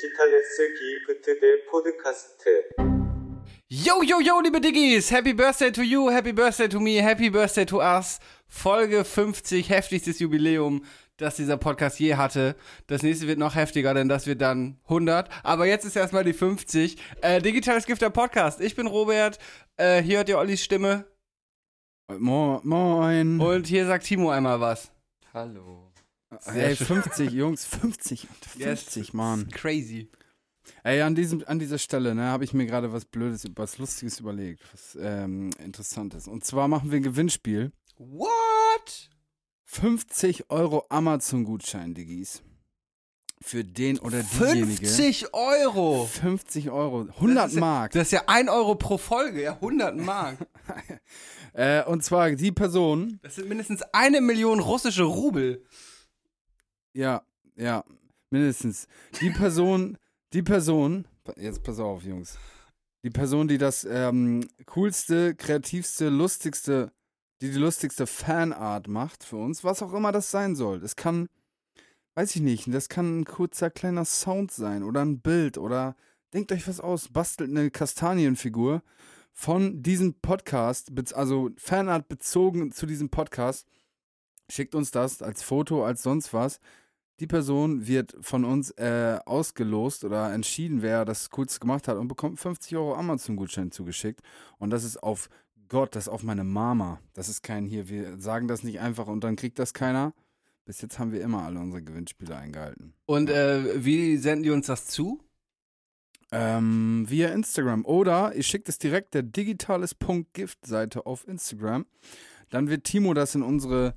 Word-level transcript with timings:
디지털레스 0.00 0.74
기프트 0.74 1.40
대 1.40 1.64
포드카스트 1.70 2.68
Yo, 3.68 4.02
yo, 4.02 4.20
yo, 4.20 4.40
liebe 4.40 4.60
Diggis! 4.60 5.10
Happy 5.10 5.32
Birthday 5.32 5.72
to 5.72 5.82
you, 5.82 6.08
Happy 6.08 6.30
Birthday 6.32 6.68
to 6.68 6.78
me, 6.78 7.02
Happy 7.02 7.28
Birthday 7.28 7.64
to 7.66 7.80
us. 7.80 8.20
Folge 8.46 9.04
50, 9.04 9.68
heftigstes 9.68 10.20
Jubiläum, 10.20 10.84
das 11.16 11.34
dieser 11.34 11.56
Podcast 11.56 11.98
je 11.98 12.14
hatte. 12.14 12.54
Das 12.86 13.02
nächste 13.02 13.26
wird 13.26 13.40
noch 13.40 13.56
heftiger, 13.56 13.92
denn 13.92 14.08
das 14.08 14.28
wird 14.28 14.40
dann 14.40 14.78
100. 14.84 15.28
Aber 15.42 15.66
jetzt 15.66 15.84
ist 15.84 15.96
erstmal 15.96 16.22
die 16.22 16.32
50. 16.32 16.96
Äh, 17.22 17.42
Digitales 17.42 17.86
Gift 17.86 18.02
der 18.02 18.10
Podcast. 18.10 18.60
Ich 18.60 18.76
bin 18.76 18.86
Robert. 18.86 19.38
Äh, 19.76 20.00
hier 20.00 20.18
hört 20.18 20.28
ihr 20.28 20.38
Ollis 20.38 20.62
Stimme. 20.62 21.04
Mo 22.08 22.60
moin. 22.62 23.40
Und 23.40 23.66
hier 23.66 23.84
sagt 23.86 24.04
Timo 24.06 24.30
einmal 24.30 24.60
was. 24.60 24.92
Hallo. 25.34 25.79
Ey, 26.45 26.75
50, 26.75 27.31
Jungs, 27.31 27.65
50. 27.65 28.27
50, 28.57 28.95
Yes. 29.05 29.13
Mann. 29.13 29.49
Crazy. 29.49 30.09
Ey, 30.83 31.01
an, 31.01 31.15
diesem, 31.15 31.43
an 31.47 31.59
dieser 31.59 31.77
Stelle 31.77 32.15
ne, 32.15 32.23
habe 32.25 32.43
ich 32.43 32.53
mir 32.53 32.65
gerade 32.65 32.93
was 32.93 33.05
Blödes, 33.05 33.43
was 33.55 33.77
Lustiges 33.77 34.19
überlegt, 34.19 34.61
was 34.71 34.97
ähm, 35.01 35.49
Interessantes. 35.59 36.27
Und 36.27 36.45
zwar 36.45 36.67
machen 36.67 36.91
wir 36.91 36.97
ein 36.99 37.03
Gewinnspiel. 37.03 37.71
What? 37.97 39.09
50 39.65 40.49
Euro 40.49 40.85
Amazon-Gutschein, 40.89 41.93
Diggis. 41.93 42.41
Für 43.43 43.63
den 43.63 43.97
oder 43.97 44.21
diejenige. 44.21 44.85
50 44.85 45.33
Euro! 45.33 46.05
50 46.05 46.69
Euro. 46.69 47.07
100 47.15 47.45
Das 47.45 47.53
ja- 47.55 47.59
Mark. 47.59 47.91
Das 47.93 48.03
ist 48.03 48.11
ja 48.11 48.23
1 48.27 48.49
Euro 48.49 48.75
pro 48.75 48.97
Folge, 48.99 49.41
ja, 49.41 49.53
100 49.55 49.97
Mark. 49.97 50.37
Äh, 51.53 51.83
und 51.83 52.01
zwar 52.01 52.31
die 52.31 52.53
Person, 52.53 53.19
Das 53.23 53.35
sind 53.35 53.49
mindestens 53.49 53.81
eine 53.91 54.21
Million 54.21 54.61
russische 54.61 55.03
Rubel. 55.03 55.65
Ja, 56.93 57.23
ja, 57.55 57.83
mindestens. 58.29 58.87
Die 59.19 59.29
Person, 59.29 59.97
die 60.33 60.41
Person, 60.41 61.05
jetzt 61.37 61.63
pass 61.63 61.79
auf, 61.79 62.03
Jungs. 62.03 62.37
Die 63.03 63.09
Person, 63.09 63.47
die 63.47 63.57
das 63.57 63.83
ähm, 63.83 64.47
coolste, 64.65 65.35
kreativste, 65.35 66.09
lustigste, 66.09 66.91
die 67.41 67.51
die 67.51 67.57
lustigste 67.57 68.05
Fanart 68.05 68.87
macht 68.87 69.23
für 69.23 69.37
uns, 69.37 69.63
was 69.63 69.81
auch 69.81 69.93
immer 69.93 70.11
das 70.11 70.29
sein 70.29 70.55
soll. 70.55 70.79
Das 70.79 70.95
kann, 70.95 71.27
weiß 72.13 72.35
ich 72.35 72.41
nicht, 72.41 72.71
das 72.73 72.89
kann 72.89 73.21
ein 73.21 73.25
kurzer 73.25 73.71
kleiner 73.71 74.05
Sound 74.05 74.51
sein 74.51 74.83
oder 74.83 75.01
ein 75.01 75.19
Bild 75.21 75.57
oder 75.57 75.95
denkt 76.33 76.51
euch 76.51 76.67
was 76.67 76.79
aus, 76.79 77.09
bastelt 77.09 77.49
eine 77.49 77.71
Kastanienfigur 77.71 78.83
von 79.33 79.81
diesem 79.81 80.13
Podcast, 80.13 80.91
also 81.13 81.49
Fanart 81.57 82.07
bezogen 82.07 82.71
zu 82.71 82.85
diesem 82.85 83.09
Podcast. 83.09 83.67
Schickt 84.49 84.75
uns 84.75 84.91
das 84.91 85.21
als 85.21 85.43
Foto, 85.43 85.85
als 85.85 86.03
sonst 86.03 86.33
was. 86.33 86.59
Die 87.21 87.27
Person 87.27 87.85
wird 87.85 88.15
von 88.19 88.43
uns 88.43 88.71
äh, 88.71 89.19
ausgelost 89.25 90.03
oder 90.03 90.33
entschieden, 90.33 90.81
wer 90.81 91.05
das 91.05 91.29
Coolste 91.29 91.59
gemacht 91.59 91.87
hat 91.87 91.97
und 91.97 92.07
bekommt 92.07 92.39
50 92.39 92.75
Euro 92.75 92.95
Amazon-Gutschein 92.95 93.69
zugeschickt. 93.69 94.21
Und 94.57 94.71
das 94.71 94.83
ist 94.83 95.01
auf 95.03 95.29
Gott, 95.69 95.95
das 95.95 96.05
ist 96.05 96.09
auf 96.09 96.23
meine 96.23 96.43
Mama. 96.43 96.99
Das 97.13 97.29
ist 97.29 97.43
kein 97.43 97.67
hier, 97.67 97.89
wir 97.89 98.17
sagen 98.17 98.47
das 98.47 98.63
nicht 98.63 98.79
einfach 98.79 99.05
und 99.05 99.23
dann 99.23 99.35
kriegt 99.35 99.59
das 99.59 99.75
keiner. 99.75 100.15
Bis 100.65 100.81
jetzt 100.81 100.97
haben 100.97 101.11
wir 101.11 101.21
immer 101.21 101.43
alle 101.43 101.59
unsere 101.59 101.83
Gewinnspiele 101.83 102.35
eingehalten. 102.35 102.95
Und 103.05 103.29
äh, 103.29 103.85
wie 103.85 104.17
senden 104.17 104.41
die 104.41 104.49
uns 104.49 104.65
das 104.65 104.87
zu? 104.87 105.21
Ähm, 106.31 107.05
via 107.07 107.29
Instagram. 107.29 107.85
Oder 107.85 108.33
ihr 108.33 108.43
schickt 108.43 108.67
es 108.67 108.79
direkt 108.79 109.13
der 109.13 109.21
digitales.gift-Seite 109.21 111.05
auf 111.05 111.27
Instagram. 111.27 111.85
Dann 112.49 112.67
wird 112.67 112.85
Timo 112.85 113.13
das 113.13 113.35
in 113.35 113.43
unsere, 113.43 113.93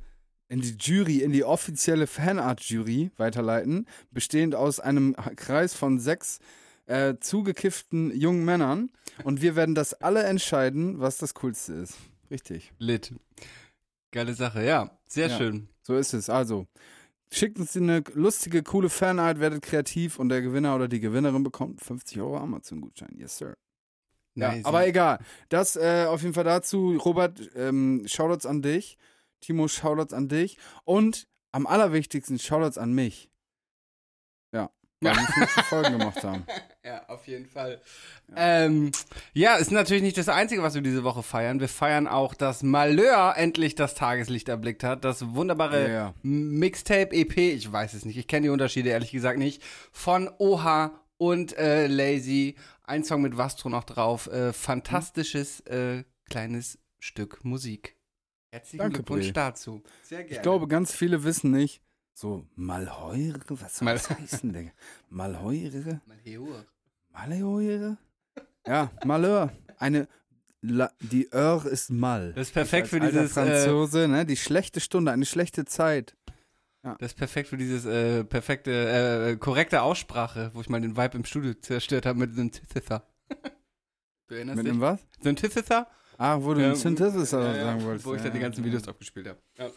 in 0.54 0.60
die 0.60 0.76
Jury, 0.78 1.18
in 1.18 1.32
die 1.32 1.42
offizielle 1.44 2.06
Fanart-Jury 2.06 3.10
weiterleiten, 3.16 3.86
bestehend 4.12 4.54
aus 4.54 4.78
einem 4.78 5.16
Kreis 5.36 5.74
von 5.74 5.98
sechs 5.98 6.38
äh, 6.86 7.14
zugekifften 7.18 8.16
jungen 8.16 8.44
Männern. 8.44 8.90
Und 9.24 9.42
wir 9.42 9.56
werden 9.56 9.74
das 9.74 9.94
alle 9.94 10.22
entscheiden, 10.22 11.00
was 11.00 11.18
das 11.18 11.34
Coolste 11.34 11.72
ist. 11.72 11.96
Richtig. 12.30 12.72
Lit. 12.78 13.12
Geile 14.12 14.34
Sache, 14.34 14.64
ja. 14.64 14.96
Sehr 15.08 15.28
Ja. 15.28 15.36
schön. 15.38 15.68
So 15.82 15.96
ist 15.96 16.14
es. 16.14 16.30
Also, 16.30 16.66
schickt 17.32 17.58
uns 17.58 17.76
eine 17.76 18.04
lustige, 18.14 18.62
coole 18.62 18.88
Fanart, 18.90 19.40
werdet 19.40 19.62
kreativ 19.62 20.18
und 20.20 20.28
der 20.28 20.40
Gewinner 20.40 20.76
oder 20.76 20.86
die 20.86 21.00
Gewinnerin 21.00 21.42
bekommt 21.42 21.80
50 21.82 22.20
Euro 22.20 22.36
Amazon-Gutschein. 22.38 23.16
Yes, 23.18 23.38
sir. 23.38 23.54
Ja, 24.36 24.52
Nice. 24.52 24.64
aber 24.64 24.86
egal. 24.86 25.18
Das 25.48 25.74
äh, 25.76 26.06
auf 26.08 26.22
jeden 26.22 26.34
Fall 26.34 26.44
dazu. 26.44 26.96
Robert, 27.04 27.40
ähm, 27.56 28.02
Shoutouts 28.06 28.46
an 28.46 28.62
dich. 28.62 28.98
Timo, 29.44 29.68
Shoutouts 29.68 30.12
an 30.12 30.28
dich. 30.28 30.58
Und 30.84 31.26
am 31.52 31.66
allerwichtigsten, 31.66 32.38
Shoutouts 32.38 32.78
an 32.78 32.92
mich. 32.92 33.30
Ja. 34.52 34.70
Weil 35.00 35.14
wir 35.16 35.26
50 35.26 35.64
Folgen 35.64 35.92
gemacht 35.98 36.24
haben. 36.24 36.44
Ja, 36.84 37.06
auf 37.08 37.26
jeden 37.26 37.46
Fall. 37.46 37.80
Ähm, 38.36 38.90
ja, 39.32 39.56
ist 39.56 39.70
natürlich 39.70 40.02
nicht 40.02 40.18
das 40.18 40.28
Einzige, 40.28 40.62
was 40.62 40.74
wir 40.74 40.82
diese 40.82 41.04
Woche 41.04 41.22
feiern. 41.22 41.60
Wir 41.60 41.68
feiern 41.68 42.08
auch, 42.08 42.34
dass 42.34 42.62
Malheur 42.62 43.34
endlich 43.36 43.74
das 43.74 43.94
Tageslicht 43.94 44.48
erblickt 44.48 44.82
hat. 44.82 45.04
Das 45.04 45.34
wunderbare 45.34 45.82
Ja, 45.82 45.94
ja. 45.94 46.14
Mixtape 46.22 47.14
EP, 47.14 47.36
ich 47.36 47.70
weiß 47.70 47.94
es 47.94 48.04
nicht, 48.04 48.16
ich 48.16 48.26
kenne 48.26 48.46
die 48.46 48.50
Unterschiede 48.50 48.90
ehrlich 48.90 49.12
gesagt 49.12 49.38
nicht, 49.38 49.62
von 49.92 50.30
Oha 50.38 50.92
und 51.16 51.56
äh, 51.56 51.86
Lazy. 51.86 52.56
Ein 52.82 53.04
Song 53.04 53.22
mit 53.22 53.36
Vastro 53.36 53.68
noch 53.70 53.84
drauf. 53.84 54.26
Äh, 54.26 54.52
fantastisches 54.52 55.60
äh, 55.60 56.04
kleines 56.28 56.78
Stück 56.98 57.44
Musik. 57.44 57.96
Herzlichen 58.54 58.78
Danke, 58.78 58.98
Glückwunsch 58.98 59.24
Bre. 59.26 59.32
dazu. 59.32 59.82
Sehr 60.04 60.22
gerne. 60.22 60.36
Ich 60.36 60.40
glaube, 60.42 60.68
ganz 60.68 60.94
viele 60.94 61.24
wissen 61.24 61.50
nicht. 61.50 61.82
So, 62.12 62.46
Malheure? 62.54 63.40
Was 63.48 63.78
soll 63.78 63.84
Mal- 63.86 63.94
das 63.94 64.08
heißen, 64.10 64.52
Digga? 64.52 64.70
Malheure? 65.08 66.00
Malheur. 66.06 66.64
Malheure? 67.10 67.96
Ja, 68.64 68.92
Malheur. 69.04 69.52
Eine. 69.78 70.06
La, 70.60 70.92
die 71.00 71.28
Heure 71.32 71.68
ist 71.68 71.90
mal. 71.90 72.32
Das 72.34 72.46
ist 72.48 72.54
perfekt 72.54 72.86
für 72.86 73.00
dieses. 73.00 73.32
Äh, 73.36 73.64
Franzose, 73.64 74.06
ne? 74.06 74.24
Die 74.24 74.36
schlechte 74.36 74.78
Stunde, 74.78 75.10
eine 75.10 75.26
schlechte 75.26 75.64
Zeit. 75.64 76.16
Das 76.82 77.10
ist 77.12 77.14
perfekt 77.16 77.48
für 77.48 77.56
dieses 77.56 77.84
äh, 77.86 78.22
perfekte, 78.24 78.70
äh, 79.32 79.36
korrekte 79.36 79.82
Aussprache, 79.82 80.52
wo 80.54 80.60
ich 80.60 80.68
mal 80.68 80.80
den 80.80 80.96
Vibe 80.96 81.16
im 81.18 81.24
Studio 81.24 81.54
zerstört 81.54 82.06
habe 82.06 82.20
mit 82.20 82.34
Synthesizer. 82.36 83.04
Du 84.28 84.34
erinnerst 84.36 84.58
Mit 84.58 84.66
dich? 84.66 84.72
dem 84.74 84.80
was? 84.80 85.00
Synthesizer? 85.20 85.88
Ah, 86.18 86.38
wo 86.40 86.54
du 86.54 86.60
Ja, 86.60 86.68
den 86.68 86.76
Synthesizer 86.76 87.40
ja, 87.40 87.56
ja, 87.56 87.64
sagen 87.64 87.84
wolltest. 87.84 88.06
Wo 88.06 88.14
ich 88.14 88.18
ja, 88.18 88.24
dann 88.24 88.32
die 88.34 88.40
ganzen 88.40 88.60
ja. 88.60 88.66
Videos 88.66 88.88
abgespielt 88.88 89.28
habe. 89.28 89.38
Ja. 89.58 89.70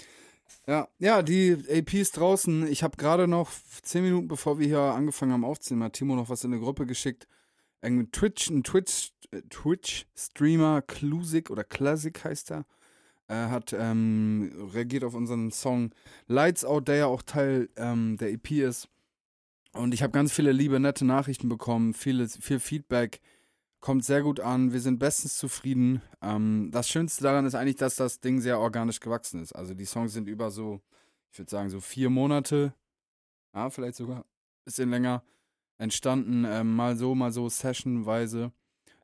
Ja, 0.66 0.88
ja, 1.00 1.22
die 1.22 1.58
AP 1.70 1.94
ist 1.94 2.18
draußen. 2.18 2.68
Ich 2.68 2.84
habe 2.84 2.98
gerade 2.98 3.28
noch 3.28 3.50
zehn 3.84 4.04
Minuten 4.04 4.28
bevor 4.28 4.60
wir 4.60 4.68
hier 4.68 4.80
angefangen 4.80 5.32
haben 5.32 5.46
aufzunehmen, 5.46 5.84
hat 5.86 5.94
Timo 5.94 6.16
noch 6.16 6.30
was 6.30 6.44
in 6.44 6.52
eine 6.52 6.62
Gruppe 6.62 6.86
geschickt. 6.86 7.28
Ein 7.82 8.12
Twitch, 8.12 8.50
ein 8.50 8.64
Twitch, 8.64 9.12
äh, 9.32 9.42
Twitch-Streamer, 9.50 10.82
Klusik 10.82 11.50
oder 11.50 11.64
Classic 11.64 12.22
heißt 12.22 12.52
er, 12.52 12.66
äh, 13.28 13.36
hat 13.36 13.74
ähm, 13.78 14.70
reagiert 14.74 15.04
auf 15.04 15.14
unseren 15.14 15.52
Song 15.52 15.92
Lights 16.28 16.66
Out, 16.66 16.88
der 16.88 16.96
ja 16.96 17.06
auch 17.06 17.22
Teil 17.22 17.70
ähm, 17.78 18.18
der 18.18 18.32
EP 18.32 18.52
ist. 18.52 18.90
Und 19.74 19.94
ich 19.94 20.02
habe 20.02 20.12
ganz 20.12 20.34
viele 20.34 20.52
liebe, 20.52 20.80
nette 20.80 21.06
Nachrichten 21.06 21.50
bekommen, 21.50 21.94
vieles, 21.94 22.38
viel 22.42 22.60
Feedback. 22.60 23.22
Kommt 23.88 24.04
sehr 24.04 24.22
gut 24.22 24.42
an, 24.42 24.74
wir 24.74 24.82
sind 24.82 25.00
bestens 25.00 25.38
zufrieden. 25.38 26.02
Ähm, 26.22 26.72
das 26.74 26.90
Schönste 26.90 27.24
daran 27.24 27.46
ist 27.46 27.56
eigentlich, 27.56 27.78
dass 27.78 27.96
das 27.96 28.20
Ding 28.20 28.42
sehr 28.42 28.60
organisch 28.60 29.00
gewachsen 29.00 29.42
ist. 29.42 29.54
Also 29.54 29.74
die 29.74 29.86
Songs 29.86 30.12
sind 30.12 30.28
über 30.28 30.52
so, 30.52 30.82
ich 31.32 31.40
würde 31.40 31.50
sagen, 31.50 31.70
so 31.70 31.80
vier 31.80 32.10
Monate, 32.10 32.74
ja, 33.56 33.70
vielleicht 33.70 33.96
sogar 33.96 34.18
ein 34.18 34.66
bisschen 34.66 34.90
länger 34.90 35.24
entstanden. 35.78 36.44
Ähm, 36.44 36.76
mal 36.76 36.98
so, 36.98 37.16
mal 37.16 37.32
so, 37.32 37.48
sessionweise. 37.48 38.52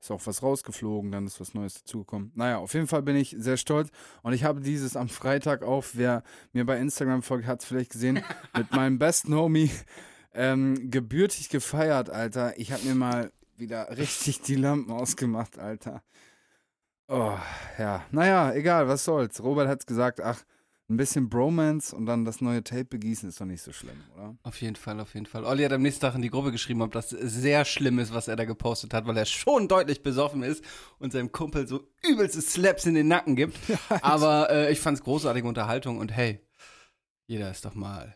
Ist 0.01 0.11
auch 0.11 0.27
was 0.27 0.43
rausgeflogen, 0.43 1.13
dann 1.13 1.27
ist 1.27 1.39
was 1.39 1.53
Neues 1.53 1.75
dazugekommen. 1.75 2.33
Naja, 2.35 2.57
auf 2.57 2.73
jeden 2.73 2.87
Fall 2.87 3.03
bin 3.03 3.15
ich 3.15 3.37
sehr 3.39 3.55
stolz. 3.55 3.87
Und 4.21 4.33
ich 4.33 4.43
habe 4.43 4.59
dieses 4.59 4.97
am 4.97 5.07
Freitag 5.07 5.63
auf, 5.63 5.95
wer 5.95 6.23
mir 6.51 6.65
bei 6.65 6.77
Instagram 6.77 7.21
folgt, 7.21 7.47
hat 7.47 7.61
es 7.61 7.65
vielleicht 7.65 7.93
gesehen, 7.93 8.21
mit 8.57 8.69
meinem 8.73 8.99
besten 8.99 9.33
Homie 9.33 9.71
ähm, 10.33 10.91
gebürtig 10.91 11.47
gefeiert, 11.47 12.09
Alter. 12.09 12.59
Ich 12.59 12.73
habe 12.73 12.83
mir 12.83 12.95
mal 12.95 13.31
wieder 13.57 13.89
richtig 13.97 14.41
die 14.41 14.55
Lampen 14.55 14.91
ausgemacht, 14.91 15.57
Alter. 15.59 16.03
Oh, 17.07 17.37
ja. 17.77 18.05
Naja, 18.11 18.53
egal, 18.53 18.87
was 18.87 19.03
soll's. 19.03 19.43
Robert 19.43 19.67
hat's 19.67 19.85
gesagt, 19.85 20.21
ach, 20.21 20.43
ein 20.89 20.97
bisschen 20.97 21.29
Bromance 21.29 21.95
und 21.95 22.05
dann 22.05 22.25
das 22.25 22.41
neue 22.41 22.63
Tape 22.63 22.85
begießen 22.85 23.29
ist 23.29 23.39
doch 23.39 23.45
nicht 23.45 23.61
so 23.61 23.71
schlimm, 23.71 24.03
oder? 24.15 24.35
Auf 24.43 24.61
jeden 24.61 24.75
Fall, 24.75 24.99
auf 24.99 25.13
jeden 25.13 25.25
Fall. 25.25 25.45
Olli 25.45 25.63
hat 25.63 25.71
am 25.71 25.81
nächsten 25.81 26.01
Tag 26.01 26.15
in 26.15 26.21
die 26.21 26.29
Gruppe 26.29 26.51
geschrieben, 26.51 26.81
ob 26.81 26.91
das 26.91 27.09
sehr 27.09 27.65
schlimm 27.65 27.99
ist, 27.99 28.13
was 28.13 28.27
er 28.27 28.35
da 28.35 28.45
gepostet 28.45 28.93
hat, 28.93 29.07
weil 29.07 29.17
er 29.17 29.25
schon 29.25 29.67
deutlich 29.67 30.03
besoffen 30.03 30.43
ist 30.43 30.63
und 30.99 31.11
seinem 31.11 31.31
Kumpel 31.31 31.67
so 31.67 31.87
übelste 32.05 32.41
Slaps 32.41 32.85
in 32.85 32.95
den 32.95 33.07
Nacken 33.07 33.35
gibt. 33.35 33.57
Aber 34.01 34.49
äh, 34.49 34.71
ich 34.71 34.79
fand's 34.79 35.03
großartige 35.03 35.47
Unterhaltung 35.47 35.99
und 35.99 36.11
hey, 36.11 36.41
jeder 37.27 37.49
ist 37.49 37.65
doch 37.65 37.75
mal 37.75 38.15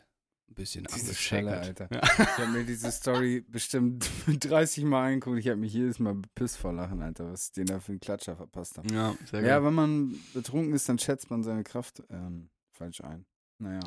bisschen 0.57 0.85
angeschackert. 0.87 1.81
Alter. 1.81 1.89
Ich 1.91 2.37
habe 2.37 2.47
mir 2.51 2.63
diese 2.65 2.91
Story 2.91 3.45
bestimmt 3.49 4.09
30 4.27 4.83
Mal 4.83 5.07
angeguckt. 5.13 5.39
Ich 5.39 5.47
habe 5.47 5.57
mich 5.57 5.71
jedes 5.73 5.99
Mal 5.99 6.15
bepisst 6.15 6.57
vor 6.57 6.73
Lachen, 6.73 7.01
Alter, 7.01 7.31
was 7.31 7.45
ich 7.47 7.51
den 7.53 7.67
da 7.67 7.79
für 7.79 7.93
einen 7.93 7.99
Klatscher 8.01 8.35
verpasst 8.35 8.77
habe. 8.77 8.93
Ja, 8.93 9.15
sehr. 9.31 9.41
Ja, 9.41 9.63
wenn 9.63 9.73
man 9.73 10.15
betrunken 10.33 10.73
ist, 10.73 10.89
dann 10.89 10.99
schätzt 10.99 11.29
man 11.29 11.43
seine 11.43 11.63
Kraft 11.63 12.03
ähm, 12.09 12.49
falsch 12.71 13.01
ein. 13.01 13.25
Naja. 13.59 13.79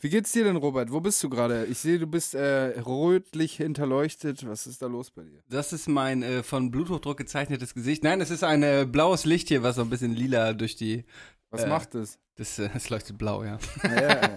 Wie 0.00 0.08
geht's 0.08 0.32
dir 0.32 0.42
denn, 0.42 0.56
Robert? 0.56 0.90
Wo 0.90 1.00
bist 1.00 1.22
du 1.22 1.30
gerade? 1.30 1.64
Ich 1.66 1.78
sehe, 1.78 2.00
du 2.00 2.08
bist 2.08 2.34
äh, 2.34 2.80
rötlich 2.80 3.54
hinterleuchtet. 3.56 4.44
Was 4.48 4.66
ist 4.66 4.82
da 4.82 4.86
los 4.88 5.12
bei 5.12 5.22
dir? 5.22 5.44
Das 5.48 5.72
ist 5.72 5.88
mein 5.88 6.24
äh, 6.24 6.42
von 6.42 6.72
Bluthochdruck 6.72 7.16
gezeichnetes 7.18 7.72
Gesicht. 7.74 8.02
Nein, 8.02 8.20
es 8.20 8.30
ist 8.30 8.42
ein 8.42 8.64
äh, 8.64 8.84
blaues 8.90 9.24
Licht 9.24 9.46
hier, 9.46 9.62
was 9.62 9.76
so 9.76 9.82
ein 9.82 9.88
bisschen 9.90 10.12
lila 10.12 10.54
durch 10.54 10.74
die. 10.74 11.04
Was 11.50 11.62
Äh, 11.62 11.68
macht 11.68 11.94
es? 11.94 12.18
Das, 12.34 12.58
äh, 12.58 12.68
es 12.74 12.90
leuchtet 12.90 13.16
blau, 13.16 13.44
ja. 13.44 13.58
Ja, 13.84 13.94
ja, 13.94 14.08
ja. 14.22 14.34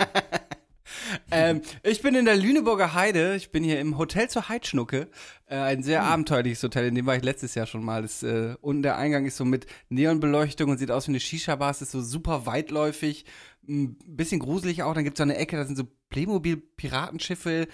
Ähm, 1.33 1.61
ich 1.83 2.01
bin 2.01 2.15
in 2.15 2.25
der 2.25 2.35
Lüneburger 2.35 2.93
Heide. 2.93 3.35
Ich 3.35 3.51
bin 3.51 3.63
hier 3.63 3.79
im 3.79 3.97
Hotel 3.97 4.29
zur 4.29 4.49
Heidschnucke. 4.49 5.07
Äh, 5.47 5.55
ein 5.55 5.77
Hm. 5.77 5.83
sehr 5.83 6.03
abenteuerliches 6.03 6.63
Hotel, 6.63 6.87
in 6.87 6.95
dem 6.95 7.05
war 7.05 7.15
ich 7.15 7.23
letztes 7.23 7.55
Jahr 7.55 7.65
schon 7.65 7.83
mal. 7.83 8.01
Das, 8.01 8.23
äh, 8.23 8.55
unten 8.61 8.83
der 8.83 8.97
Eingang 8.97 9.25
ist 9.25 9.37
so 9.37 9.45
mit 9.45 9.65
Neonbeleuchtung 9.89 10.69
und 10.69 10.77
sieht 10.77 10.91
aus 10.91 11.07
wie 11.07 11.11
eine 11.11 11.19
Shisha-Bar. 11.19 11.71
Es 11.71 11.81
ist 11.81 11.91
so 11.91 12.01
super 12.01 12.45
weitläufig, 12.45 13.25
ein 13.67 13.97
bisschen 14.05 14.39
gruselig 14.39 14.83
auch. 14.83 14.93
Dann 14.93 15.03
gibt 15.03 15.17
es 15.17 15.19
so 15.19 15.23
eine 15.23 15.37
Ecke, 15.37 15.57
da 15.57 15.65
sind 15.65 15.75
so 15.75 15.85
Playmobil-Piratenschiffe 16.09 17.67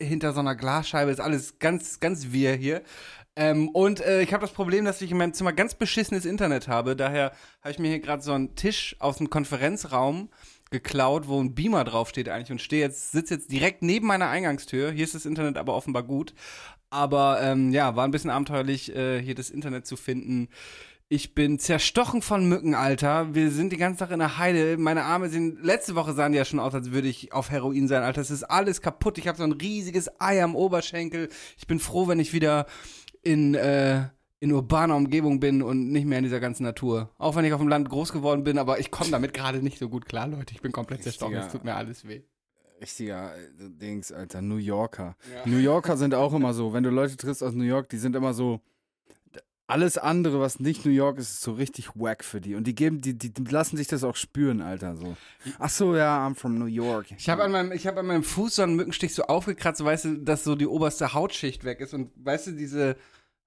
hinter 0.00 0.32
so 0.32 0.40
einer 0.40 0.54
Glasscheibe. 0.56 1.10
Ist 1.10 1.20
alles 1.20 1.58
ganz, 1.58 2.00
ganz 2.00 2.32
wir 2.32 2.54
hier. 2.54 2.82
Ähm, 3.36 3.68
und 3.68 4.00
äh, 4.00 4.22
ich 4.22 4.32
habe 4.32 4.42
das 4.42 4.52
Problem, 4.52 4.84
dass 4.84 5.00
ich 5.02 5.10
in 5.10 5.16
meinem 5.16 5.34
Zimmer 5.34 5.52
ganz 5.52 5.74
beschissenes 5.74 6.24
Internet 6.24 6.68
habe. 6.68 6.96
Daher 6.96 7.32
habe 7.62 7.70
ich 7.70 7.78
mir 7.78 7.88
hier 7.88 8.00
gerade 8.00 8.22
so 8.22 8.32
einen 8.32 8.54
Tisch 8.56 8.96
aus 8.98 9.18
dem 9.18 9.30
Konferenzraum 9.30 10.30
geklaut, 10.70 11.28
wo 11.28 11.40
ein 11.40 11.54
Beamer 11.54 11.84
draufsteht 11.84 12.28
eigentlich 12.28 12.52
und 12.52 12.60
stehe 12.60 12.82
jetzt, 12.82 13.12
sitze 13.12 13.34
jetzt 13.34 13.50
direkt 13.50 13.82
neben 13.82 14.06
meiner 14.06 14.28
Eingangstür. 14.28 14.90
Hier 14.90 15.04
ist 15.04 15.14
das 15.14 15.26
Internet 15.26 15.56
aber 15.56 15.74
offenbar 15.74 16.04
gut. 16.04 16.32
Aber 16.90 17.40
ähm, 17.42 17.72
ja, 17.72 17.94
war 17.96 18.04
ein 18.04 18.10
bisschen 18.10 18.30
abenteuerlich, 18.30 18.94
äh, 18.94 19.20
hier 19.22 19.34
das 19.34 19.50
Internet 19.50 19.86
zu 19.86 19.96
finden. 19.96 20.48
Ich 21.08 21.34
bin 21.34 21.58
zerstochen 21.58 22.22
von 22.22 22.48
Mücken, 22.48 22.76
Alter. 22.76 23.34
Wir 23.34 23.50
sind 23.50 23.72
die 23.72 23.76
ganze 23.76 23.98
Tag 23.98 24.12
in 24.12 24.20
der 24.20 24.38
Heide. 24.38 24.76
Meine 24.76 25.02
Arme 25.02 25.28
sehen, 25.28 25.58
letzte 25.60 25.96
Woche 25.96 26.12
sahen 26.12 26.30
die 26.30 26.38
ja 26.38 26.44
schon 26.44 26.60
aus, 26.60 26.72
als 26.72 26.92
würde 26.92 27.08
ich 27.08 27.32
auf 27.32 27.50
Heroin 27.50 27.88
sein, 27.88 28.04
Alter. 28.04 28.20
Es 28.20 28.30
ist 28.30 28.44
alles 28.44 28.80
kaputt. 28.80 29.18
Ich 29.18 29.26
habe 29.26 29.36
so 29.36 29.42
ein 29.42 29.50
riesiges 29.52 30.08
Ei 30.20 30.40
am 30.40 30.54
Oberschenkel. 30.54 31.28
Ich 31.58 31.66
bin 31.66 31.80
froh, 31.80 32.06
wenn 32.06 32.20
ich 32.20 32.32
wieder 32.32 32.66
in, 33.22 33.56
äh, 33.56 34.04
in 34.40 34.52
urbaner 34.52 34.96
Umgebung 34.96 35.38
bin 35.38 35.62
und 35.62 35.92
nicht 35.92 36.06
mehr 36.06 36.18
in 36.18 36.24
dieser 36.24 36.40
ganzen 36.40 36.62
Natur. 36.64 37.10
Auch 37.18 37.36
wenn 37.36 37.44
ich 37.44 37.52
auf 37.52 37.60
dem 37.60 37.68
Land 37.68 37.88
groß 37.90 38.12
geworden 38.12 38.42
bin, 38.42 38.56
aber 38.58 38.80
ich 38.80 38.90
komme 38.90 39.10
damit 39.10 39.34
gerade 39.34 39.58
nicht 39.62 39.78
so 39.78 39.88
gut 39.90 40.06
klar, 40.06 40.28
Leute. 40.28 40.54
Ich 40.54 40.62
bin 40.62 40.72
komplett 40.72 41.02
zerstochen. 41.02 41.34
Es 41.36 41.52
tut 41.52 41.62
mir 41.64 41.74
alles 41.76 42.08
weh. 42.08 42.22
Richtiger 42.80 43.34
äh, 43.36 43.40
Dings, 43.58 44.10
Alter. 44.10 44.40
New 44.40 44.56
Yorker. 44.56 45.14
New 45.44 45.58
Yorker 45.58 45.98
sind 45.98 46.14
auch 46.14 46.32
immer 46.32 46.54
so. 46.54 46.72
Wenn 46.72 46.82
du 46.82 46.88
Leute 46.88 47.18
triffst 47.18 47.42
aus 47.42 47.52
New 47.52 47.64
York, 47.64 47.90
die 47.90 47.98
sind 47.98 48.16
immer 48.16 48.32
so. 48.32 48.60
Alles 49.66 49.98
andere, 49.98 50.40
was 50.40 50.58
nicht 50.58 50.84
New 50.84 50.90
York 50.90 51.18
ist, 51.18 51.30
ist 51.30 51.42
so 51.42 51.52
richtig 51.52 51.90
wack 51.94 52.24
für 52.24 52.40
die. 52.40 52.56
Und 52.56 52.66
die 52.66 52.74
geben, 52.74 53.00
die, 53.02 53.16
die, 53.16 53.32
die 53.32 53.44
lassen 53.44 53.76
sich 53.76 53.86
das 53.86 54.02
auch 54.02 54.16
spüren, 54.16 54.62
Alter. 54.62 54.96
So. 54.96 55.16
Ach 55.60 55.70
so, 55.70 55.94
ja, 55.94 56.26
I'm 56.26 56.34
from 56.34 56.58
New 56.58 56.64
York. 56.64 57.06
Ich 57.16 57.28
habe 57.28 57.44
an, 57.44 57.52
meinem- 57.52 57.70
ich 57.70 57.86
hab 57.86 57.96
an 57.96 58.06
meinem 58.06 58.24
Fuß 58.24 58.56
so 58.56 58.62
einen 58.62 58.74
Mückenstich 58.74 59.14
so 59.14 59.24
aufgekratzt, 59.24 59.84
weißt 59.84 60.04
du, 60.06 60.16
dass 60.24 60.42
so 60.42 60.56
die 60.56 60.66
oberste 60.66 61.12
Hautschicht 61.14 61.62
weg 61.62 61.78
ist. 61.80 61.94
Und 61.94 62.10
weißt 62.16 62.48
du, 62.48 62.52
diese, 62.52 62.96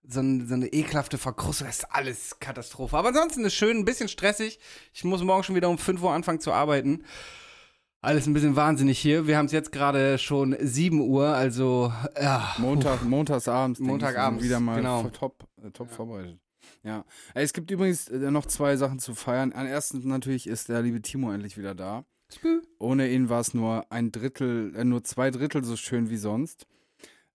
so, 0.07 0.19
ein, 0.19 0.47
so 0.47 0.53
eine 0.53 0.67
ekelhafte 0.67 1.17
Verkrustung, 1.17 1.67
das 1.67 1.79
ist 1.79 1.91
alles 1.91 2.39
Katastrophe. 2.39 2.97
Aber 2.97 3.09
ansonsten 3.09 3.45
ist 3.45 3.53
schön, 3.53 3.77
ein 3.77 3.85
bisschen 3.85 4.09
stressig. 4.09 4.59
Ich 4.93 5.03
muss 5.03 5.23
morgen 5.23 5.43
schon 5.43 5.55
wieder 5.55 5.69
um 5.69 5.77
5 5.77 6.01
Uhr 6.01 6.11
anfangen 6.11 6.39
zu 6.39 6.51
arbeiten. 6.51 7.03
Alles 8.01 8.27
ein 8.27 8.33
bisschen 8.33 8.57
wahnsinnig 8.57 8.99
hier. 8.99 9.27
Wir 9.27 9.37
haben 9.37 9.45
es 9.45 9.53
jetzt 9.53 9.71
gerade 9.71 10.17
schon 10.17 10.57
7 10.59 10.99
Uhr, 10.99 11.27
also 11.27 11.93
ja. 12.21 12.53
Montag, 12.57 13.03
montagsabends. 13.03 13.79
Montagabends, 13.79 14.43
Wieder 14.43 14.59
mal 14.59 14.75
genau. 14.75 15.07
top, 15.09 15.47
top 15.73 15.89
vorbereitet. 15.89 16.37
Ja. 16.83 17.05
Es 17.33 17.53
gibt 17.53 17.71
übrigens 17.71 18.09
äh, 18.09 18.29
noch 18.29 18.45
zwei 18.45 18.75
Sachen 18.75 18.99
zu 18.99 19.15
feiern. 19.15 19.53
An 19.53 19.67
erstens 19.67 20.03
natürlich 20.03 20.47
ist 20.47 20.67
der 20.67 20.81
liebe 20.81 21.01
Timo 21.01 21.31
endlich 21.31 21.57
wieder 21.57 21.75
da. 21.75 22.03
Ohne 22.79 23.09
ihn 23.09 23.29
war 23.29 23.39
es 23.39 23.53
nur 23.53 23.89
ein 23.89 24.11
Drittel, 24.11 24.75
äh, 24.75 24.83
nur 24.83 25.03
zwei 25.03 25.31
Drittel 25.31 25.63
so 25.63 25.77
schön 25.77 26.09
wie 26.09 26.17
sonst. 26.17 26.67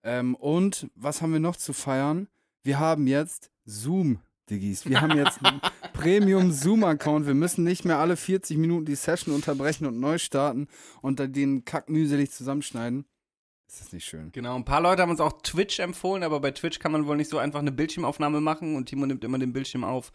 Ähm, 0.02 0.34
und 0.34 0.88
was 0.94 1.22
haben 1.22 1.32
wir 1.32 1.40
noch 1.40 1.56
zu 1.56 1.72
feiern? 1.72 2.28
Wir 2.68 2.80
haben 2.80 3.06
jetzt 3.06 3.50
Zoom, 3.64 4.18
Diggis. 4.50 4.84
Wir 4.84 5.00
haben 5.00 5.16
jetzt 5.16 5.42
einen 5.42 5.58
Premium 5.94 6.52
Zoom-Account. 6.52 7.26
Wir 7.26 7.32
müssen 7.32 7.64
nicht 7.64 7.86
mehr 7.86 7.96
alle 7.96 8.14
40 8.14 8.58
Minuten 8.58 8.84
die 8.84 8.94
Session 8.94 9.34
unterbrechen 9.34 9.86
und 9.86 9.98
neu 9.98 10.18
starten 10.18 10.68
und 11.00 11.18
dann 11.18 11.32
den 11.32 11.64
Kack 11.64 11.88
mühselig 11.88 12.30
zusammenschneiden. 12.30 13.06
Ist 13.66 13.80
das 13.80 13.92
nicht 13.94 14.04
schön? 14.04 14.32
Genau, 14.32 14.54
ein 14.54 14.66
paar 14.66 14.82
Leute 14.82 15.00
haben 15.00 15.08
uns 15.08 15.22
auch 15.22 15.40
Twitch 15.40 15.78
empfohlen, 15.78 16.22
aber 16.22 16.40
bei 16.40 16.50
Twitch 16.50 16.78
kann 16.78 16.92
man 16.92 17.06
wohl 17.06 17.16
nicht 17.16 17.30
so 17.30 17.38
einfach 17.38 17.60
eine 17.60 17.72
Bildschirmaufnahme 17.72 18.42
machen 18.42 18.76
und 18.76 18.84
Timo 18.84 19.06
nimmt 19.06 19.24
immer 19.24 19.38
den 19.38 19.54
Bildschirm 19.54 19.82
auf, 19.82 20.12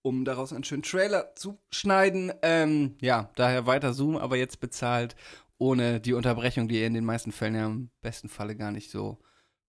um 0.00 0.24
daraus 0.24 0.52
einen 0.52 0.62
schönen 0.62 0.84
Trailer 0.84 1.34
zu 1.34 1.58
schneiden. 1.72 2.32
Ähm, 2.42 2.94
ja, 3.00 3.32
daher 3.34 3.66
weiter 3.66 3.92
Zoom, 3.92 4.16
aber 4.16 4.36
jetzt 4.36 4.60
bezahlt, 4.60 5.16
ohne 5.58 5.98
die 5.98 6.12
Unterbrechung, 6.12 6.68
die 6.68 6.78
ihr 6.78 6.86
in 6.86 6.94
den 6.94 7.04
meisten 7.04 7.32
Fällen 7.32 7.56
ja 7.56 7.66
im 7.66 7.90
besten 8.02 8.28
Falle 8.28 8.54
gar 8.54 8.70
nicht 8.70 8.92
so 8.92 9.18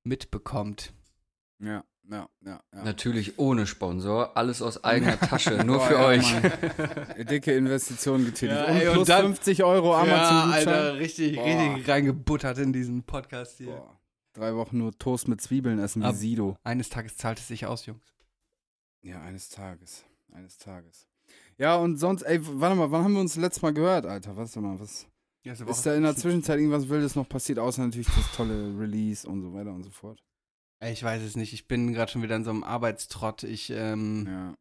mitbekommt. 0.04 0.94
Ja, 1.58 1.84
ja, 2.10 2.28
ja. 2.46 2.60
ja. 2.74 2.84
Natürlich 2.84 3.38
ohne 3.40 3.68
Sponsor, 3.68 4.36
alles 4.36 4.62
aus 4.62 4.84
eigener 4.84 5.20
Tasche, 5.20 5.64
nur 5.66 5.78
Boah, 5.78 5.88
für 5.88 5.94
ja, 5.94 6.06
euch. 6.08 6.34
Mann. 6.34 7.26
Dicke 7.28 7.54
Investitionen 7.56 8.26
getätigt. 8.26 8.52
Ja, 8.60 8.66
und 8.66 8.76
ey, 8.76 8.88
und 8.88 8.94
plus 8.96 9.08
dann- 9.08 9.26
50 9.28 9.64
Euro 9.64 9.96
Amazon. 9.96 10.52
richtig, 10.98 11.36
Boah. 11.36 11.46
richtig 11.46 11.88
reingebuttert 11.88 12.58
in 12.58 12.74
diesen 12.74 13.04
Podcast 13.04 13.58
hier. 13.58 13.68
Boah. 13.76 13.96
Drei 14.34 14.56
Wochen 14.56 14.78
nur 14.78 14.98
Toast 14.98 15.28
mit 15.28 15.42
Zwiebeln 15.42 15.80
essen 15.80 16.02
wie 16.02 16.06
Ab- 16.08 16.16
Sido. 16.16 16.56
Eines 16.64 16.90
Tages 16.90 17.18
zahlt 17.18 17.40
es 17.40 17.48
sich 17.48 17.66
aus, 17.66 17.86
Jungs. 17.86 18.14
Ja, 19.02 19.22
eines 19.22 19.50
Tages. 19.50 20.04
Eines 20.32 20.58
Tages. 20.58 21.08
Ja, 21.58 21.76
und 21.76 21.98
sonst, 21.98 22.22
ey, 22.24 22.40
warte 22.42 22.76
mal, 22.76 22.92
wann 22.92 23.04
haben 23.04 23.14
wir 23.14 23.22
uns 23.22 23.34
das 23.34 23.42
letzte 23.42 23.62
Mal 23.64 23.74
gehört, 23.74 24.06
Alter? 24.06 24.38
Warte 24.38 24.62
mal, 24.62 24.80
was 24.80 25.06
ist 25.44 25.86
da 25.86 25.96
in 25.96 26.04
der 26.04 26.16
Zwischenzeit 26.16 26.58
irgendwas 26.60 26.88
Wildes 26.90 27.16
noch 27.16 27.28
passiert, 27.28 27.60
außer 27.60 27.82
natürlich 27.84 28.08
das 28.08 28.32
tolle 28.36 28.78
Release 28.80 29.28
und 29.28 29.42
so 29.42 29.54
weiter 29.54 29.72
und 29.72 29.84
so 29.84 29.90
fort? 29.90 30.22
Ich 30.82 31.04
weiß 31.04 31.22
es 31.24 31.36
nicht. 31.36 31.54
Ich 31.54 31.68
bin 31.68 31.94
gerade 31.94 32.12
schon 32.12 32.22
wieder 32.22 32.36
in 32.36 32.44
so 32.44 32.52
einem 32.52 32.64
Arbeitstrott. 32.64 33.44
Ich, 33.44 33.70
ähm, 33.70 34.26
Ja. 34.28 34.32
ja. 34.32 34.56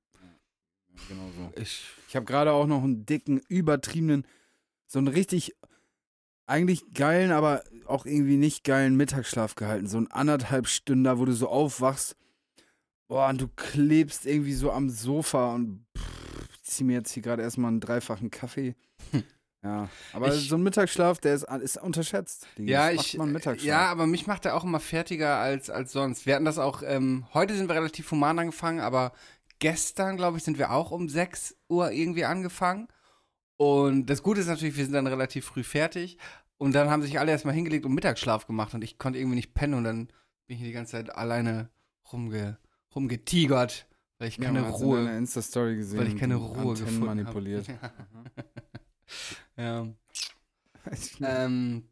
genau 1.08 1.30
so. 1.36 1.60
ich 1.60 1.84
Ich 2.08 2.16
habe 2.16 2.26
gerade 2.26 2.52
auch 2.52 2.66
noch 2.66 2.82
einen 2.82 3.06
dicken, 3.06 3.38
übertriebenen, 3.48 4.26
so 4.86 4.98
einen 4.98 5.08
richtig, 5.08 5.54
eigentlich 6.46 6.92
geilen, 6.92 7.30
aber 7.30 7.62
auch 7.86 8.04
irgendwie 8.06 8.36
nicht 8.36 8.64
geilen 8.64 8.96
Mittagsschlaf 8.96 9.54
gehalten. 9.54 9.86
So 9.86 9.98
ein 9.98 10.10
anderthalb 10.10 10.66
Stünder, 10.66 11.18
wo 11.18 11.24
du 11.24 11.32
so 11.32 11.48
aufwachst. 11.48 12.16
Boah, 13.06 13.28
und 13.28 13.40
du 13.40 13.48
klebst 13.48 14.26
irgendwie 14.26 14.54
so 14.54 14.72
am 14.72 14.90
Sofa 14.90 15.54
und 15.54 15.86
pff, 15.96 16.48
ich 16.52 16.62
zieh 16.62 16.84
mir 16.84 16.94
jetzt 16.94 17.12
hier 17.12 17.22
gerade 17.22 17.42
erstmal 17.42 17.70
einen 17.70 17.80
dreifachen 17.80 18.30
Kaffee. 18.30 18.74
Ja, 19.64 19.88
aber 20.12 20.32
Ich- 20.34 20.48
so 20.48 20.56
ein 20.56 20.62
Mittagsschlaf, 20.62 21.18
der 21.18 21.34
ist, 21.34 21.42
ist 21.62 21.82
unterschätzt. 21.82 22.46
Digga. 22.56 22.70
Ja, 22.70 22.90
ich, 22.90 23.18
ja, 23.64 23.86
aber 23.86 24.06
mich 24.06 24.26
macht 24.28 24.44
er 24.46 24.54
auch 24.56 24.62
immer 24.64 24.78
fertiger 24.80 25.36
als, 25.38 25.68
als 25.68 25.90
sonst. 25.92 26.26
Wir 26.26 26.34
hatten 26.36 26.44
das 26.44 26.58
auch, 26.58 26.82
ähm, 26.84 27.26
heute 27.34 27.56
sind 27.56 27.68
wir 27.68 27.74
relativ 27.74 28.10
human 28.12 28.38
angefangen, 28.38 28.78
aber 28.80 29.12
gestern, 29.58 30.16
glaube 30.16 30.38
ich, 30.38 30.44
sind 30.44 30.58
wir 30.58 30.70
auch 30.70 30.92
um 30.92 31.08
6 31.08 31.56
Uhr 31.68 31.90
irgendwie 31.90 32.24
angefangen. 32.24 32.86
Und 33.56 34.06
das 34.06 34.22
Gute 34.22 34.40
ist 34.40 34.46
natürlich, 34.46 34.76
wir 34.76 34.84
sind 34.84 34.94
dann 34.94 35.08
relativ 35.08 35.46
früh 35.46 35.64
fertig. 35.64 36.18
Und 36.56 36.72
dann 36.72 36.88
haben 36.90 37.02
sich 37.02 37.18
alle 37.18 37.32
erstmal 37.32 37.54
hingelegt 37.54 37.84
und 37.84 37.94
Mittagsschlaf 37.94 38.46
gemacht 38.46 38.74
und 38.74 38.82
ich 38.84 38.98
konnte 38.98 39.18
irgendwie 39.18 39.36
nicht 39.36 39.54
pennen 39.54 39.74
und 39.74 39.84
dann 39.84 40.06
bin 40.46 40.54
ich 40.54 40.58
hier 40.58 40.66
die 40.68 40.72
ganze 40.72 40.92
Zeit 40.92 41.14
alleine 41.14 41.68
rumge, 42.12 42.58
rumgetigert, 42.94 43.86
weil 44.18 44.28
ich 44.28 44.38
Ja, 44.38 44.44
keine 44.44 44.64
hat's 44.66 44.80
in 44.80 44.84
Ruhe, 44.86 44.98
deiner 45.04 45.18
Insta-Story 45.18 45.76
gesehen. 45.76 45.98
weil 45.98 46.08
ich 46.08 46.16
keine 46.16 46.34
die 46.34 46.40
Ruhe 46.40 46.50
Antennen 46.56 46.74
gefunden 46.74 47.04
manipuliert. 47.06 47.66
ja. 47.68 47.74
Ähm, 51.20 51.88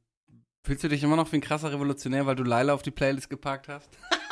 fühlst 0.63 0.85
du 0.85 0.89
dich 0.89 1.03
immer 1.03 1.17
noch 1.17 1.31
wie 1.33 1.37
ein 1.37 1.43
krasser 1.43 1.73
Revolutionär, 1.73 2.27
weil 2.27 2.37
du 2.37 2.45
Laila 2.45 2.73
auf 2.73 2.83
die 2.83 2.91
Playlist 2.91 3.29
gepackt 3.29 3.69
hast? 3.69 3.91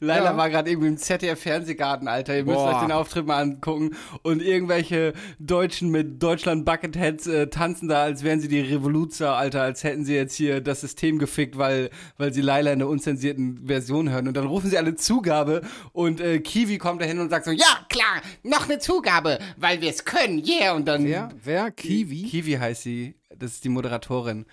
Laila 0.00 0.24
Ja. 0.32 0.36
war 0.36 0.50
gerade 0.50 0.70
irgendwie 0.70 0.88
im 0.88 0.96
ZDF-Fernsehgarten, 0.96 2.08
Alter. 2.08 2.36
Ihr 2.36 2.44
müsst 2.44 2.56
Boah. 2.56 2.74
euch 2.76 2.80
den 2.82 2.92
Auftritt 2.92 3.26
mal 3.26 3.40
angucken. 3.42 3.90
Und 4.22 4.42
irgendwelche 4.42 5.12
Deutschen 5.38 5.90
mit 5.90 6.22
Deutschland 6.22 6.64
Bucketheads 6.64 7.26
äh, 7.26 7.46
tanzen 7.48 7.88
da, 7.88 8.02
als 8.02 8.22
wären 8.22 8.40
sie 8.40 8.48
die 8.48 8.60
Revoluzer, 8.60 9.36
Alter. 9.36 9.62
Als 9.62 9.84
hätten 9.84 10.04
sie 10.04 10.14
jetzt 10.14 10.34
hier 10.34 10.60
das 10.60 10.80
System 10.80 11.18
gefickt, 11.18 11.58
weil, 11.58 11.90
weil 12.18 12.32
sie 12.32 12.40
Laila 12.40 12.72
in 12.72 12.78
der 12.80 12.88
unzensierten 12.88 13.66
Version 13.66 14.10
hören. 14.10 14.28
Und 14.28 14.36
dann 14.36 14.46
rufen 14.46 14.70
sie 14.70 14.78
alle 14.78 14.94
Zugabe 14.94 15.62
und 15.92 16.20
äh, 16.20 16.38
Kiwi 16.40 16.78
kommt 16.78 17.00
da 17.02 17.06
hin 17.06 17.18
und 17.18 17.30
sagt 17.30 17.44
so, 17.46 17.50
ja, 17.50 17.86
klar, 17.88 18.22
noch 18.42 18.68
eine 18.68 18.78
Zugabe, 18.78 19.38
weil 19.56 19.80
wir 19.80 19.90
es 19.90 20.04
können, 20.04 20.42
yeah. 20.44 20.74
Und 20.74 20.86
dann 20.86 21.04
Wer? 21.04 21.28
Wer? 21.42 21.70
Kiwi? 21.70 22.24
Kiwi 22.24 22.52
heißt 22.54 22.82
sie. 22.82 23.14
Das 23.38 23.52
ist 23.52 23.64
die 23.64 23.68
Moderatorin. 23.68 24.46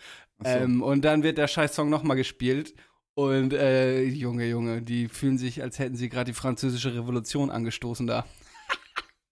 So. 0.43 0.49
Ähm, 0.49 0.81
und 0.83 1.05
dann 1.05 1.23
wird 1.23 1.37
der 1.37 1.47
scheiß 1.47 1.73
Song 1.73 1.89
nochmal 1.89 2.17
gespielt. 2.17 2.73
Und 3.15 3.53
äh, 3.53 4.03
Junge, 4.03 4.47
Junge, 4.47 4.81
die 4.81 5.07
fühlen 5.07 5.37
sich, 5.37 5.61
als 5.61 5.77
hätten 5.79 5.95
sie 5.95 6.09
gerade 6.09 6.31
die 6.31 6.35
französische 6.35 6.95
Revolution 6.95 7.51
angestoßen 7.51 8.07
da. 8.07 8.25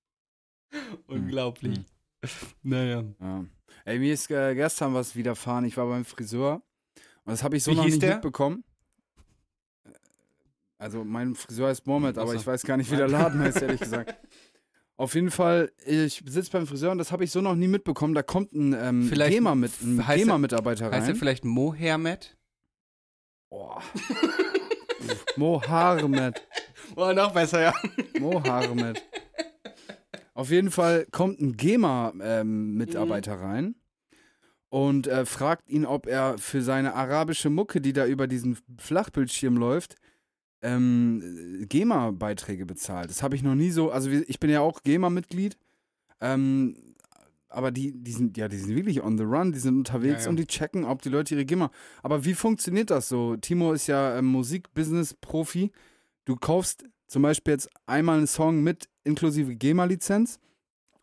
Unglaublich. 1.07 1.77
Hm. 1.77 1.85
Naja. 2.63 3.03
Ja. 3.19 3.45
Ey, 3.85 4.00
mir 4.00 4.13
ist 4.13 4.29
äh, 4.29 4.53
gestern 4.53 4.93
was 4.93 5.15
widerfahren. 5.15 5.65
Ich 5.65 5.75
war 5.77 5.88
beim 5.88 6.05
Friseur 6.05 6.61
und 7.25 7.31
das 7.31 7.43
habe 7.43 7.57
ich 7.57 7.63
so 7.63 7.71
Wie 7.71 7.75
noch 7.75 7.85
nicht 7.85 8.01
der? 8.01 8.13
mitbekommen. 8.15 8.63
Also 10.77 11.03
mein 11.03 11.35
Friseur 11.35 11.67
heißt 11.69 11.85
Mohammed, 11.88 12.17
aber 12.17 12.33
ich 12.35 12.45
weiß 12.45 12.63
gar 12.63 12.77
nicht, 12.77 12.91
wie 12.91 12.95
der 12.95 13.07
Laden 13.07 13.39
heißt, 13.41 13.61
ehrlich 13.61 13.79
gesagt. 13.81 14.15
Auf 14.97 15.15
jeden 15.15 15.31
Fall, 15.31 15.71
ich 15.85 16.21
sitze 16.25 16.51
beim 16.51 16.67
Friseur 16.67 16.91
und 16.91 17.00
das 17.00 17.11
habe 17.11 17.23
ich 17.23 17.31
so 17.31 17.41
noch 17.41 17.55
nie 17.55 17.67
mitbekommen. 17.67 18.13
Da 18.13 18.21
kommt 18.21 18.53
ein 18.53 18.73
ähm, 18.73 19.07
Vielleicht 19.09 19.33
GEMA 19.33 19.55
mit, 19.55 19.71
ein 19.81 20.05
heißt 20.05 20.19
er- 20.19 20.25
GEMA-Mitarbeiter 20.25 20.85
Heißt 20.91 21.07
er 21.07 21.13
rein. 21.13 21.15
vielleicht 21.15 21.43
Mohammed? 21.45 22.38
Boah. 23.51 23.84
Mohammed. 25.36 26.41
Oh, 26.96 27.12
noch 27.12 27.34
besser, 27.34 27.62
ja. 27.62 27.74
Mohammed. 28.20 29.03
Auf 30.34 30.50
jeden 30.50 30.72
Fall 30.72 31.05
kommt 31.12 31.41
ein 31.41 31.58
GEMA-Mitarbeiter 31.58 33.36
rein 33.36 33.75
und 34.70 35.08
äh, 35.08 35.25
fragt 35.25 35.70
ihn, 35.70 35.86
ob 35.86 36.08
er 36.08 36.38
für 36.38 36.62
seine 36.62 36.93
arabische 36.96 37.50
Mucke, 37.50 37.81
die 37.81 37.91
da 37.91 38.05
über 38.05 38.25
diesen 38.25 38.58
Flachbildschirm 38.79 39.58
läuft, 39.58 39.96
ähm, 40.62 41.65
GEMA-Beiträge 41.67 42.65
bezahlt. 42.65 43.10
Das 43.10 43.22
habe 43.22 43.36
ich 43.36 43.43
noch 43.43 43.55
nie 43.55 43.72
so, 43.72 43.91
also 43.91 44.10
ich 44.10 44.39
bin 44.39 44.50
ja 44.50 44.62
auch 44.62 44.81
GEMA-Mitglied, 44.84 45.58
ähm, 46.22 46.96
aber 47.51 47.72
die, 47.72 47.91
die 47.93 48.12
sind, 48.12 48.38
ja, 48.38 48.48
die 48.48 48.58
sind 48.58 48.75
wirklich 48.75 49.01
on 49.03 49.17
the 49.17 49.24
run, 49.24 49.51
die 49.51 49.60
sind 49.60 49.77
unterwegs 49.77 50.20
Ja, 50.20 50.24
ja. 50.25 50.29
und 50.29 50.38
die 50.38 50.48
checken, 50.48 50.86
ob 50.86 51.01
die 51.01 51.10
Leute 51.10 51.36
ihre 51.36 51.46
GEMA. 51.46 51.72
Aber 52.03 52.25
wie 52.25 52.34
funktioniert 52.34 52.89
das 52.89 53.10
so? 53.10 53.36
Timo 53.38 53.74
ist 53.74 53.88
ja 53.88 54.17
ähm, 54.17 54.25
Musik-Business-Profi. 54.25 55.72
Du 56.25 56.36
kaufst 56.36 56.86
zum 57.08 57.22
Beispiel 57.24 57.53
jetzt 57.53 57.70
einmal 57.86 58.17
einen 58.17 58.27
Song 58.27 58.62
mit 58.63 58.88
inklusive 59.03 59.55
GEMA-Lizenz 59.55 60.39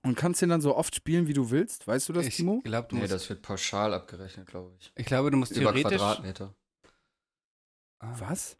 und 0.02 0.14
kannst 0.17 0.40
den 0.43 0.49
dann 0.49 0.61
so 0.61 0.75
oft 0.76 0.95
spielen, 0.95 1.26
wie 1.26 1.33
du 1.35 1.50
willst. 1.50 1.87
Weißt 1.87 2.09
du 2.09 2.12
das, 2.12 2.26
ich 2.26 2.37
Timo? 2.37 2.61
glaube, 2.62 2.88
du 2.88 2.95
Nee, 2.97 3.02
musst, 3.02 3.12
das 3.12 3.28
wird 3.28 3.43
pauschal 3.43 3.93
abgerechnet, 3.93 4.47
glaube 4.47 4.75
ich. 4.78 4.93
ich 4.95 5.07
glaube, 5.07 5.31
du 5.31 5.37
musst 5.37 5.52
Über 5.52 5.73
theoretisch. 5.73 5.99
Quadratmeter. 5.99 6.55
Ah. 8.00 8.14
Was? 8.21 8.57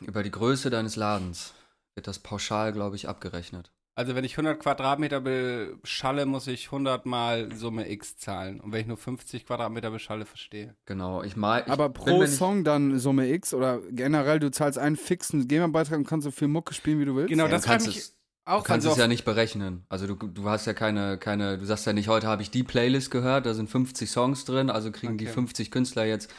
Über 0.00 0.22
die 0.22 0.30
Größe 0.30 0.70
deines 0.70 0.96
Ladens 0.96 1.52
wird 1.94 2.06
das 2.06 2.18
pauschal, 2.20 2.72
glaube 2.72 2.96
ich, 2.96 3.08
abgerechnet. 3.08 3.72
Also 3.98 4.14
wenn 4.14 4.24
ich 4.24 4.32
100 4.34 4.60
Quadratmeter 4.60 5.20
beschalle, 5.22 6.26
muss 6.26 6.46
ich 6.48 6.66
100 6.66 7.06
mal 7.06 7.50
Summe 7.54 7.90
X 7.90 8.18
zahlen. 8.18 8.60
Und 8.60 8.70
wenn 8.70 8.82
ich 8.82 8.86
nur 8.86 8.98
50 8.98 9.46
Quadratmeter 9.46 9.90
beschalle, 9.90 10.26
verstehe. 10.26 10.76
Genau, 10.84 11.22
ich 11.22 11.34
meine. 11.34 11.66
Aber 11.68 11.88
pro 11.88 12.24
Song 12.26 12.62
dann 12.62 12.98
Summe 12.98 13.26
X 13.32 13.54
oder 13.54 13.80
generell, 13.90 14.38
du 14.38 14.50
zahlst 14.50 14.78
einen 14.78 14.96
fixen 14.96 15.48
GEMA-Beitrag 15.48 15.96
und 15.98 16.06
kannst 16.06 16.24
so 16.26 16.30
viel 16.30 16.46
Mucke 16.48 16.74
spielen, 16.74 17.00
wie 17.00 17.06
du 17.06 17.16
willst? 17.16 17.30
Genau, 17.30 17.44
Ja, 17.44 17.50
das 17.50 17.62
du 17.62 17.68
kann 17.68 17.80
es- 17.80 18.12
auch 18.44 18.58
Du 18.62 18.64
kannst 18.68 18.86
es 18.86 18.96
ja 18.98 19.08
nicht 19.08 19.24
berechnen. 19.24 19.84
Also 19.88 20.06
du, 20.06 20.14
du 20.14 20.48
hast 20.48 20.66
ja 20.66 20.74
keine, 20.74 21.16
keine, 21.18 21.56
du 21.58 21.64
sagst 21.64 21.84
ja 21.86 21.92
nicht, 21.94 22.06
heute 22.08 22.28
habe 22.28 22.42
ich 22.42 22.50
die 22.52 22.62
Playlist 22.62 23.10
gehört, 23.10 23.44
da 23.46 23.54
sind 23.54 23.68
50 23.70 24.08
Songs 24.08 24.44
drin, 24.44 24.68
also 24.70 24.92
kriegen 24.92 25.16
die 25.18 25.24
Okay. 25.24 25.32
50 25.34 25.70
Künstler 25.72 26.04
jetzt. 26.04 26.30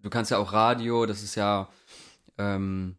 Du 0.00 0.08
kannst 0.08 0.30
ja 0.30 0.38
auch 0.38 0.52
Radio, 0.54 1.04
das 1.06 1.22
ist 1.22 1.34
ja 1.34 1.68
ähm, 2.38 2.96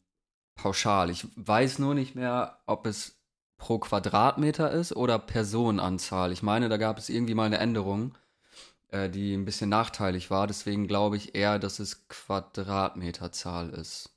pauschal. 0.56 1.10
Ich 1.10 1.26
weiß 1.38 1.80
nur 1.80 1.96
nicht 1.96 2.14
mehr, 2.16 2.60
ob 2.68 2.86
es 2.86 3.18
pro 3.62 3.78
Quadratmeter 3.78 4.72
ist 4.72 4.94
oder 4.96 5.20
Personenanzahl. 5.20 6.32
Ich 6.32 6.42
meine, 6.42 6.68
da 6.68 6.78
gab 6.78 6.98
es 6.98 7.10
irgendwie 7.10 7.36
mal 7.36 7.46
eine 7.46 7.60
Änderung, 7.60 8.18
äh, 8.90 9.08
die 9.08 9.34
ein 9.36 9.46
bisschen 9.46 9.70
nachteilig 9.70 10.32
war. 10.32 10.48
Deswegen 10.48 10.88
glaube 10.88 11.16
ich 11.16 11.36
eher, 11.36 11.60
dass 11.60 11.80
es 11.80 12.08
Quadratmeterzahl 12.10 13.70
ist. 13.70 14.10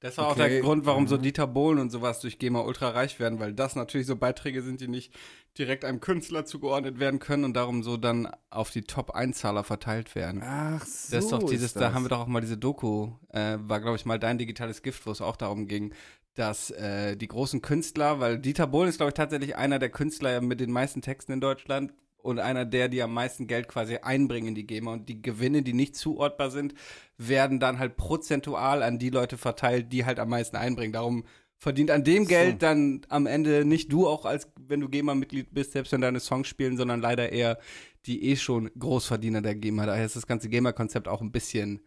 Das 0.00 0.16
war 0.18 0.26
auch 0.26 0.32
Okay. 0.32 0.48
der 0.50 0.60
Grund, 0.60 0.86
warum 0.86 1.08
so 1.08 1.16
Mhm. 1.16 1.22
Dieter 1.22 1.46
Bohlen 1.48 1.78
und 1.80 1.90
sowas 1.90 2.20
durch 2.20 2.38
GEMA 2.38 2.60
ultra 2.60 2.90
reich 2.90 3.18
werden, 3.18 3.40
weil 3.40 3.52
das 3.54 3.74
natürlich 3.74 4.06
so 4.06 4.14
Beiträge 4.14 4.62
sind, 4.62 4.80
die 4.80 4.86
nicht 4.88 5.12
direkt 5.56 5.84
einem 5.84 6.00
Künstler 6.00 6.44
zugeordnet 6.44 7.00
werden 7.00 7.18
können 7.18 7.44
und 7.44 7.54
darum 7.54 7.82
so 7.82 7.96
dann 7.96 8.30
auf 8.48 8.70
die 8.70 8.82
Top-Einzahler 8.82 9.64
verteilt 9.64 10.14
werden. 10.14 10.42
Ach 10.44 10.84
so. 10.84 11.16
Das 11.16 11.24
ist 11.24 11.32
doch 11.32 11.42
dieses, 11.42 11.66
ist 11.72 11.80
da 11.80 11.92
haben 11.94 12.04
wir 12.04 12.10
doch 12.10 12.20
auch 12.20 12.26
mal 12.28 12.40
diese 12.42 12.56
Doku, 12.58 13.10
äh, 13.30 13.56
war 13.60 13.80
glaube 13.80 13.96
ich 13.96 14.04
mal 14.06 14.20
dein 14.20 14.38
digitales 14.38 14.82
Gift, 14.82 15.04
wo 15.04 15.10
es 15.10 15.20
auch 15.20 15.34
darum 15.36 15.66
ging, 15.66 15.92
dass 16.38 16.70
äh, 16.70 17.16
die 17.16 17.28
großen 17.28 17.62
Künstler, 17.62 18.20
weil 18.20 18.38
Dieter 18.38 18.66
Bohlen 18.66 18.88
ist 18.88 18.96
glaube 18.96 19.10
ich 19.10 19.14
tatsächlich 19.14 19.56
einer 19.56 19.78
der 19.78 19.90
Künstler 19.90 20.40
mit 20.40 20.60
den 20.60 20.70
meisten 20.70 21.02
Texten 21.02 21.32
in 21.32 21.40
Deutschland 21.40 21.92
und 22.18 22.38
einer 22.38 22.64
der, 22.64 22.88
die 22.88 23.02
am 23.02 23.12
meisten 23.12 23.46
Geld 23.46 23.68
quasi 23.68 23.96
einbringen 23.96 24.48
in 24.48 24.54
die 24.54 24.66
GEMA 24.66 24.92
und 24.92 25.08
die 25.08 25.22
Gewinne, 25.22 25.62
die 25.62 25.72
nicht 25.72 25.96
zuortbar 25.96 26.50
sind, 26.50 26.74
werden 27.16 27.58
dann 27.58 27.78
halt 27.78 27.96
prozentual 27.96 28.82
an 28.82 28.98
die 28.98 29.10
Leute 29.10 29.36
verteilt, 29.36 29.92
die 29.92 30.04
halt 30.04 30.18
am 30.18 30.28
meisten 30.28 30.56
einbringen. 30.56 30.92
Darum 30.92 31.24
verdient 31.56 31.90
an 31.90 32.04
dem 32.04 32.24
so. 32.24 32.28
Geld 32.28 32.62
dann 32.62 33.02
am 33.08 33.26
Ende 33.26 33.64
nicht 33.64 33.92
du 33.92 34.06
auch 34.06 34.24
als 34.24 34.48
wenn 34.60 34.80
du 34.80 34.88
GEMA-Mitglied 34.88 35.52
bist, 35.52 35.72
selbst 35.72 35.92
wenn 35.92 36.00
deine 36.00 36.20
Songs 36.20 36.48
spielen, 36.48 36.76
sondern 36.76 37.00
leider 37.00 37.32
eher 37.32 37.58
die 38.06 38.22
eh 38.24 38.36
schon 38.36 38.70
Großverdiener 38.78 39.42
der 39.42 39.54
GEMA. 39.54 39.86
Daher 39.86 40.06
ist 40.06 40.16
das 40.16 40.26
ganze 40.26 40.48
GEMA-Konzept 40.48 41.08
auch 41.08 41.20
ein 41.20 41.32
bisschen 41.32 41.80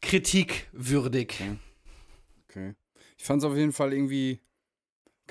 kritikwürdig. 0.00 1.42
Okay. 2.48 2.74
Ich 3.22 3.26
fand 3.26 3.40
es 3.40 3.48
auf 3.48 3.56
jeden 3.56 3.70
Fall 3.70 3.92
irgendwie, 3.92 4.40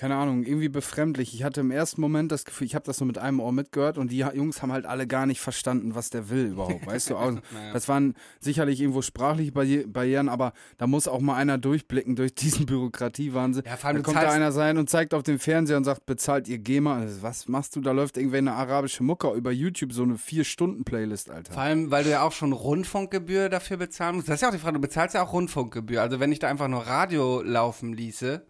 keine 0.01 0.15
Ahnung, 0.15 0.41
irgendwie 0.43 0.67
befremdlich. 0.67 1.35
Ich 1.35 1.43
hatte 1.43 1.61
im 1.61 1.69
ersten 1.69 2.01
Moment 2.01 2.31
das 2.31 2.43
Gefühl, 2.43 2.65
ich 2.65 2.73
habe 2.73 2.85
das 2.85 2.97
so 2.97 3.05
mit 3.05 3.19
einem 3.19 3.39
Ohr 3.39 3.51
mitgehört 3.51 3.99
und 3.99 4.09
die 4.11 4.17
Jungs 4.17 4.63
haben 4.63 4.71
halt 4.71 4.87
alle 4.87 5.05
gar 5.05 5.27
nicht 5.27 5.39
verstanden, 5.39 5.93
was 5.93 6.09
der 6.09 6.31
will 6.31 6.45
überhaupt, 6.47 6.87
weißt 6.87 7.11
du? 7.11 7.17
Auch, 7.17 7.31
Naja. 7.53 7.71
das 7.71 7.87
waren 7.87 8.15
sicherlich 8.39 8.81
irgendwo 8.81 9.03
sprachliche 9.03 9.51
Barri- 9.51 9.85
Barrieren, 9.85 10.27
aber 10.27 10.53
da 10.79 10.87
muss 10.87 11.07
auch 11.07 11.19
mal 11.19 11.35
einer 11.35 11.59
durchblicken 11.59 12.15
durch 12.15 12.33
diesen 12.33 12.65
Bürokratiewahnsinn. 13.01 13.61
Ja, 13.63 13.77
vor 13.77 13.89
allem 13.89 13.97
da 13.97 14.01
kommt 14.03 14.17
da 14.17 14.31
einer 14.31 14.51
sein 14.51 14.79
und 14.79 14.89
zeigt 14.89 15.13
auf 15.13 15.21
dem 15.21 15.37
Fernseher 15.37 15.77
und 15.77 15.83
sagt, 15.83 16.07
bezahlt 16.07 16.47
ihr 16.47 16.57
GEMA. 16.57 16.95
Also, 16.97 17.21
Was 17.21 17.47
machst 17.47 17.75
du? 17.75 17.81
Da 17.81 17.91
läuft 17.91 18.17
irgendwie 18.17 18.37
eine 18.39 18.53
arabische 18.53 19.03
Mucke 19.03 19.31
über 19.33 19.51
YouTube, 19.51 19.93
so 19.93 20.01
eine 20.01 20.17
Vier-Stunden-Playlist, 20.17 21.29
Alter. 21.29 21.53
Vor 21.53 21.61
allem, 21.61 21.91
weil 21.91 22.05
du 22.05 22.09
ja 22.09 22.23
auch 22.23 22.31
schon 22.31 22.53
Rundfunkgebühr 22.53 23.49
dafür 23.49 23.77
bezahlen 23.77 24.15
musst. 24.15 24.29
Das 24.29 24.35
ist 24.37 24.41
ja 24.41 24.47
auch 24.47 24.53
die 24.53 24.57
Frage, 24.59 24.73
du 24.73 24.81
bezahlst 24.81 25.13
ja 25.13 25.21
auch 25.21 25.31
Rundfunkgebühr. 25.33 26.01
Also 26.01 26.19
wenn 26.19 26.31
ich 26.31 26.39
da 26.39 26.47
einfach 26.47 26.67
nur 26.67 26.81
Radio 26.87 27.43
laufen 27.43 27.93
ließe, 27.93 28.45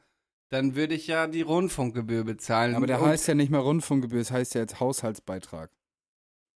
dann 0.52 0.76
würde 0.76 0.94
ich 0.94 1.08
ja 1.08 1.28
die 1.28 1.42
Rundfunkgebühr 1.42 2.24
bezahlen. 2.26 2.76
Aber 2.76 2.86
der 2.88 3.02
Und- 3.02 3.08
heißt 3.08 3.28
ja 3.28 3.34
nicht 3.36 3.50
mehr 3.52 3.62
Rundfunkgebühr, 3.62 4.20
es 4.22 4.32
heißt 4.32 4.54
ja 4.54 4.62
jetzt 4.62 4.80
Haushaltsbeitrag. 4.80 5.72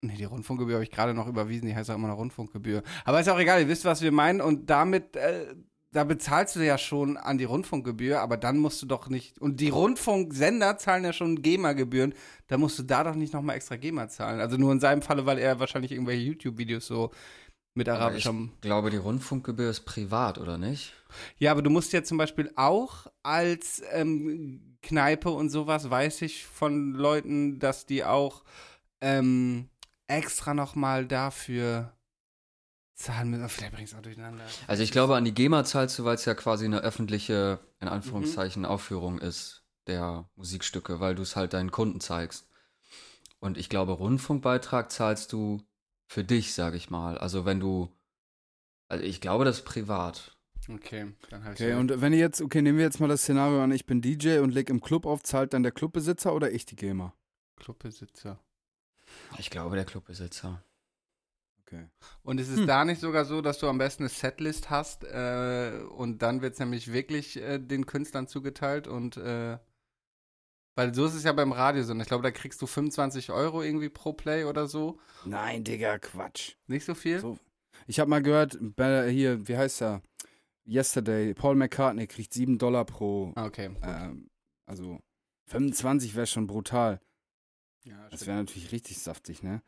Nee, 0.01 0.15
die 0.17 0.25
Rundfunkgebühr 0.25 0.75
habe 0.75 0.83
ich 0.83 0.91
gerade 0.91 1.13
noch 1.13 1.27
überwiesen, 1.27 1.67
die 1.67 1.75
heißt 1.75 1.89
auch 1.91 1.95
immer 1.95 2.09
noch 2.09 2.17
Rundfunkgebühr. 2.17 2.83
Aber 3.05 3.21
ist 3.21 3.29
auch 3.29 3.39
egal, 3.39 3.61
ihr 3.61 3.69
wisst, 3.69 3.85
was 3.85 4.01
wir 4.01 4.11
meinen 4.11 4.41
und 4.41 4.69
damit, 4.69 5.15
äh, 5.15 5.55
da 5.91 6.03
bezahlst 6.03 6.55
du 6.55 6.65
ja 6.65 6.77
schon 6.79 7.17
an 7.17 7.37
die 7.37 7.43
Rundfunkgebühr, 7.43 8.19
aber 8.19 8.35
dann 8.35 8.57
musst 8.57 8.81
du 8.81 8.87
doch 8.87 9.07
nicht, 9.09 9.37
und 9.39 9.59
die 9.61 9.69
Rundfunksender 9.69 10.77
zahlen 10.79 11.03
ja 11.03 11.13
schon 11.13 11.41
GEMA-Gebühren, 11.43 12.15
da 12.47 12.57
musst 12.57 12.79
du 12.79 12.83
da 12.83 13.03
doch 13.03 13.15
nicht 13.15 13.31
nochmal 13.33 13.55
extra 13.57 13.75
GEMA 13.75 14.09
zahlen. 14.09 14.39
Also 14.41 14.57
nur 14.57 14.71
in 14.71 14.79
seinem 14.79 15.03
Falle, 15.03 15.25
weil 15.27 15.37
er 15.37 15.59
wahrscheinlich 15.59 15.91
irgendwelche 15.91 16.23
YouTube-Videos 16.23 16.87
so 16.87 17.11
mit 17.73 17.89
Aber 17.89 18.15
ich 18.15 18.27
glaube, 18.61 18.89
die 18.89 18.97
Rundfunkgebühr 18.97 19.69
ist 19.69 19.81
privat, 19.81 20.37
oder 20.37 20.57
nicht? 20.57 20.93
Ja, 21.37 21.51
aber 21.51 21.61
du 21.61 21.69
musst 21.69 21.93
ja 21.93 22.03
zum 22.03 22.17
Beispiel 22.17 22.51
auch 22.55 23.07
als 23.23 23.81
ähm, 23.91 24.77
Kneipe 24.81 25.29
und 25.29 25.49
sowas, 25.49 25.89
weiß 25.89 26.21
ich 26.23 26.45
von 26.45 26.93
Leuten, 26.93 27.59
dass 27.59 27.85
die 27.85 28.03
auch 28.03 28.43
ähm, 29.01 29.69
extra 30.07 30.53
nochmal 30.53 31.07
dafür 31.07 31.93
zahlen 32.95 33.29
müssen. 33.31 33.49
Vielleicht 33.49 33.73
bringst 33.73 33.93
du 33.93 33.97
auch 33.97 34.01
durcheinander. 34.01 34.43
Also 34.67 34.83
ich 34.83 34.91
glaube, 34.91 35.15
an 35.15 35.25
die 35.25 35.33
GEMA 35.33 35.63
zahlst 35.65 35.97
du, 35.99 36.05
weil 36.05 36.15
es 36.15 36.25
ja 36.25 36.35
quasi 36.35 36.65
eine 36.65 36.81
öffentliche, 36.81 37.59
in 37.79 37.87
Mhm. 37.87 37.93
Anführungszeichen, 37.93 38.65
Aufführung 38.65 39.19
ist 39.19 39.63
der 39.87 40.29
Musikstücke, 40.35 40.99
weil 40.99 41.15
du 41.15 41.23
es 41.23 41.35
halt 41.35 41.53
deinen 41.53 41.71
Kunden 41.71 41.99
zeigst. 41.99 42.47
Und 43.39 43.57
ich 43.57 43.67
glaube, 43.67 43.93
Rundfunkbeitrag 43.93 44.91
zahlst 44.91 45.33
du 45.33 45.61
für 46.07 46.23
dich, 46.23 46.53
sage 46.53 46.77
ich 46.77 46.89
mal. 46.89 47.17
Also 47.17 47.45
wenn 47.45 47.59
du, 47.59 47.89
also 48.89 49.03
ich 49.03 49.21
glaube, 49.21 49.45
das 49.45 49.57
ist 49.59 49.65
privat. 49.65 50.37
Okay, 50.69 51.13
dann 51.29 51.43
habe 51.43 51.55
ich 51.55 51.61
Okay, 51.61 51.73
und 51.73 51.99
wenn 52.01 52.13
ihr 52.13 52.19
jetzt, 52.19 52.41
okay, 52.41 52.61
nehmen 52.61 52.77
wir 52.77 52.85
jetzt 52.85 52.99
mal 52.99 53.09
das 53.09 53.23
Szenario 53.23 53.61
an, 53.61 53.71
ich 53.71 53.85
bin 53.85 54.01
DJ 54.01 54.39
und 54.39 54.51
leg 54.53 54.69
im 54.69 54.79
Club 54.81 55.05
auf, 55.05 55.21
zahlt 55.23 55.53
dann 55.53 55.63
der 55.63 55.73
Clubbesitzer 55.73 56.33
oder 56.33 56.51
ich 56.51 56.65
die 56.65 56.75
GEMA? 56.77 57.13
Clubbesitzer. 57.57 58.39
Ich 59.39 59.49
glaube, 59.49 59.75
der 59.75 59.85
Clubbesitzer. 59.85 60.63
Okay. 61.61 61.87
Und 62.23 62.39
ist 62.39 62.49
es 62.49 62.59
Hm. 62.59 62.67
da 62.67 62.85
nicht 62.85 63.01
sogar 63.01 63.25
so, 63.25 63.41
dass 63.41 63.59
du 63.59 63.67
am 63.67 63.77
besten 63.77 64.03
eine 64.03 64.09
Setlist 64.09 64.69
hast 64.69 65.03
äh, 65.03 65.81
und 65.97 66.21
dann 66.21 66.41
wird 66.41 66.53
es 66.53 66.59
nämlich 66.59 66.93
wirklich 66.93 67.37
äh, 67.37 67.59
den 67.59 67.85
Künstlern 67.85 68.27
zugeteilt 68.27 68.87
und 68.87 69.17
äh, 69.17 69.57
weil 70.75 70.93
so 70.93 71.05
ist 71.05 71.13
es 71.13 71.23
ja 71.23 71.31
beim 71.33 71.51
Radio 71.51 71.83
so. 71.83 71.93
Und 71.93 71.99
ich 72.01 72.07
glaube, 72.07 72.23
da 72.23 72.31
kriegst 72.31 72.61
du 72.61 72.67
25 72.67 73.31
Euro 73.31 73.61
irgendwie 73.63 73.89
pro 73.89 74.13
Play 74.13 74.43
oder 74.45 74.67
so. 74.67 74.99
Nein, 75.25 75.63
Digga, 75.63 75.99
Quatsch. 75.99 76.53
Nicht 76.67 76.85
so 76.85 76.95
viel? 76.95 77.19
So. 77.19 77.37
Ich 77.87 77.99
habe 77.99 78.09
mal 78.09 78.21
gehört, 78.23 78.57
bei, 78.61 79.09
hier, 79.09 79.47
wie 79.47 79.57
heißt 79.57 79.81
er? 79.81 80.01
Yesterday, 80.65 81.33
Paul 81.33 81.55
McCartney 81.55 82.07
kriegt 82.07 82.33
7 82.33 82.57
Dollar 82.57 82.85
pro, 82.85 83.33
Ah, 83.35 83.45
Okay. 83.45 83.71
ähm, 83.83 84.29
also 84.65 84.99
25 85.49 86.15
wäre 86.15 86.27
schon 86.27 86.47
brutal. 86.47 87.01
Ja, 87.85 88.07
Das 88.09 88.25
wäre 88.27 88.37
natürlich 88.37 88.71
richtig 88.71 88.99
saftig, 88.99 89.43
ne? 89.43 89.61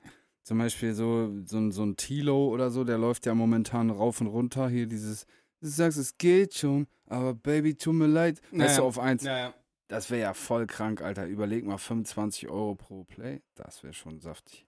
Zum 0.44 0.58
Beispiel 0.60 0.94
so, 0.94 1.34
so, 1.46 1.58
ein- 1.58 1.72
so 1.72 1.84
ein 1.84 1.98
Tilo 1.98 2.48
oder 2.48 2.70
so, 2.70 2.84
der 2.86 2.98
läuft 2.98 3.26
ja 3.26 3.34
momentan 3.36 3.90
rauf 3.90 4.22
und 4.22 4.28
runter. 4.28 4.70
Hier 4.70 4.86
dieses, 4.86 5.26
du 5.60 5.68
sagst, 5.68 5.98
es 5.98 6.18
geht 6.18 6.54
schon, 6.54 6.88
aber 7.08 7.34
Baby, 7.34 7.76
tut 7.76 7.96
mir 7.96 8.08
leid. 8.08 8.40
Weißt 8.52 8.54
Naja. 8.54 8.78
du, 8.78 8.84
auf 8.84 9.00
eins. 9.00 9.24
ja, 9.24 9.38
ja. 9.38 9.54
Das 9.88 10.10
wäre 10.10 10.22
ja 10.22 10.34
voll 10.34 10.66
krank, 10.66 11.02
Alter. 11.02 11.26
Überleg 11.28 11.66
mal, 11.66 11.78
25 11.78 12.50
Euro 12.50 12.76
pro 12.76 13.04
Play. 13.04 13.42
Das 13.54 13.84
wäre 13.84 13.94
schon 13.94 14.20
saftig. 14.20 14.68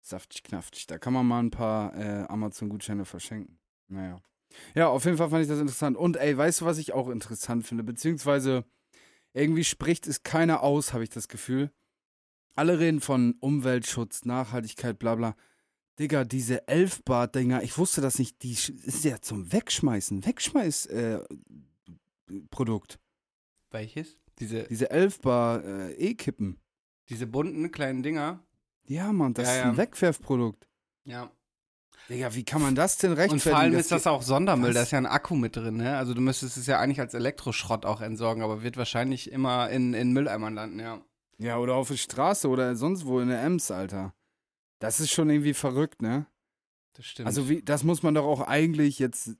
Saftig, 0.00 0.42
knaftig. 0.42 0.86
Da 0.86 0.98
kann 0.98 1.12
man 1.12 1.26
mal 1.26 1.40
ein 1.40 1.50
paar 1.50 1.94
äh, 1.94 2.24
Amazon-Gutscheine 2.28 3.04
verschenken. 3.04 3.58
Naja. 3.88 4.22
Ja, 4.74 4.88
auf 4.88 5.04
jeden 5.04 5.18
Fall 5.18 5.28
fand 5.28 5.42
ich 5.42 5.48
das 5.48 5.60
interessant. 5.60 5.96
Und 5.96 6.16
ey, 6.16 6.36
weißt 6.36 6.62
du, 6.62 6.64
was 6.64 6.78
ich 6.78 6.94
auch 6.94 7.10
interessant 7.10 7.66
finde? 7.66 7.84
Beziehungsweise, 7.84 8.64
irgendwie 9.34 9.64
spricht 9.64 10.06
es 10.06 10.22
keiner 10.22 10.62
aus, 10.62 10.94
habe 10.94 11.04
ich 11.04 11.10
das 11.10 11.28
Gefühl. 11.28 11.70
Alle 12.54 12.78
reden 12.78 13.00
von 13.00 13.36
Umweltschutz, 13.40 14.24
Nachhaltigkeit, 14.24 14.98
bla 14.98 15.14
bla. 15.14 15.36
Digga, 15.98 16.24
diese 16.24 16.66
Elfbar-Dinger, 16.68 17.62
ich 17.62 17.76
wusste 17.76 18.00
das 18.00 18.18
nicht, 18.18 18.42
die 18.42 18.52
ist 18.52 19.04
ja 19.04 19.20
zum 19.20 19.52
Wegschmeißen, 19.52 20.24
Wegschmeiß 20.24 20.86
äh. 20.86 21.24
Welches? 23.70 24.16
Diese, 24.38 24.64
Diese 24.64 24.90
Elfbar 24.90 25.64
äh, 25.64 25.92
E-Kippen. 25.94 26.60
diese 27.08 27.26
bunten 27.26 27.70
kleinen 27.72 28.02
Dinger. 28.02 28.44
Ja, 28.86 29.12
Mann, 29.12 29.34
das 29.34 29.46
Ja, 29.46 29.52
ist 29.54 29.58
ja. 29.60 29.70
ein 29.70 29.76
Wegwerfprodukt. 29.76 30.68
Ja. 31.04 31.30
Digga, 32.08 32.34
wie 32.34 32.44
kann 32.44 32.62
man 32.62 32.74
das 32.74 32.96
denn 32.96 33.10
Und 33.12 33.18
rechtfertigen? 33.18 33.50
vor 33.50 33.58
allem 33.58 33.74
ist 33.74 33.90
das 33.92 34.06
auch 34.06 34.22
Sondermüll, 34.22 34.68
Was? 34.70 34.74
da 34.76 34.82
ist 34.82 34.90
ja 34.92 34.98
ein 34.98 35.06
Akku 35.06 35.34
mit 35.34 35.56
drin, 35.56 35.76
ne? 35.76 35.98
Also 35.98 36.14
du 36.14 36.20
müsstest 36.22 36.56
es 36.56 36.66
ja 36.66 36.78
eigentlich 36.78 37.00
als 37.00 37.12
Elektroschrott 37.12 37.84
auch 37.84 38.00
entsorgen, 38.00 38.42
aber 38.42 38.62
wird 38.62 38.76
wahrscheinlich 38.78 39.30
immer 39.30 39.68
in, 39.68 39.92
in 39.92 40.12
Mülleimern 40.12 40.54
landen, 40.54 40.80
ja. 40.80 41.02
Ja, 41.38 41.58
oder 41.58 41.74
auf 41.74 41.88
der 41.88 41.96
Straße 41.96 42.48
oder 42.48 42.74
sonst 42.76 43.04
wo 43.04 43.20
in 43.20 43.28
der 43.28 43.42
Ems, 43.42 43.70
Alter. 43.70 44.14
Das 44.78 45.00
ist 45.00 45.10
schon 45.10 45.28
irgendwie 45.28 45.54
verrückt, 45.54 46.00
ne? 46.00 46.26
Das 46.94 47.04
stimmt. 47.06 47.26
Also 47.26 47.48
wie, 47.48 47.62
das 47.62 47.84
muss 47.84 48.02
man 48.02 48.14
doch 48.14 48.24
auch 48.24 48.40
eigentlich 48.40 48.98
jetzt, 48.98 49.36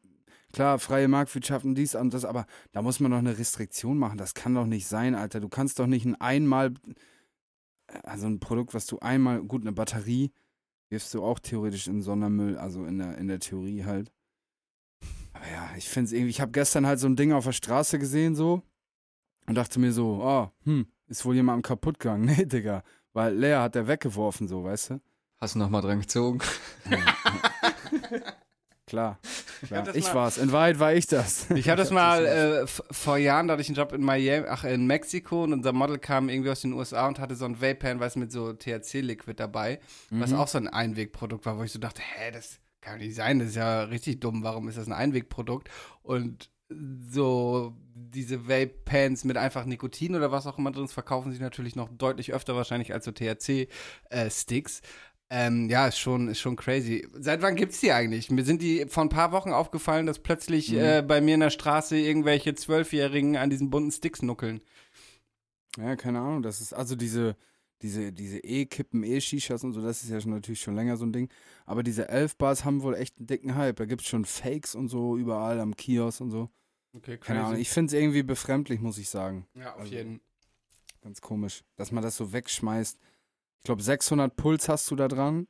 klar, 0.53 0.79
freie 0.79 1.09
Marktwirtschaft 1.09 1.65
und 1.65 1.75
dies 1.75 1.95
und 1.95 2.15
das, 2.15 2.25
aber 2.25 2.47
da 2.73 2.83
muss 2.83 3.01
man 3.01 3.11
doch 3.11 3.19
eine 3.19 3.39
Restriktion 3.39 3.99
machen. 3.99 4.19
Das 4.19 4.35
kann 4.35 4.55
doch 4.55 4.67
nicht 4.67 4.87
sein, 4.87 5.15
Alter. 5.15 5.41
Du 5.41 5.49
kannst 5.49 5.79
doch 5.79 5.87
nicht 5.87 6.07
ein 6.07 6.21
einmal, 6.21 6.75
also 8.03 8.27
ein 8.27 8.41
Produkt, 8.41 8.75
was 8.75 8.87
du 8.87 8.99
einmal, 9.01 9.43
gut, 9.43 9.63
eine 9.63 9.73
Batterie, 9.73 10.33
wirfst 10.91 11.13
du 11.15 11.23
auch 11.23 11.39
theoretisch 11.39 11.87
in 11.87 12.03
Sondermüll, 12.03 12.57
also 12.57 12.85
in 12.85 12.99
der, 12.99 13.19
in 13.19 13.29
der 13.29 13.41
Theorie 13.41 13.85
halt. 13.85 14.11
Aber 15.33 15.47
ja, 15.51 15.71
ich 15.77 15.89
finde 15.89 16.07
es 16.07 16.13
irgendwie, 16.13 16.31
ich 16.31 16.41
habe 16.41 16.53
gestern 16.53 16.87
halt 16.87 16.99
so 16.99 17.07
ein 17.07 17.17
Ding 17.17 17.33
auf 17.33 17.45
der 17.45 17.53
Straße 17.53 17.99
gesehen 17.99 18.35
so 18.35 18.63
und 19.47 19.55
dachte 19.55 19.79
mir 19.79 19.93
so, 19.93 20.21
oh, 20.23 20.51
hm, 20.65 20.87
ist 21.07 21.25
wohl 21.25 21.35
jemandem 21.35 21.63
kaputt 21.63 21.99
gegangen. 21.99 22.25
Nee, 22.37 22.47
Digga, 22.47 22.83
weil 23.13 23.35
Lea 23.35 23.57
hat 23.57 23.75
der 23.75 23.87
weggeworfen 23.87 24.49
so, 24.49 24.65
weißt 24.65 24.91
du? 24.91 25.01
Hast 25.41 25.55
du 25.55 25.59
nochmal 25.59 25.83
dran 25.83 26.01
gezogen? 26.01 26.41
Klar. 28.89 29.19
klar. 29.67 29.83
das 29.85 29.95
Ich, 29.97 30.07
mal- 30.09 30.15
war's. 30.15 30.39
In 30.39 30.51
Wahrheit 30.53 30.79
war 30.81 30.93
ich 30.95 31.07
das. 31.07 31.51
Ich 31.51 31.69
habe 31.69 31.77
das 31.81 31.91
mal 31.91 32.25
äh, 32.27 32.67
vor 32.67 33.17
Jahren, 33.19 33.47
da 33.49 33.53
hatte 33.53 33.63
ich 33.63 33.69
einen 33.69 33.77
Job 33.77 33.93
in 33.93 34.03
Miami, 34.03 34.47
ach, 34.49 34.65
in 34.65 34.87
Mexiko 34.87 35.45
und 35.45 35.53
unser 35.53 35.73
Model 35.73 35.99
kam 35.99 36.29
irgendwie 36.29 36.51
aus 36.51 36.61
den 36.63 36.73
USA 36.73 37.07
und 37.07 37.19
hatte 37.19 37.35
so 37.37 37.45
ein 37.45 37.61
Vape-Pen, 37.61 38.01
was 38.01 38.17
mit 38.17 38.33
so 38.33 38.53
THC-Liquid 38.53 39.35
dabei, 39.39 39.81
was 40.11 40.31
Mhm. 40.31 40.37
auch 40.37 40.49
so 40.49 40.59
ein 40.59 40.69
Einwegprodukt 40.69 41.47
war, 41.47 41.59
wo 41.59 41.63
ich 41.63 41.73
so 41.73 41.79
dachte, 41.79 42.01
hä, 42.03 42.31
das 42.33 42.59
kann 42.81 42.99
nicht 42.99 43.15
sein, 43.15 43.39
das 43.41 43.49
ist 43.49 43.57
ja 43.57 43.83
richtig 43.83 44.21
dumm, 44.21 44.43
warum 44.43 44.69
ist 44.69 44.79
das 44.79 44.87
ein 44.87 44.93
Einwegprodukt? 44.93 45.69
Und 46.03 46.51
so 47.09 47.75
diese 47.95 48.47
Vape-Pens 48.47 49.25
mit 49.25 49.37
einfach 49.39 49.65
Nikotin 49.65 50.15
oder 50.15 50.31
was 50.31 50.47
auch 50.47 50.59
immer 50.59 50.71
drin 50.71 50.85
ist, 50.85 50.93
verkaufen 50.93 51.33
sich 51.33 51.41
natürlich 51.41 51.77
noch 51.77 51.89
deutlich 51.91 52.33
öfter 52.35 52.55
wahrscheinlich 52.55 52.93
als 52.93 53.07
so 53.07 53.11
THC-Sticks. 53.11 54.83
Ähm, 55.31 55.69
ja, 55.69 55.87
ist 55.89 55.99
schon, 55.99 56.29
ist 56.29 56.41
schon 56.41 56.57
crazy. 56.57 57.07
Seit 57.13 57.43
wann 57.43 57.55
gibt's 57.55 57.81
die 57.81 57.93
eigentlich? 57.93 58.31
Mir 58.31 58.45
sind 58.45 58.63
die 58.63 58.87
vor 58.89 59.03
ein 59.03 59.11
paar 59.11 59.31
Wochen 59.33 59.53
aufgefallen, 59.53 60.07
dass 60.07 60.19
plötzlich 60.21 60.73
Mhm. 60.73 60.79
äh, 60.79 61.03
bei 61.03 61.21
mir 61.21 61.35
in 61.35 61.41
der 61.41 61.51
Straße 61.51 61.99
irgendwelche 61.99 62.55
Zwölfjährigen 62.55 63.37
an 63.37 63.51
diesen 63.51 63.69
bunten 63.69 63.91
Sticks 63.91 64.23
nuckeln. 64.23 64.63
Ja, 65.77 65.97
keine 65.97 66.21
Ahnung. 66.21 66.43
Das 66.43 66.61
ist 66.63 66.73
also 66.73 66.97
diese, 66.97 67.37
diese, 67.83 68.11
diese 68.13 68.39
E-Kippen, 68.39 69.05
E-Shishas 69.05 69.65
und 69.65 69.75
so, 69.75 69.83
das 69.83 70.03
ist 70.03 70.09
ja 70.11 70.21
schon 70.21 70.33
natürlich 70.33 70.61
schon 70.63 70.75
länger 70.75 70.97
so 70.97 71.05
ein 71.05 71.13
Ding. 71.13 71.29
Aber 71.67 71.83
diese 71.83 72.09
Elf-Bars 72.09 72.65
haben 72.65 72.83
wohl 72.83 72.95
echt 72.95 73.19
einen 73.19 73.27
dicken 73.27 73.55
Hype. 73.55 73.77
Da 73.77 73.85
gibt's 73.85 74.09
schon 74.09 74.25
Fakes 74.25 74.75
und 74.75 74.89
so 74.89 75.17
überall 75.19 75.61
am 75.61 75.77
Kiosk 75.77 76.23
und 76.23 76.31
so. 76.31 76.49
Okay, 76.95 77.19
Keine 77.19 77.45
Ahnung. 77.45 77.61
Ich 77.61 77.69
finde 77.69 77.95
es 77.95 78.01
irgendwie 78.01 78.23
befremdlich, 78.23 78.81
muss 78.81 78.97
ich 78.97 79.11
sagen. 79.11 79.47
ja, 79.55 79.75
auf 79.75 79.81
also- 79.81 79.93
jeden 79.95 80.21
Ganz 81.03 81.21
komisch, 81.21 81.63
dass 81.77 81.93
man 81.93 82.03
das 82.03 82.17
so 82.17 82.33
wegschmeißt. 82.33 82.99
Ich 83.59 83.65
glaube, 83.65 83.83
600 83.83 84.35
Puls 84.37 84.69
hast 84.69 84.91
du 84.91 84.97
da 84.97 85.09
dran. 85.09 85.47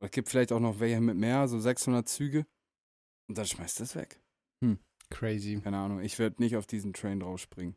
Es 0.00 0.10
gibt 0.10 0.28
vielleicht 0.28 0.52
auch 0.52 0.60
noch 0.60 0.80
welche 0.80 1.00
mit 1.00 1.16
mehr, 1.16 1.48
so 1.48 1.58
600 1.58 2.08
Züge. 2.08 2.46
Und 3.28 3.38
dann 3.38 3.46
schmeißt 3.46 3.80
du 3.80 3.84
es 3.84 3.96
weg. 3.96 4.20
Crazy. 5.10 5.60
Keine 5.60 5.78
Ahnung. 5.78 6.00
Ich 6.00 6.18
werde 6.18 6.42
nicht 6.42 6.56
auf 6.56 6.66
diesen 6.66 6.92
Train 6.92 7.20
draufspringen. 7.20 7.76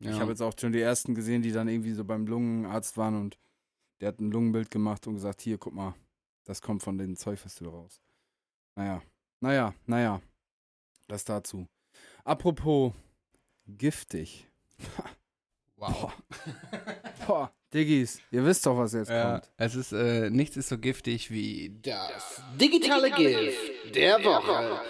Ja. 0.00 0.12
Ich 0.12 0.20
habe 0.20 0.30
jetzt 0.30 0.42
auch 0.42 0.54
schon 0.58 0.72
die 0.72 0.80
ersten 0.80 1.14
gesehen, 1.14 1.42
die 1.42 1.52
dann 1.52 1.68
irgendwie 1.68 1.92
so 1.92 2.04
beim 2.04 2.26
Lungenarzt 2.26 2.96
waren 2.96 3.20
und 3.20 3.38
der 4.00 4.08
hat 4.08 4.20
ein 4.20 4.32
Lungenbild 4.32 4.70
gemacht 4.70 5.06
und 5.06 5.14
gesagt, 5.14 5.42
hier, 5.42 5.58
guck 5.58 5.74
mal, 5.74 5.94
das 6.44 6.60
kommt 6.60 6.82
von 6.82 6.98
den 6.98 7.16
Zeugfestival 7.16 7.72
raus. 7.72 8.00
Naja, 8.76 9.02
naja, 9.40 9.74
naja. 9.86 10.20
Das 11.06 11.24
dazu. 11.24 11.68
Apropos 12.24 12.94
giftig. 13.66 14.48
wow. 15.82 16.12
Boah, 17.26 17.52
Diggis, 17.74 18.20
ihr 18.30 18.44
wisst 18.44 18.64
doch, 18.66 18.76
was 18.76 18.92
jetzt 18.92 19.10
Ja, 19.10 19.32
kommt. 19.40 19.50
es 19.56 19.74
ist, 19.74 19.92
äh, 19.92 20.30
nichts 20.30 20.56
ist 20.56 20.68
so 20.68 20.78
giftig 20.78 21.30
wie 21.30 21.78
das 21.82 22.42
digitale 22.60 23.10
Gift 23.10 23.94
der 23.94 24.22
Woche. 24.24 24.80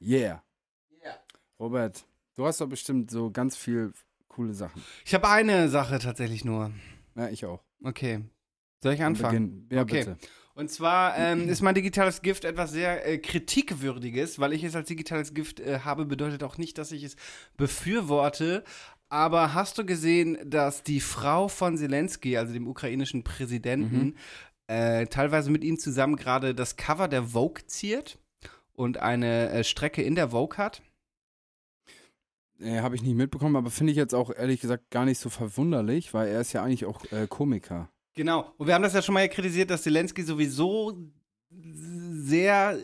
Yeah. 0.00 0.42
Robert, 1.58 2.04
du 2.34 2.44
hast 2.46 2.60
doch 2.60 2.68
bestimmt 2.68 3.10
so 3.10 3.30
ganz 3.30 3.56
viel 3.56 3.92
coole 4.28 4.52
Sachen. 4.52 4.84
Ich 5.06 5.14
habe 5.14 5.26
eine 5.28 5.70
Sache 5.70 5.98
tatsächlich 5.98 6.44
nur. 6.44 6.70
Ja, 7.14 7.30
ich 7.30 7.46
auch. 7.46 7.62
Okay. 7.82 8.22
Soll 8.82 8.92
ich 8.92 9.02
anfangen? 9.02 9.66
Ja, 9.72 9.80
Okay. 9.82 10.00
bitte. 10.04 10.18
Und 10.56 10.70
zwar 10.70 11.18
ähm, 11.18 11.50
ist 11.50 11.60
mein 11.60 11.74
digitales 11.74 12.22
Gift 12.22 12.46
etwas 12.46 12.72
sehr 12.72 13.06
äh, 13.06 13.18
kritikwürdiges, 13.18 14.38
weil 14.38 14.54
ich 14.54 14.64
es 14.64 14.74
als 14.74 14.88
digitales 14.88 15.34
Gift 15.34 15.60
äh, 15.60 15.80
habe, 15.80 16.06
bedeutet 16.06 16.42
auch 16.42 16.56
nicht, 16.56 16.78
dass 16.78 16.92
ich 16.92 17.02
es 17.02 17.16
befürworte. 17.58 18.64
Aber 19.10 19.52
hast 19.52 19.76
du 19.76 19.84
gesehen, 19.84 20.38
dass 20.46 20.82
die 20.82 21.00
Frau 21.00 21.48
von 21.48 21.76
Zelensky, 21.76 22.38
also 22.38 22.54
dem 22.54 22.66
ukrainischen 22.68 23.22
Präsidenten, 23.22 24.16
äh, 24.66 25.06
teilweise 25.08 25.50
mit 25.50 25.62
ihm 25.62 25.78
zusammen 25.78 26.16
gerade 26.16 26.54
das 26.54 26.76
Cover 26.76 27.06
der 27.06 27.24
Vogue 27.24 27.66
ziert 27.66 28.18
und 28.72 28.96
eine 28.96 29.50
äh, 29.50 29.62
Strecke 29.62 30.00
in 30.02 30.14
der 30.14 30.30
Vogue 30.30 30.56
hat? 30.56 30.80
Äh, 32.60 32.80
Habe 32.80 32.94
ich 32.94 33.02
nicht 33.02 33.14
mitbekommen, 33.14 33.56
aber 33.56 33.70
finde 33.70 33.90
ich 33.90 33.98
jetzt 33.98 34.14
auch 34.14 34.30
ehrlich 34.34 34.62
gesagt 34.62 34.90
gar 34.90 35.04
nicht 35.04 35.18
so 35.18 35.28
verwunderlich, 35.28 36.14
weil 36.14 36.28
er 36.28 36.40
ist 36.40 36.54
ja 36.54 36.64
eigentlich 36.64 36.86
auch 36.86 37.04
äh, 37.12 37.26
Komiker. 37.28 37.90
Genau. 38.16 38.52
Und 38.56 38.66
wir 38.66 38.74
haben 38.74 38.82
das 38.82 38.94
ja 38.94 39.02
schon 39.02 39.14
mal 39.14 39.28
kritisiert, 39.28 39.70
dass 39.70 39.82
Zelensky 39.82 40.22
sowieso 40.22 40.98
sehr 41.50 42.78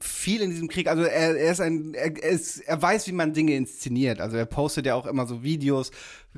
viel 0.00 0.42
in 0.42 0.50
diesem 0.50 0.68
Krieg, 0.68 0.88
also 0.88 1.02
er, 1.02 1.36
er 1.36 1.52
ist 1.52 1.60
ein, 1.60 1.94
er, 1.94 2.16
er, 2.16 2.30
ist, 2.30 2.60
er 2.60 2.80
weiß, 2.80 3.06
wie 3.06 3.12
man 3.12 3.32
Dinge 3.32 3.54
inszeniert. 3.54 4.20
Also 4.20 4.36
er 4.36 4.46
postet 4.46 4.86
ja 4.86 4.94
auch 4.94 5.06
immer 5.06 5.26
so 5.26 5.42
Videos, 5.42 5.90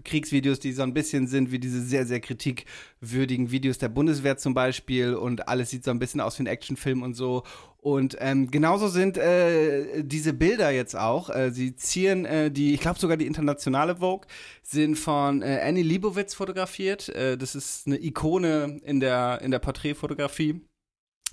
Kriegsvideos, 0.05 0.61
die 0.61 0.73
so 0.73 0.83
ein 0.83 0.95
bisschen 0.95 1.27
sind 1.27 1.51
wie 1.51 1.59
diese 1.59 1.83
sehr, 1.83 2.07
sehr 2.07 2.21
kritikwürdigen 2.21 3.51
Videos 3.51 3.79
der 3.79 3.89
Bundeswehr 3.89 4.37
zum 4.37 4.55
Beispiel 4.55 5.15
und 5.15 5.49
alles 5.49 5.71
sieht 5.71 5.85
so 5.85 5.91
ein 5.91 5.99
bisschen 5.99 6.21
aus 6.21 6.39
wie 6.39 6.45
ein 6.45 6.47
Actionfilm 6.47 7.03
und 7.03 7.15
so. 7.15 7.43
Und 7.81 8.17
ähm, 8.21 8.51
genauso 8.51 8.89
sind 8.89 9.17
äh, 9.19 10.03
diese 10.03 10.33
Bilder 10.33 10.71
jetzt 10.71 10.97
auch. 10.97 11.31
Äh, 11.31 11.53
sie 11.53 11.77
zieren 11.77 12.25
äh, 12.25 12.51
die, 12.51 12.75
ich 12.75 12.81
glaube 12.81 12.99
sogar 12.99 13.17
die 13.17 13.27
internationale 13.27 13.97
Vogue, 13.97 14.27
sind 14.63 14.97
von 14.97 15.43
äh, 15.43 15.61
Annie 15.63 15.85
Leibovitz 15.85 16.35
fotografiert. 16.35 17.09
Äh, 17.09 17.39
das 17.39 17.55
ist 17.55 17.87
eine 17.87 18.03
Ikone 18.03 18.81
in 18.85 19.01
der, 19.01 19.41
in 19.43 19.51
der 19.51 19.61
Porträtfotografie. 19.61 20.61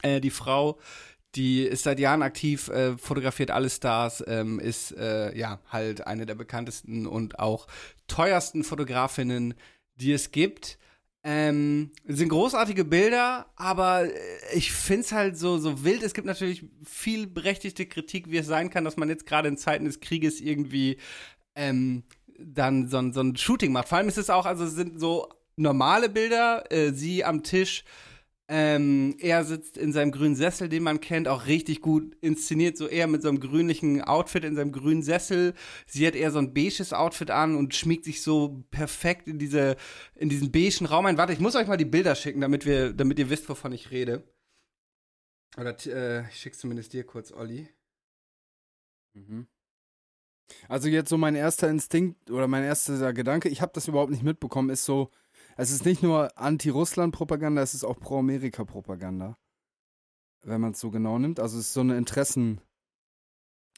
Äh, 0.02 0.22
die 0.22 0.30
Frau, 0.30 0.78
die 1.36 1.64
ist 1.64 1.84
seit 1.84 2.00
Jahren 2.00 2.22
aktiv, 2.22 2.70
äh, 2.70 2.98
fotografiert 2.98 3.52
alle 3.52 3.70
Stars, 3.70 4.24
ähm, 4.28 4.60
ist 4.60 4.92
äh, 4.98 5.38
ja 5.38 5.60
halt 5.70 6.08
eine 6.08 6.26
der 6.26 6.36
bekanntesten 6.36 7.06
und 7.08 7.40
auch 7.40 7.68
teuersten 8.08 8.64
Fotografinnen, 8.64 9.54
die 9.96 10.14
es 10.14 10.32
gibt. 10.32 10.78
Ähm, 11.28 11.92
sind 12.06 12.30
großartige 12.30 12.86
Bilder, 12.86 13.48
aber 13.56 14.04
äh, 14.06 14.12
ich 14.54 14.72
finde 14.72 15.02
es 15.02 15.12
halt 15.12 15.38
so, 15.38 15.58
so 15.58 15.84
wild. 15.84 16.04
Es 16.04 16.14
gibt 16.14 16.28
natürlich 16.28 16.66
viel 16.84 17.26
berechtigte 17.26 17.88
Kritik, 17.88 18.30
wie 18.30 18.38
es 18.38 18.46
sein 18.46 18.70
kann, 18.70 18.86
dass 18.86 18.96
man 18.96 19.10
jetzt 19.10 19.26
gerade 19.26 19.48
in 19.48 19.58
Zeiten 19.58 19.86
des 19.86 20.00
Krieges 20.02 20.40
irgendwie 20.40 20.98
ähm, 21.56 22.04
dann 22.38 22.88
so, 22.90 22.98
ein- 22.98 23.12
so 23.12 23.22
ein 23.22 23.36
Shooting 23.36 23.72
macht. 23.72 23.88
Vor 23.90 23.98
allem 23.98 24.08
ist 24.08 24.20
es 24.20 24.30
auch, 24.30 24.46
also 24.46 24.66
es 24.66 24.74
sind 24.74 25.00
so 25.00 25.28
normale 25.56 26.10
Bilder, 26.10 26.72
äh, 26.72 26.92
sie 26.92 27.24
am 27.26 27.42
Tisch, 27.42 27.84
ähm, 28.48 29.16
er 29.20 29.44
sitzt 29.44 29.76
in 29.76 29.92
seinem 29.92 30.12
grünen 30.12 30.36
Sessel, 30.36 30.70
den 30.70 30.84
man 30.84 31.00
kennt, 31.00 31.28
auch 31.28 31.48
richtig 31.48 31.82
gut 31.82 32.16
inszeniert, 32.22 32.78
so 32.78 32.88
eher 32.88 33.08
mit 33.08 33.24
so 33.24 33.30
einem 33.30 33.40
grünlichen 33.40 34.02
Outfit 34.02 34.44
in 34.44 34.56
seinem 34.56 34.72
grünen 34.72 35.02
Sessel. 35.02 35.56
Sie 35.88 36.06
hat 36.06 36.16
eher 36.16 36.30
so 36.30 36.38
ein 36.38 36.54
beiges 36.54 36.94
Outfit 36.94 37.32
an 37.32 37.56
und 37.56 37.74
schmiegt 37.74 38.06
sich 38.06 38.22
so 38.22 38.64
perfekt 38.70 39.28
in 39.28 39.40
diese 39.40 39.78
in 40.16 40.30
diesen 40.30 40.52
beigen 40.52 40.86
Raum 40.86 41.08
ein. 41.08 41.18
Warte, 41.18 41.34
ich 41.34 41.40
muss 41.40 41.56
euch 41.56 41.68
mal 41.68 41.78
die 41.78 41.86
Bilder 41.86 42.14
schicken, 42.14 42.42
damit 42.42 42.68
wir 42.68 42.94
damit 42.94 43.18
ihr 43.18 43.32
wisst, 43.32 43.50
wovon 43.50 43.72
ich 43.72 43.90
rede. 43.90 44.24
Oder 45.58 45.76
äh, 45.88 46.28
ich 46.30 46.36
schick's 46.36 46.60
zumindest 46.60 46.94
dir 46.94 47.04
kurz, 47.04 47.32
Olli. 47.32 47.68
Mhm. 49.16 49.48
Also 50.68 50.90
jetzt 50.90 51.10
so 51.10 51.18
mein 51.18 51.34
erster 51.34 51.70
Instinkt 51.70 52.30
oder 52.30 52.48
mein 52.48 52.64
erster 52.64 53.14
Gedanke, 53.14 53.50
ich 53.50 53.62
habe 53.62 53.72
das 53.74 53.88
überhaupt 53.88 54.12
nicht 54.12 54.22
mitbekommen, 54.22 54.70
ist 54.70 54.86
so, 54.86 55.10
es 55.56 55.72
ist 55.72 55.86
nicht 55.86 56.04
nur 56.04 56.38
Anti-Russland-Propaganda, 56.38 57.62
es 57.62 57.74
ist 57.74 57.84
auch 57.84 58.00
Pro-Amerika-Propaganda. 58.00 59.38
Wenn 60.44 60.62
man 60.62 60.72
es 60.72 60.80
so 60.80 60.92
genau 60.92 61.18
nimmt. 61.18 61.40
Also 61.40 61.58
es 61.58 61.68
ist 61.68 61.74
so 61.74 61.82
eine 61.82 61.98
Interessen, 61.98 62.62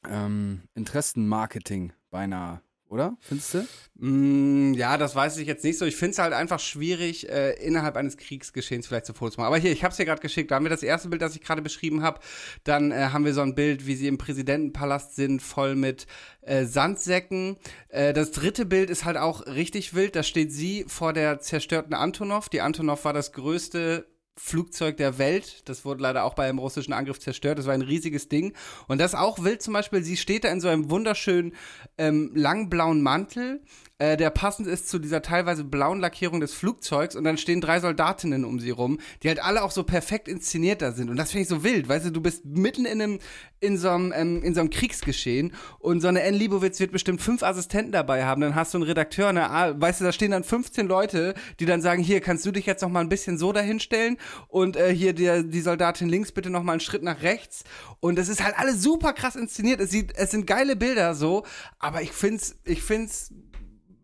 ähm, 0.05 0.63
Interessenmarketing 0.73 1.93
beinahe, 2.09 2.61
oder? 2.89 3.17
Findest 3.21 3.53
du? 3.53 3.67
Mm, 3.95 4.73
ja, 4.73 4.97
das 4.97 5.15
weiß 5.15 5.37
ich 5.37 5.47
jetzt 5.47 5.63
nicht 5.63 5.77
so. 5.77 5.85
Ich 5.85 5.95
finde 5.95 6.11
es 6.11 6.19
halt 6.19 6.33
einfach 6.33 6.59
schwierig, 6.59 7.29
äh, 7.29 7.53
innerhalb 7.53 7.97
eines 7.97 8.17
Kriegsgeschehens 8.17 8.87
vielleicht 8.87 9.05
so 9.05 9.13
Fotos 9.13 9.35
zu 9.35 9.41
machen. 9.41 9.47
Aber 9.47 9.57
hier, 9.57 9.71
ich 9.71 9.83
habe 9.83 9.91
es 9.91 9.97
dir 9.97 10.05
gerade 10.05 10.21
geschickt. 10.21 10.51
Da 10.51 10.55
haben 10.55 10.65
wir 10.65 10.69
das 10.69 10.83
erste 10.83 11.09
Bild, 11.09 11.21
das 11.21 11.35
ich 11.35 11.41
gerade 11.41 11.61
beschrieben 11.61 12.03
habe. 12.03 12.19
Dann 12.63 12.91
äh, 12.91 13.09
haben 13.11 13.25
wir 13.25 13.33
so 13.33 13.41
ein 13.41 13.55
Bild, 13.55 13.87
wie 13.87 13.95
sie 13.95 14.07
im 14.07 14.17
Präsidentenpalast 14.17 15.15
sind, 15.15 15.41
voll 15.41 15.75
mit 15.75 16.07
äh, 16.41 16.65
Sandsäcken. 16.65 17.57
Äh, 17.89 18.13
das 18.13 18.31
dritte 18.31 18.65
Bild 18.65 18.89
ist 18.89 19.05
halt 19.05 19.17
auch 19.17 19.45
richtig 19.45 19.93
wild. 19.93 20.15
Da 20.15 20.23
steht 20.23 20.51
sie 20.51 20.85
vor 20.87 21.13
der 21.13 21.39
zerstörten 21.39 21.93
Antonov. 21.93 22.49
Die 22.49 22.61
Antonov 22.61 23.05
war 23.05 23.13
das 23.13 23.31
größte 23.33 24.05
Flugzeug 24.37 24.97
der 24.97 25.17
Welt. 25.17 25.63
Das 25.65 25.83
wurde 25.83 26.03
leider 26.03 26.23
auch 26.23 26.35
bei 26.35 26.47
einem 26.47 26.59
russischen 26.59 26.93
Angriff 26.93 27.19
zerstört. 27.19 27.57
Das 27.57 27.65
war 27.65 27.73
ein 27.73 27.81
riesiges 27.81 28.29
Ding. 28.29 28.53
Und 28.87 28.99
das 29.01 29.15
auch 29.15 29.43
wild 29.43 29.61
zum 29.61 29.73
Beispiel, 29.73 30.03
sie 30.03 30.15
steht 30.15 30.43
da 30.43 30.49
in 30.49 30.61
so 30.61 30.67
einem 30.67 30.89
wunderschönen 30.89 31.53
ähm, 31.97 32.31
langen 32.35 32.69
blauen 32.69 33.01
Mantel, 33.01 33.61
äh, 33.99 34.15
der 34.15 34.29
passend 34.29 34.67
ist 34.67 34.89
zu 34.89 34.99
dieser 34.99 35.21
teilweise 35.21 35.63
blauen 35.63 35.99
Lackierung 35.99 36.39
des 36.39 36.53
Flugzeugs. 36.53 37.15
Und 37.15 37.23
dann 37.23 37.37
stehen 37.37 37.61
drei 37.61 37.79
Soldatinnen 37.79 38.45
um 38.45 38.59
sie 38.59 38.69
rum, 38.69 38.99
die 39.23 39.27
halt 39.27 39.43
alle 39.43 39.63
auch 39.63 39.71
so 39.71 39.83
perfekt 39.83 40.27
inszeniert 40.27 40.81
da 40.81 40.91
sind. 40.91 41.09
Und 41.09 41.17
das 41.17 41.31
finde 41.31 41.43
ich 41.43 41.47
so 41.47 41.63
wild. 41.63 41.89
Weißt 41.89 42.05
du, 42.05 42.11
du 42.11 42.21
bist 42.21 42.45
mitten 42.45 42.85
in 42.85 43.01
einem, 43.01 43.19
in 43.59 43.77
so 43.77 43.89
einem, 43.89 44.13
ähm, 44.15 44.43
in 44.43 44.53
so 44.53 44.59
einem 44.59 44.69
Kriegsgeschehen 44.69 45.53
und 45.79 46.01
so 46.01 46.07
eine 46.07 46.23
Anne 46.23 46.37
Liebowitz 46.37 46.79
wird 46.79 46.91
bestimmt 46.91 47.21
fünf 47.21 47.41
Assistenten 47.41 47.91
dabei 47.91 48.25
haben. 48.25 48.41
Dann 48.41 48.55
hast 48.55 48.73
du 48.73 48.77
einen 48.77 48.85
Redakteur, 48.85 49.29
eine, 49.29 49.75
weißt 49.81 50.01
du, 50.01 50.05
da 50.05 50.11
stehen 50.11 50.31
dann 50.31 50.43
15 50.43 50.87
Leute, 50.87 51.33
die 51.59 51.65
dann 51.65 51.81
sagen, 51.81 52.03
hier, 52.03 52.21
kannst 52.21 52.45
du 52.45 52.51
dich 52.51 52.67
jetzt 52.67 52.81
noch 52.81 52.89
mal 52.89 53.01
ein 53.01 53.09
bisschen 53.09 53.39
so 53.39 53.51
dahinstellen 53.51 54.17
und 54.47 54.75
äh, 54.75 54.93
hier 54.93 55.13
der, 55.13 55.41
die 55.41 55.61
Soldatin 55.61 56.07
links 56.07 56.31
bitte 56.31 56.51
noch 56.51 56.61
mal 56.61 56.73
einen 56.73 56.81
Schritt 56.81 57.01
nach 57.01 57.23
rechts. 57.23 57.63
Und 57.99 58.19
es 58.19 58.29
ist 58.29 58.43
halt 58.43 58.57
alles 58.59 58.83
super 58.83 59.13
krass 59.13 59.35
inszeniert. 59.35 59.81
Es 59.81 59.89
sieht, 59.89 60.15
es 60.15 60.29
sind 60.29 60.45
geile 60.45 60.75
Bilder 60.75 61.15
so, 61.15 61.43
aber 61.79 62.03
ich 62.03 62.11
find's, 62.11 62.57
ich 62.63 62.83
find's 62.83 63.33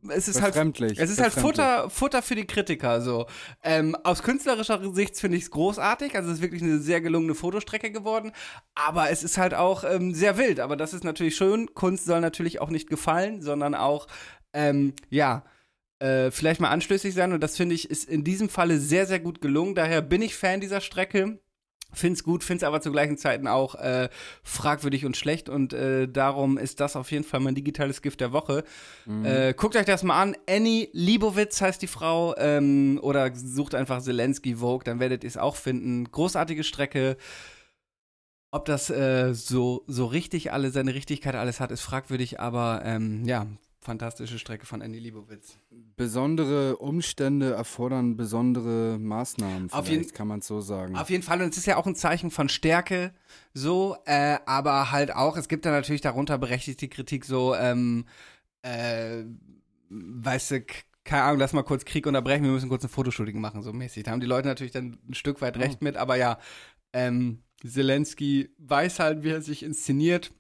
es 0.10 0.28
ist 0.28 0.42
halt, 0.42 0.56
es 0.56 1.10
ist 1.10 1.22
halt. 1.22 1.34
Futter, 1.34 1.90
Futter 1.90 2.22
für 2.22 2.36
die 2.36 2.46
Kritiker, 2.46 3.02
so. 3.02 3.28
Ähm, 3.64 3.96
aus 4.04 4.24
künstlerischer 4.24 4.94
Sicht 4.94 5.18
finde 5.18 5.38
ich 5.38 5.44
es 5.44 5.52
großartig, 5.52 6.16
also 6.16 6.30
es 6.30 6.38
ist 6.38 6.42
wirklich 6.42 6.62
eine 6.62 6.80
sehr 6.80 7.02
gelungene 7.02 7.36
Fotostrecke 7.36 7.92
geworden, 7.92 8.32
aber 8.76 9.10
es 9.10 9.24
ist 9.24 9.38
halt 9.38 9.54
auch 9.54 9.84
ähm, 9.84 10.14
sehr 10.14 10.38
wild, 10.38 10.60
aber 10.60 10.76
das 10.76 10.94
ist 10.94 11.04
natürlich 11.04 11.36
schön. 11.36 11.74
Kunst 11.74 12.06
soll 12.06 12.22
natürlich 12.22 12.62
auch 12.62 12.70
nicht 12.70 12.90
gefallen, 12.90 13.42
sondern 13.42 13.76
auch, 13.76 14.08
ähm, 14.54 14.94
ja, 15.10 15.44
äh, 16.00 16.32
vielleicht 16.32 16.60
mal 16.60 16.70
anstößig 16.70 17.14
sein 17.14 17.34
und 17.34 17.42
das 17.42 17.56
finde 17.56 17.76
ich 17.76 17.90
ist 17.90 18.10
in 18.10 18.24
diesem 18.24 18.50
Falle 18.50 18.80
sehr, 18.80 19.06
sehr 19.06 19.20
gut 19.20 19.42
gelungen, 19.42 19.76
daher 19.76 20.02
bin 20.02 20.22
ich 20.22 20.36
Fan 20.36 20.60
dieser 20.60 20.82
Strecke. 20.82 21.40
Find's 21.94 22.24
gut, 22.24 22.44
find's 22.44 22.64
aber 22.64 22.82
zu 22.82 22.92
gleichen 22.92 23.18
Zeiten 23.18 23.48
auch 23.48 23.76
äh, 23.76 24.10
fragwürdig 24.44 25.06
und 25.06 25.18
schlecht 25.18 25.50
und 25.50 25.74
äh, 25.74 26.08
darum 26.08 26.58
ist 26.58 26.80
das 26.80 26.96
auf 26.96 27.12
jeden 27.12 27.24
Fall 27.24 27.40
mein 27.40 27.56
digitales 27.56 28.02
Gift 28.02 28.22
der 28.22 28.32
Woche. 28.34 28.64
Äh, 29.24 29.54
guckt 29.54 29.76
euch 29.76 29.86
das 29.86 30.04
mal 30.04 30.22
an. 30.22 30.36
Annie 30.50 30.90
Liebowitz 30.94 31.62
heißt 31.62 31.82
die 31.82 31.88
Frau 31.88 32.36
ähm, 32.38 33.00
oder 33.02 33.36
sucht 33.36 33.76
einfach 33.76 34.02
Zelensky 34.02 34.56
Vogue, 34.56 34.84
dann 34.84 35.00
werdet 35.00 35.24
ihr 35.24 35.28
es 35.28 35.38
auch 35.38 35.56
finden. 35.56 36.12
Großartige 36.12 36.64
Strecke. 36.64 37.18
Ob 38.52 38.66
das 38.66 38.92
äh, 38.92 39.34
so, 39.34 39.84
so 39.88 40.06
richtig 40.06 40.52
alle, 40.52 40.70
seine 40.70 40.94
Richtigkeit 40.94 41.34
alles 41.34 41.60
hat, 41.60 41.72
ist 41.72 41.82
fragwürdig, 41.82 42.40
aber 42.40 42.84
ähm, 42.86 43.26
ja, 43.26 43.48
fantastische 43.84 44.40
Strecke 44.40 44.66
von 44.66 44.82
Annie 44.82 45.00
Liebowitz. 45.00 45.58
Besondere 45.96 46.78
Umstände 46.78 47.54
erfordern 47.54 48.18
besondere 48.18 48.98
Maßnahmen, 49.00 49.72
Auf 49.72 49.88
jeden- 49.90 50.12
kann 50.12 50.28
man 50.28 50.40
es 50.40 50.48
so 50.48 50.62
sagen. 50.62 50.96
Auf 50.96 51.10
jeden 51.10 51.24
Fall, 51.24 51.42
und 51.42 51.50
es 51.50 51.58
ist 51.58 51.66
ja 51.68 51.78
auch 51.78 51.86
ein 51.86 51.96
Zeichen 51.96 52.32
von 52.32 52.50
Stärke, 52.50 53.14
so, 53.54 53.96
äh, 54.06 54.38
aber 54.46 54.92
halt 54.92 55.14
auch, 55.16 55.38
es 55.38 55.48
gibt 55.48 55.66
da 55.66 55.72
natürlich 55.72 56.02
darunter 56.02 56.38
berechtigte 56.38 56.88
Kritik, 56.88 57.26
so, 57.26 57.54
ähm, 57.56 58.06
äh, 58.64 59.24
weißt 59.90 60.52
du, 60.52 60.66
keine 61.04 61.24
Ahnung, 61.24 61.40
lass 61.40 61.54
mal 61.54 61.64
kurz 61.64 61.86
Krieg 61.86 62.08
unterbrechen, 62.08 62.44
wir 62.46 62.52
müssen 62.52 62.70
kurz 62.70 62.84
ein 62.84 62.90
Fotoshooting 62.90 63.40
machen, 63.40 63.62
so 63.62 63.74
mäßig. 63.74 64.04
Da 64.04 64.12
haben 64.12 64.22
die 64.22 64.26
Leute 64.26 64.48
natürlich 64.48 64.72
dann 64.72 64.98
ein 65.08 65.14
Stück 65.14 65.42
weit 65.42 65.58
recht 65.58 65.82
mit, 65.82 65.98
aber 65.98 66.16
ja, 66.16 66.40
ähm, 66.94 67.44
Zelensky 67.66 68.50
weiß 68.58 69.00
halt, 69.00 69.24
wie 69.24 69.30
er 69.30 69.42
sich 69.42 69.64
inszeniert, 69.64 70.32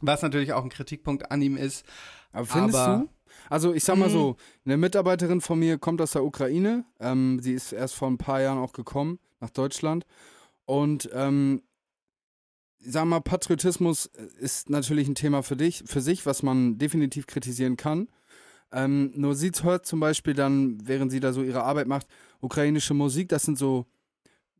was 0.00 0.22
natürlich 0.22 0.52
auch 0.52 0.64
ein 0.64 0.70
Kritikpunkt 0.70 1.30
an 1.30 1.40
ihm 1.40 1.56
ist. 1.56 1.86
Aber 2.32 2.46
findest 2.46 2.78
aber- 2.78 3.02
du? 3.04 3.08
Also 3.48 3.72
ich 3.72 3.84
sag 3.84 3.96
mal 3.96 4.08
Mhm. 4.08 4.12
so, 4.12 4.36
eine 4.64 4.76
Mitarbeiterin 4.76 5.40
von 5.40 5.58
mir 5.58 5.78
kommt 5.78 6.00
aus 6.00 6.12
der 6.12 6.24
Ukraine. 6.24 6.84
Ähm, 7.00 7.40
sie 7.40 7.52
ist 7.54 7.72
erst 7.72 7.94
vor 7.94 8.08
ein 8.08 8.18
paar 8.18 8.40
Jahren 8.42 8.58
auch 8.58 8.72
gekommen 8.72 9.18
nach 9.40 9.50
Deutschland. 9.50 10.04
Und 10.66 11.08
ähm, 11.12 11.62
sag 12.78 13.04
mal, 13.06 13.20
Patriotismus 13.20 14.06
ist 14.38 14.70
natürlich 14.70 15.08
ein 15.08 15.14
Thema 15.14 15.42
für 15.42 15.56
dich, 15.56 15.82
für 15.86 16.00
sich, 16.00 16.26
was 16.26 16.42
man 16.42 16.78
definitiv 16.78 17.26
kritisieren 17.26 17.76
kann. 17.76 18.08
Ähm, 18.72 19.12
nur 19.14 19.34
sie 19.34 19.50
hört 19.62 19.86
zum 19.86 20.00
Beispiel 20.00 20.34
dann, 20.34 20.78
während 20.86 21.10
sie 21.12 21.20
da 21.20 21.32
so 21.32 21.42
ihre 21.42 21.62
Arbeit 21.64 21.86
macht, 21.88 22.06
ukrainische 22.40 22.94
Musik, 22.94 23.28
das 23.28 23.42
sind 23.44 23.58
so, 23.58 23.86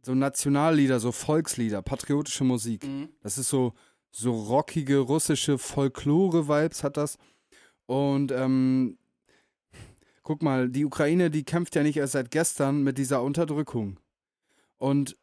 so 0.03 0.15
Nationallieder, 0.15 1.01
so 1.01 1.13
Volkslieder, 1.13 1.81
patriotische 1.83 2.45
Musik. 2.45 2.87
Das 3.23 3.39
ist 3.39 3.49
so, 3.49 3.73
so 4.11 4.33
rockige 4.33 4.99
russische 4.99 5.57
Folklore-Vibes 5.59 6.85
hat 6.85 6.97
das. 6.97 7.17
Und 7.92 8.33
ähm, 8.33 8.96
guck 10.22 10.42
mal, 10.42 10.70
die 10.70 10.87
Ukraine, 10.87 11.31
die 11.31 11.44
kämpft 11.44 11.74
ja 11.74 11.83
nicht 11.83 11.98
erst 11.98 12.14
seit 12.14 12.31
gestern 12.31 12.83
mit 12.83 12.96
dieser 12.96 13.22
Unterdrückung. 13.22 14.00
Und 14.78 15.18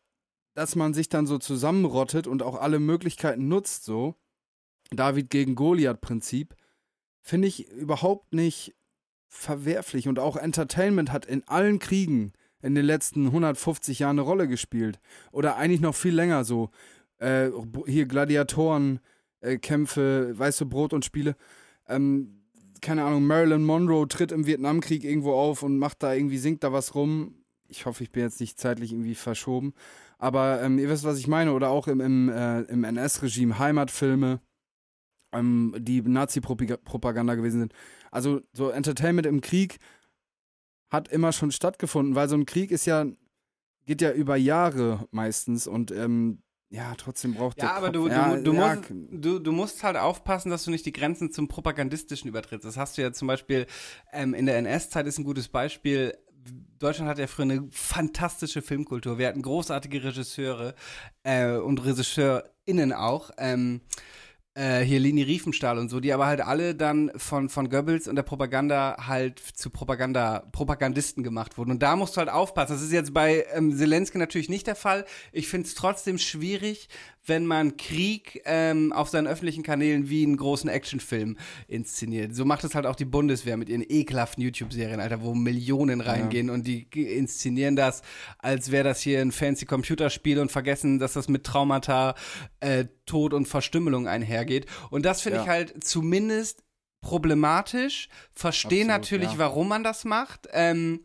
dass 0.54 0.76
man 0.76 0.94
sich 0.94 1.10
dann 1.10 1.26
so 1.26 1.40
zusammenrottet 1.40 2.28
und 2.28 2.44
auch 2.44 2.62
alle 2.62 2.78
Möglichkeiten 2.78 3.48
nutzt, 3.48 3.86
so, 3.86 4.14
David 4.92 5.32
gegen 5.32 5.56
Goliath-Prinzip, 5.56 6.56
finde 7.24 7.48
ich 7.48 7.68
überhaupt 7.70 8.36
nicht 8.36 8.76
verwerflich. 9.28 10.08
Und 10.08 10.20
auch 10.20 10.36
Entertainment 10.36 11.12
hat 11.12 11.26
in 11.26 11.48
allen 11.48 11.80
Kriegen 11.80 12.34
in 12.62 12.76
den 12.76 12.86
letzten 12.86 13.26
150 13.26 13.98
Jahren 13.98 14.20
eine 14.20 14.28
Rolle 14.28 14.48
gespielt. 14.48 15.00
Oder 15.32 15.56
eigentlich 15.56 15.82
noch 15.82 15.96
viel 15.96 16.14
länger 16.14 16.44
so. 16.44 16.70
Äh, 17.18 17.50
hier 17.88 18.06
Gladiatoren, 18.06 19.00
äh, 19.40 19.58
Kämpfe, 19.58 20.38
weiße 20.38 20.68
Brot 20.68 20.94
und 20.94 21.04
Spiele. 21.04 21.36
Ähm, 21.88 22.39
keine 22.82 23.04
Ahnung, 23.04 23.26
Marilyn 23.26 23.64
Monroe 23.64 24.08
tritt 24.08 24.32
im 24.32 24.46
Vietnamkrieg 24.46 25.04
irgendwo 25.04 25.34
auf 25.34 25.64
und 25.64 25.78
macht 25.78 26.04
da 26.04 26.14
irgendwie, 26.14 26.38
singt 26.38 26.64
da 26.64 26.74
was 26.74 26.96
rum. 26.96 27.36
Ich 27.68 27.86
hoffe, 27.86 28.04
ich 28.04 28.12
bin 28.12 28.24
jetzt 28.24 28.40
nicht 28.40 28.60
zeitlich 28.60 28.92
irgendwie 28.92 29.16
verschoben. 29.16 29.74
Aber 30.18 30.62
ähm, 30.62 30.80
ihr 30.80 30.90
wisst, 30.90 31.04
was 31.04 31.20
ich 31.20 31.28
meine. 31.28 31.54
Oder 31.54 31.70
auch 31.70 31.88
im, 31.88 32.02
im, 32.02 32.30
äh, 32.30 32.62
im 32.62 32.84
NS-Regime 32.84 33.60
Heimatfilme, 33.60 34.42
ähm, 35.32 35.76
die 35.78 36.02
Nazi-Propaganda 36.02 37.36
gewesen 37.36 37.60
sind. 37.60 37.74
Also 38.12 38.42
so 38.54 38.70
Entertainment 38.70 39.28
im 39.28 39.42
Krieg 39.42 39.78
hat 40.90 41.08
immer 41.08 41.32
schon 41.32 41.52
stattgefunden, 41.52 42.16
weil 42.16 42.28
so 42.28 42.36
ein 42.36 42.46
Krieg 42.46 42.72
ist 42.72 42.86
ja, 42.86 43.06
geht 43.86 44.02
ja 44.02 44.12
über 44.12 44.36
Jahre 44.36 45.08
meistens 45.12 45.68
und 45.68 45.92
ähm, 45.92 46.42
ja, 46.72 46.94
trotzdem 46.96 47.34
braucht 47.34 47.58
der 47.58 47.66
Ja, 47.66 47.76
aber 47.76 47.88
Kopf, 47.88 47.96
du, 47.96 48.08
ja, 48.08 48.36
du, 48.36 48.44
du, 48.44 48.54
ja, 48.54 48.76
musst, 48.76 48.90
du, 48.90 49.40
du 49.40 49.52
musst 49.52 49.84
halt 49.84 49.98
aufpassen, 49.98 50.52
dass 50.52 50.66
du 50.66 50.72
nicht 50.72 50.86
die 50.86 50.92
Grenzen 50.92 51.32
zum 51.32 51.48
Propagandistischen 51.48 52.30
übertrittst. 52.30 52.66
Das 52.66 52.78
hast 52.78 52.98
du 52.98 53.02
ja 53.02 53.12
zum 53.12 53.28
Beispiel 53.28 53.66
ähm, 54.14 54.36
in 54.36 54.46
der 54.46 54.58
NS-Zeit 54.58 55.08
ist 55.08 55.18
ein 55.18 55.24
gutes 55.24 55.48
Beispiel. 55.48 56.16
Deutschland 56.78 57.10
hat 57.10 57.18
ja 57.18 57.28
früher 57.28 57.44
eine 57.44 57.68
fantastische 57.72 58.62
Filmkultur. 58.62 59.18
Wir 59.18 59.28
hatten 59.28 59.42
großartige 59.42 60.04
Regisseure 60.04 60.76
äh, 61.24 61.56
und 61.56 61.84
RegisseurInnen 61.84 62.94
auch. 62.94 63.32
Ähm, 63.38 63.82
äh, 64.60 64.82
hier 64.82 65.00
Lini 65.00 65.24
Riefenstahl 65.24 65.78
und 65.78 65.88
so, 65.88 66.02
die 66.02 66.12
aber 66.12 66.26
halt 66.26 66.42
alle 66.42 66.76
dann 66.76 67.12
von, 67.16 67.48
von 67.48 67.70
Goebbels 67.70 68.08
und 68.10 68.18
der 68.18 68.24
Propaganda 68.24 68.98
halt 69.08 69.40
zu 69.40 69.70
Propaganda, 69.70 70.44
Propagandisten 70.52 71.24
gemacht 71.24 71.58
wurden. 71.58 71.72
Und 71.72 71.82
da 71.82 71.96
musst 71.96 72.16
du 72.16 72.20
halt 72.20 72.30
aufpassen. 72.30 72.74
Das 72.74 72.82
ist 72.82 72.92
jetzt 72.92 73.14
bei 73.14 73.46
ähm, 73.54 73.76
Zelensky 73.76 74.18
natürlich 74.18 74.50
nicht 74.50 74.68
der 74.68 74.76
Fall. 74.76 75.06
Ich 75.32 75.48
finde 75.48 75.68
es 75.68 75.76
trotzdem 75.76 76.18
schwierig, 76.18 76.90
wenn 77.30 77.46
man 77.46 77.78
Krieg 77.78 78.42
ähm, 78.46 78.92
auf 78.92 79.10
seinen 79.10 79.28
öffentlichen 79.28 79.64
Kanälen 79.64 80.10
wie 80.10 80.24
einen 80.24 80.36
großen 80.38 80.70
Actionfilm 80.70 81.38
inszeniert. 81.68 82.36
So 82.36 82.44
macht 82.44 82.64
es 82.64 82.76
halt 82.76 82.86
auch 82.86 82.96
die 82.96 83.06
Bundeswehr 83.06 83.56
mit 83.56 83.70
ihren 83.70 83.86
ekelhaften 83.88 84.44
YouTube-Serien, 84.44 85.00
Alter, 85.00 85.22
wo 85.22 85.34
Millionen 85.34 86.02
reingehen 86.02 86.50
und 86.50 86.68
die 86.68 86.88
inszenieren 86.92 87.76
das, 87.76 88.02
als 88.40 88.72
wäre 88.72 88.84
das 88.84 89.00
hier 89.02 89.22
ein 89.22 89.32
fancy 89.32 89.66
Computerspiel 89.66 90.40
und 90.40 90.52
vergessen, 90.52 91.00
dass 91.00 91.14
das 91.14 91.30
mit 91.30 91.46
Traumata, 91.46 92.16
äh, 92.60 92.86
Tod 93.06 93.34
und 93.34 93.48
Verstümmelung 93.48 94.08
einhergeht. 94.08 94.66
Und 94.90 95.06
das 95.06 95.22
finde 95.22 95.38
Ja. 95.38 95.44
ich 95.44 95.50
halt 95.50 95.84
zumindest 95.84 96.64
problematisch. 97.02 98.10
Verstehe 98.34 98.86
natürlich, 98.86 99.34
ja. 99.34 99.38
warum 99.38 99.70
man 99.70 99.84
das 99.84 100.06
macht. 100.06 100.48
Ähm, 100.52 101.02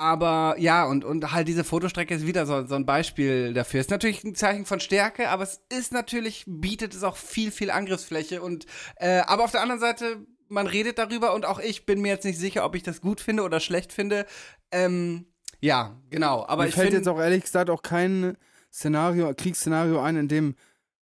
aber 0.00 0.54
ja, 0.58 0.86
und, 0.86 1.04
und 1.04 1.30
halt 1.30 1.46
diese 1.46 1.62
Fotostrecke 1.62 2.14
ist 2.14 2.26
wieder 2.26 2.46
so, 2.46 2.64
so 2.64 2.74
ein 2.74 2.86
Beispiel 2.86 3.52
dafür. 3.52 3.80
Ist 3.80 3.90
natürlich 3.90 4.24
ein 4.24 4.34
Zeichen 4.34 4.64
von 4.64 4.80
Stärke, 4.80 5.28
aber 5.28 5.42
es 5.42 5.60
ist 5.68 5.92
natürlich, 5.92 6.44
bietet 6.46 6.94
es 6.94 7.02
auch 7.02 7.18
viel, 7.18 7.50
viel 7.50 7.70
Angriffsfläche. 7.70 8.40
Und 8.40 8.64
äh, 8.96 9.20
aber 9.26 9.44
auf 9.44 9.50
der 9.50 9.60
anderen 9.60 9.78
Seite, 9.78 10.26
man 10.48 10.66
redet 10.66 10.96
darüber 10.96 11.34
und 11.34 11.44
auch 11.44 11.58
ich 11.58 11.84
bin 11.84 12.00
mir 12.00 12.08
jetzt 12.08 12.24
nicht 12.24 12.38
sicher, 12.38 12.64
ob 12.64 12.74
ich 12.76 12.82
das 12.82 13.02
gut 13.02 13.20
finde 13.20 13.42
oder 13.42 13.60
schlecht 13.60 13.92
finde. 13.92 14.24
Ähm, 14.72 15.26
ja, 15.60 16.00
genau. 16.08 16.46
Aber 16.48 16.62
Mir 16.62 16.70
ich 16.70 16.74
fällt 16.74 16.94
jetzt 16.94 17.06
auch 17.06 17.20
ehrlich 17.20 17.42
gesagt 17.42 17.68
auch 17.68 17.82
kein 17.82 18.38
Szenario, 18.72 19.34
Kriegsszenario 19.34 20.00
ein, 20.00 20.16
in 20.16 20.28
dem 20.28 20.54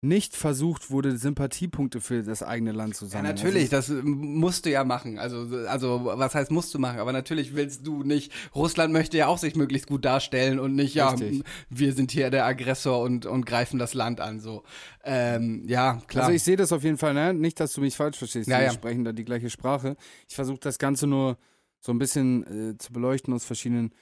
nicht 0.01 0.37
versucht 0.37 0.91
wurde, 0.91 1.17
Sympathiepunkte 1.19 2.01
für 2.01 2.23
das 2.23 2.45
eigene 2.45 2.71
Land 2.71 2.95
zu 2.95 3.07
Ja, 3.07 3.11
sammeln. 3.11 3.35
natürlich, 3.35 3.75
Also, 3.75 3.97
das 3.97 4.05
musst 4.05 4.65
du 4.65 4.71
ja 4.71 4.85
machen. 4.85 5.19
Also, 5.19 5.49
also, 5.67 6.05
was 6.05 6.37
heißt 6.37 6.53
musst 6.53 6.73
du 6.73 6.79
machen? 6.79 7.01
Aber 7.01 7.13
natürlich 7.13 7.57
willst 7.57 7.85
du 7.85 8.05
nicht. 8.05 8.33
Russland 8.55 8.93
möchte 8.93 9.17
ja 9.17 9.27
auch 9.27 9.39
sich 9.39 9.57
möglichst 9.57 9.89
gut 9.89 10.05
darstellen 10.05 10.61
und 10.61 10.77
nicht, 10.77 10.95
ja, 10.95 11.11
Richtig. 11.11 11.43
wir 11.69 11.93
sind 11.93 12.13
hier 12.13 12.31
der 12.31 12.47
Aggressor 12.47 13.01
und, 13.03 13.27
und 13.27 13.45
greifen 13.45 13.81
das 13.81 13.93
Land 13.93 14.21
an. 14.21 14.39
So, 14.39 14.63
ähm, 15.03 15.65
ja, 15.67 16.01
klar. 16.07 16.27
also 16.27 16.37
ich 16.37 16.45
sehe 16.45 16.57
das 16.57 16.73
auf 16.73 16.85
jeden 16.85 16.99
Fall, 16.99 17.15
ne? 17.15 17.35
nicht, 17.35 17.59
dass 17.59 17.73
du 17.73 17.81
mich 17.81 17.97
falsch 17.97 18.19
verstehst. 18.19 18.49
Ja, 18.49 18.59
wir 18.59 18.67
ja. 18.67 18.73
sprechen 18.73 19.03
da 19.05 19.13
die 19.13 19.25
gleiche 19.25 19.51
Sprache. 19.51 19.97
Ich 20.29 20.37
versuche 20.37 20.61
das 20.61 20.79
Ganze 20.79 21.09
nur 21.09 21.39
so 21.81 21.91
ein 21.91 21.99
bisschen 21.99 22.71
äh, 22.71 22.79
zu 22.79 22.93
beleuchten 22.93 23.35
aus 23.35 23.45
verschiedenen 23.45 23.93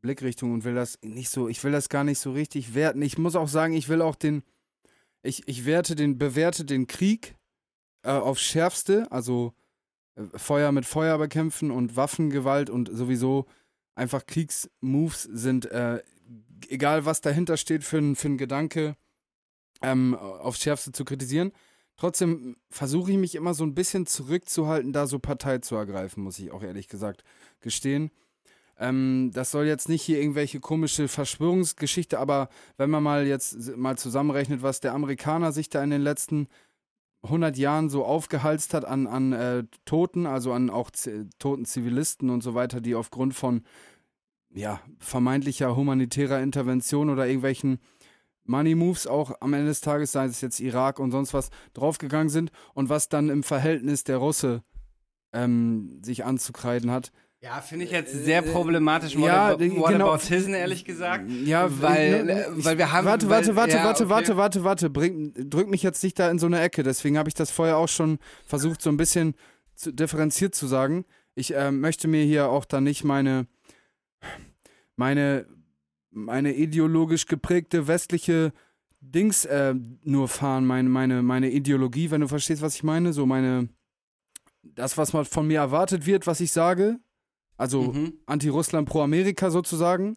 Blickrichtungen 0.00 0.54
und 0.54 0.64
will 0.64 0.74
das 0.74 0.98
nicht 1.02 1.30
so, 1.30 1.48
ich 1.48 1.62
will 1.62 1.72
das 1.72 1.88
gar 1.88 2.02
nicht 2.02 2.18
so 2.18 2.32
richtig 2.32 2.74
werten. 2.74 3.02
Ich 3.02 3.18
muss 3.18 3.36
auch 3.36 3.48
sagen, 3.48 3.74
ich 3.74 3.88
will 3.88 4.02
auch 4.02 4.14
den, 4.16 4.42
ich, 5.22 5.46
ich 5.48 5.64
werte 5.64 5.94
den, 5.94 6.18
bewerte 6.18 6.64
den 6.64 6.86
Krieg 6.86 7.34
äh, 8.02 8.10
aufs 8.10 8.42
Schärfste, 8.42 9.10
also 9.10 9.54
äh, 10.16 10.22
Feuer 10.36 10.72
mit 10.72 10.86
Feuer 10.86 11.18
bekämpfen 11.18 11.70
und 11.70 11.96
Waffengewalt 11.96 12.70
und 12.70 12.90
sowieso 12.92 13.46
einfach 13.94 14.26
Kriegsmoves 14.26 15.24
sind, 15.24 15.66
äh, 15.66 16.02
egal 16.68 17.04
was 17.04 17.20
dahinter 17.20 17.56
steht 17.56 17.84
für 17.84 17.98
ein, 17.98 18.16
für 18.16 18.36
Gedanke, 18.36 18.96
ähm, 19.82 20.14
aufs 20.14 20.60
Schärfste 20.60 20.92
zu 20.92 21.04
kritisieren. 21.04 21.52
Trotzdem 21.96 22.56
versuche 22.70 23.10
ich 23.10 23.18
mich 23.18 23.34
immer 23.34 23.54
so 23.54 23.64
ein 23.64 23.74
bisschen 23.74 24.06
zurückzuhalten, 24.06 24.92
da 24.92 25.06
so 25.08 25.18
Partei 25.18 25.58
zu 25.58 25.74
ergreifen, 25.74 26.22
muss 26.22 26.38
ich 26.38 26.52
auch 26.52 26.62
ehrlich 26.62 26.88
gesagt 26.88 27.24
gestehen. 27.60 28.12
Ähm, 28.78 29.30
das 29.34 29.50
soll 29.50 29.66
jetzt 29.66 29.88
nicht 29.88 30.02
hier 30.02 30.20
irgendwelche 30.20 30.60
komische 30.60 31.08
Verschwörungsgeschichte, 31.08 32.18
aber 32.18 32.48
wenn 32.76 32.90
man 32.90 33.02
mal 33.02 33.26
jetzt 33.26 33.76
mal 33.76 33.98
zusammenrechnet, 33.98 34.62
was 34.62 34.80
der 34.80 34.94
Amerikaner 34.94 35.52
sich 35.52 35.68
da 35.68 35.82
in 35.82 35.90
den 35.90 36.02
letzten 36.02 36.48
100 37.22 37.56
Jahren 37.56 37.88
so 37.88 38.04
aufgehalst 38.04 38.74
hat 38.74 38.84
an, 38.84 39.06
an 39.06 39.32
äh, 39.32 39.64
Toten, 39.84 40.26
also 40.26 40.52
an 40.52 40.70
auch 40.70 40.90
toten 41.38 41.64
Zivilisten 41.64 42.30
und 42.30 42.42
so 42.42 42.54
weiter, 42.54 42.80
die 42.80 42.94
aufgrund 42.94 43.34
von 43.34 43.62
ja, 44.54 44.80
vermeintlicher 44.98 45.76
humanitärer 45.76 46.40
Intervention 46.40 47.10
oder 47.10 47.26
irgendwelchen 47.26 47.80
Money 48.44 48.74
Moves 48.74 49.06
auch 49.06 49.32
am 49.40 49.52
Ende 49.52 49.66
des 49.66 49.82
Tages, 49.82 50.12
sei 50.12 50.24
es 50.24 50.40
jetzt 50.40 50.60
Irak 50.60 51.00
und 51.00 51.10
sonst 51.10 51.34
was, 51.34 51.50
draufgegangen 51.74 52.30
sind 52.30 52.50
und 52.72 52.88
was 52.88 53.08
dann 53.08 53.28
im 53.28 53.42
Verhältnis 53.42 54.04
der 54.04 54.16
Russe 54.16 54.62
ähm, 55.32 56.00
sich 56.02 56.24
anzukreiden 56.24 56.90
hat. 56.90 57.12
Ja, 57.40 57.60
finde 57.60 57.84
ich 57.84 57.92
jetzt 57.92 58.12
sehr 58.12 58.42
problematisch. 58.42 59.14
ja, 59.14 59.52
What, 59.52 59.60
die- 59.60 59.76
what 59.76 59.90
genau. 59.92 60.12
about 60.12 60.24
Hisn, 60.26 60.54
ehrlich 60.54 60.84
gesagt. 60.84 61.30
Ja, 61.30 61.68
weil, 61.80 62.24
ne, 62.24 62.46
äh, 62.46 62.64
weil 62.64 62.78
wir 62.78 62.90
haben. 62.92 63.06
Warte, 63.06 63.28
warte, 63.28 63.54
warte, 63.54 63.76
ja, 63.76 63.84
warte, 63.84 64.04
okay. 64.04 64.10
warte, 64.10 64.36
warte, 64.36 64.64
warte. 64.64 64.90
Bring, 64.90 65.32
drück 65.48 65.68
mich 65.68 65.82
jetzt 65.82 66.02
nicht 66.02 66.18
da 66.18 66.30
in 66.30 66.38
so 66.38 66.46
eine 66.46 66.60
Ecke. 66.60 66.82
Deswegen 66.82 67.16
habe 67.16 67.28
ich 67.28 67.34
das 67.34 67.50
vorher 67.50 67.76
auch 67.76 67.88
schon 67.88 68.18
versucht, 68.44 68.82
so 68.82 68.90
ein 68.90 68.96
bisschen 68.96 69.34
zu, 69.76 69.92
differenziert 69.92 70.54
zu 70.54 70.66
sagen. 70.66 71.04
Ich 71.36 71.54
äh, 71.54 71.70
möchte 71.70 72.08
mir 72.08 72.24
hier 72.24 72.48
auch 72.48 72.64
da 72.64 72.80
nicht 72.80 73.04
meine, 73.04 73.46
meine, 74.96 75.46
meine 76.10 76.54
ideologisch 76.54 77.26
geprägte 77.26 77.86
westliche 77.86 78.52
Dings 79.00 79.44
äh, 79.44 79.74
nur 80.02 80.26
fahren, 80.26 80.66
meine, 80.66 80.88
meine, 80.88 81.22
meine 81.22 81.50
Ideologie, 81.50 82.10
wenn 82.10 82.20
du 82.20 82.26
verstehst, 82.26 82.62
was 82.62 82.74
ich 82.74 82.82
meine. 82.82 83.12
So 83.12 83.26
meine, 83.26 83.68
das, 84.62 84.98
was 84.98 85.12
man 85.12 85.24
von 85.24 85.46
mir 85.46 85.60
erwartet 85.60 86.04
wird, 86.04 86.26
was 86.26 86.40
ich 86.40 86.50
sage. 86.50 86.98
Also 87.58 87.92
Mhm. 87.92 88.14
Anti-Russland, 88.24 88.88
Pro-Amerika 88.88 89.50
sozusagen. 89.50 90.16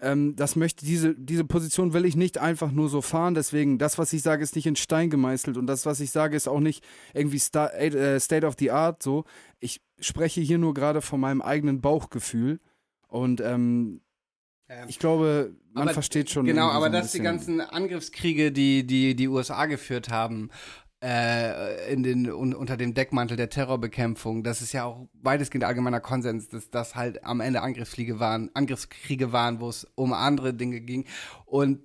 Ähm, 0.00 0.34
das 0.34 0.56
möchte, 0.56 0.84
diese, 0.84 1.14
diese 1.14 1.44
Position 1.44 1.92
will 1.92 2.06
ich 2.06 2.16
nicht 2.16 2.38
einfach 2.38 2.72
nur 2.72 2.88
so 2.88 3.02
fahren. 3.02 3.34
Deswegen, 3.34 3.78
das, 3.78 3.98
was 3.98 4.12
ich 4.14 4.22
sage, 4.22 4.42
ist 4.42 4.56
nicht 4.56 4.66
in 4.66 4.74
Stein 4.76 5.10
gemeißelt 5.10 5.58
und 5.58 5.66
das, 5.66 5.84
was 5.84 6.00
ich 6.00 6.10
sage, 6.10 6.36
ist 6.36 6.48
auch 6.48 6.60
nicht 6.60 6.82
irgendwie 7.12 7.38
sta 7.38 7.66
äh, 7.68 8.18
State 8.18 8.46
of 8.46 8.54
the 8.58 8.70
Art. 8.70 9.02
So. 9.02 9.24
Ich 9.58 9.82
spreche 10.00 10.40
hier 10.40 10.58
nur 10.58 10.72
gerade 10.72 11.02
von 11.02 11.20
meinem 11.20 11.42
eigenen 11.42 11.82
Bauchgefühl. 11.82 12.60
Und 13.08 13.40
ähm, 13.40 14.00
ich 14.88 14.98
glaube, 14.98 15.54
man 15.72 15.88
versteht 15.90 16.30
schon. 16.30 16.46
Genau, 16.46 16.68
aber 16.68 16.86
so 16.86 16.92
dass 16.92 17.12
die 17.12 17.20
ganzen 17.20 17.60
Angriffskriege, 17.60 18.52
die 18.52 18.86
die, 18.86 19.16
die 19.16 19.28
USA 19.28 19.66
geführt 19.66 20.08
haben, 20.10 20.48
äh, 21.02 21.92
in 21.92 22.02
den, 22.02 22.30
un, 22.30 22.54
unter 22.54 22.76
dem 22.76 22.94
Deckmantel 22.94 23.36
der 23.36 23.48
Terrorbekämpfung, 23.48 24.42
das 24.42 24.60
ist 24.60 24.72
ja 24.72 24.84
auch 24.84 25.08
weitestgehend 25.14 25.64
allgemeiner 25.64 26.00
Konsens, 26.00 26.48
dass 26.48 26.70
das 26.70 26.94
halt 26.94 27.24
am 27.24 27.40
Ende 27.40 27.62
Angriffskriege 27.62 28.20
waren, 28.20 28.50
Angriffskriege 28.54 29.32
waren, 29.32 29.60
wo 29.60 29.68
es 29.68 29.86
um 29.94 30.12
andere 30.12 30.52
Dinge 30.52 30.80
ging. 30.80 31.06
Und 31.46 31.80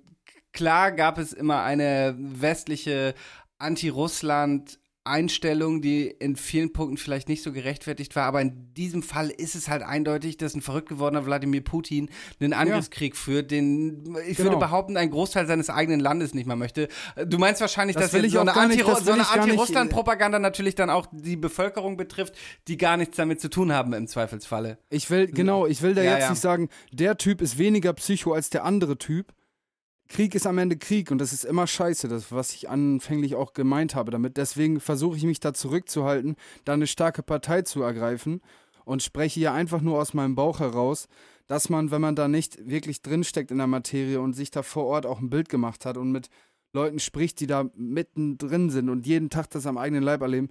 klar 0.52 0.92
gab 0.92 1.18
es 1.18 1.32
immer 1.32 1.62
eine 1.62 2.14
westliche 2.18 3.14
Anti-Russland- 3.58 4.78
Einstellung, 5.06 5.80
die 5.82 6.06
in 6.06 6.36
vielen 6.36 6.72
Punkten 6.72 6.96
vielleicht 6.96 7.28
nicht 7.28 7.42
so 7.42 7.52
gerechtfertigt 7.52 8.16
war, 8.16 8.24
aber 8.24 8.40
in 8.40 8.72
diesem 8.74 9.02
Fall 9.02 9.30
ist 9.30 9.54
es 9.54 9.68
halt 9.68 9.82
eindeutig, 9.82 10.36
dass 10.36 10.54
ein 10.54 10.60
verrückt 10.62 10.88
gewordener 10.88 11.24
Wladimir 11.26 11.62
Putin 11.62 12.10
einen 12.40 12.52
Angriffskrieg 12.52 13.16
führt, 13.16 13.50
den 13.50 14.16
ich 14.28 14.38
würde 14.38 14.50
Genau. 14.50 14.58
behaupten, 14.58 14.96
ein 14.96 15.10
Großteil 15.10 15.46
seines 15.46 15.70
eigenen 15.70 16.00
Landes 16.00 16.34
nicht 16.34 16.46
mehr 16.46 16.56
möchte. 16.56 16.88
Du 17.26 17.38
meinst 17.38 17.60
wahrscheinlich, 17.60 17.96
Das 17.96 18.10
dass 18.10 18.12
so 18.30 18.38
eine, 18.40 18.54
Anti 18.54 18.78
das 18.78 19.04
so 19.04 19.10
äh, 19.10 19.14
Anti-Russland-Propaganda 19.14 20.38
natürlich 20.38 20.74
dann 20.74 20.90
auch 20.90 21.06
die 21.12 21.36
Bevölkerung 21.36 21.96
betrifft, 21.96 22.34
die 22.68 22.76
gar 22.76 22.96
nichts 22.96 23.16
damit 23.16 23.40
zu 23.40 23.48
tun 23.48 23.72
haben 23.72 23.92
im 23.92 24.06
Zweifelsfalle. 24.06 24.78
Ich 24.90 25.10
will, 25.10 25.26
genau, 25.28 25.66
ich 25.66 25.82
will 25.82 25.94
da 25.94 26.02
Ja, 26.02 26.12
jetzt 26.12 26.22
ja. 26.22 26.30
nicht 26.30 26.40
sagen, 26.40 26.68
der 26.92 27.16
Typ 27.16 27.40
ist 27.40 27.58
weniger 27.58 27.92
Psycho 27.92 28.32
als 28.32 28.50
der 28.50 28.64
andere 28.64 28.98
Typ. 28.98 29.32
Krieg 30.08 30.34
ist 30.34 30.46
am 30.46 30.58
Ende 30.58 30.76
Krieg 30.76 31.10
und 31.10 31.18
das 31.18 31.32
ist 31.32 31.44
immer 31.44 31.66
scheiße, 31.66 32.08
das, 32.08 32.30
was 32.30 32.54
ich 32.54 32.68
anfänglich 32.68 33.34
auch 33.34 33.52
gemeint 33.52 33.94
habe 33.94 34.10
damit. 34.10 34.36
Deswegen 34.36 34.80
versuche 34.80 35.16
ich 35.16 35.24
mich 35.24 35.40
da 35.40 35.52
zurückzuhalten, 35.52 36.36
da 36.64 36.74
eine 36.74 36.86
starke 36.86 37.22
Partei 37.22 37.62
zu 37.62 37.82
ergreifen 37.82 38.40
und 38.84 39.02
spreche 39.02 39.40
hier 39.40 39.52
einfach 39.52 39.80
nur 39.80 40.00
aus 40.00 40.14
meinem 40.14 40.34
Bauch 40.34 40.60
heraus, 40.60 41.08
dass 41.48 41.68
man, 41.68 41.90
wenn 41.90 42.00
man 42.00 42.16
da 42.16 42.28
nicht 42.28 42.68
wirklich 42.68 43.02
drinsteckt 43.02 43.50
in 43.50 43.58
der 43.58 43.66
Materie 43.66 44.20
und 44.20 44.34
sich 44.34 44.50
da 44.50 44.62
vor 44.62 44.84
Ort 44.86 45.06
auch 45.06 45.20
ein 45.20 45.30
Bild 45.30 45.48
gemacht 45.48 45.84
hat 45.84 45.96
und 45.96 46.12
mit 46.12 46.28
Leuten 46.72 46.98
spricht, 46.98 47.40
die 47.40 47.46
da 47.46 47.70
mittendrin 47.74 48.70
sind 48.70 48.88
und 48.88 49.06
jeden 49.06 49.30
Tag 49.30 49.50
das 49.50 49.66
am 49.66 49.78
eigenen 49.78 50.02
Leib 50.02 50.20
erleben, 50.20 50.50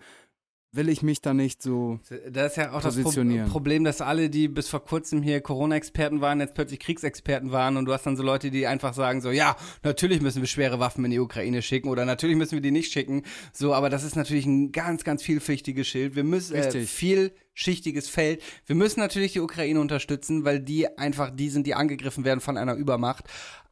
will 0.75 0.89
ich 0.89 1.01
mich 1.01 1.21
da 1.21 1.33
nicht 1.33 1.61
so 1.61 1.99
Das 2.29 2.51
ist 2.51 2.57
ja 2.57 2.71
auch 2.71 2.81
das 2.81 2.95
Pro 2.95 3.03
Positionieren. 3.03 3.49
Problem, 3.49 3.83
dass 3.83 4.01
alle, 4.01 4.29
die 4.29 4.47
bis 4.47 4.67
vor 4.67 4.83
kurzem 4.83 5.21
hier 5.21 5.41
Corona-Experten 5.41 6.21
waren, 6.21 6.39
jetzt 6.39 6.53
plötzlich 6.53 6.79
Kriegsexperten 6.79 7.51
waren 7.51 7.77
und 7.77 7.85
du 7.85 7.93
hast 7.93 8.05
dann 8.05 8.17
so 8.17 8.23
Leute, 8.23 8.51
die 8.51 8.67
einfach 8.67 8.93
sagen 8.93 9.21
so, 9.21 9.31
ja, 9.31 9.55
natürlich 9.83 10.21
müssen 10.21 10.41
wir 10.41 10.47
schwere 10.47 10.79
Waffen 10.79 11.03
in 11.05 11.11
die 11.11 11.19
Ukraine 11.19 11.61
schicken 11.61 11.89
oder 11.89 12.05
natürlich 12.05 12.35
müssen 12.35 12.53
wir 12.53 12.61
die 12.61 12.71
nicht 12.71 12.91
schicken. 12.91 13.23
So, 13.53 13.73
aber 13.73 13.89
das 13.89 14.03
ist 14.03 14.15
natürlich 14.15 14.45
ein 14.45 14.71
ganz, 14.71 15.03
ganz 15.03 15.23
vielfältiges 15.23 15.87
Schild. 15.87 16.15
Wir 16.15 16.23
müssen 16.23 16.55
äh, 16.55 16.61
Richtig. 16.61 16.89
vielschichtiges 16.89 18.09
Feld. 18.09 18.41
Wir 18.65 18.75
müssen 18.75 18.99
natürlich 18.99 19.33
die 19.33 19.41
Ukraine 19.41 19.79
unterstützen, 19.79 20.45
weil 20.45 20.59
die 20.59 20.97
einfach 20.97 21.29
die 21.29 21.49
sind, 21.49 21.67
die 21.67 21.75
angegriffen 21.75 22.25
werden 22.25 22.39
von 22.39 22.57
einer 22.57 22.75
Übermacht. 22.75 23.25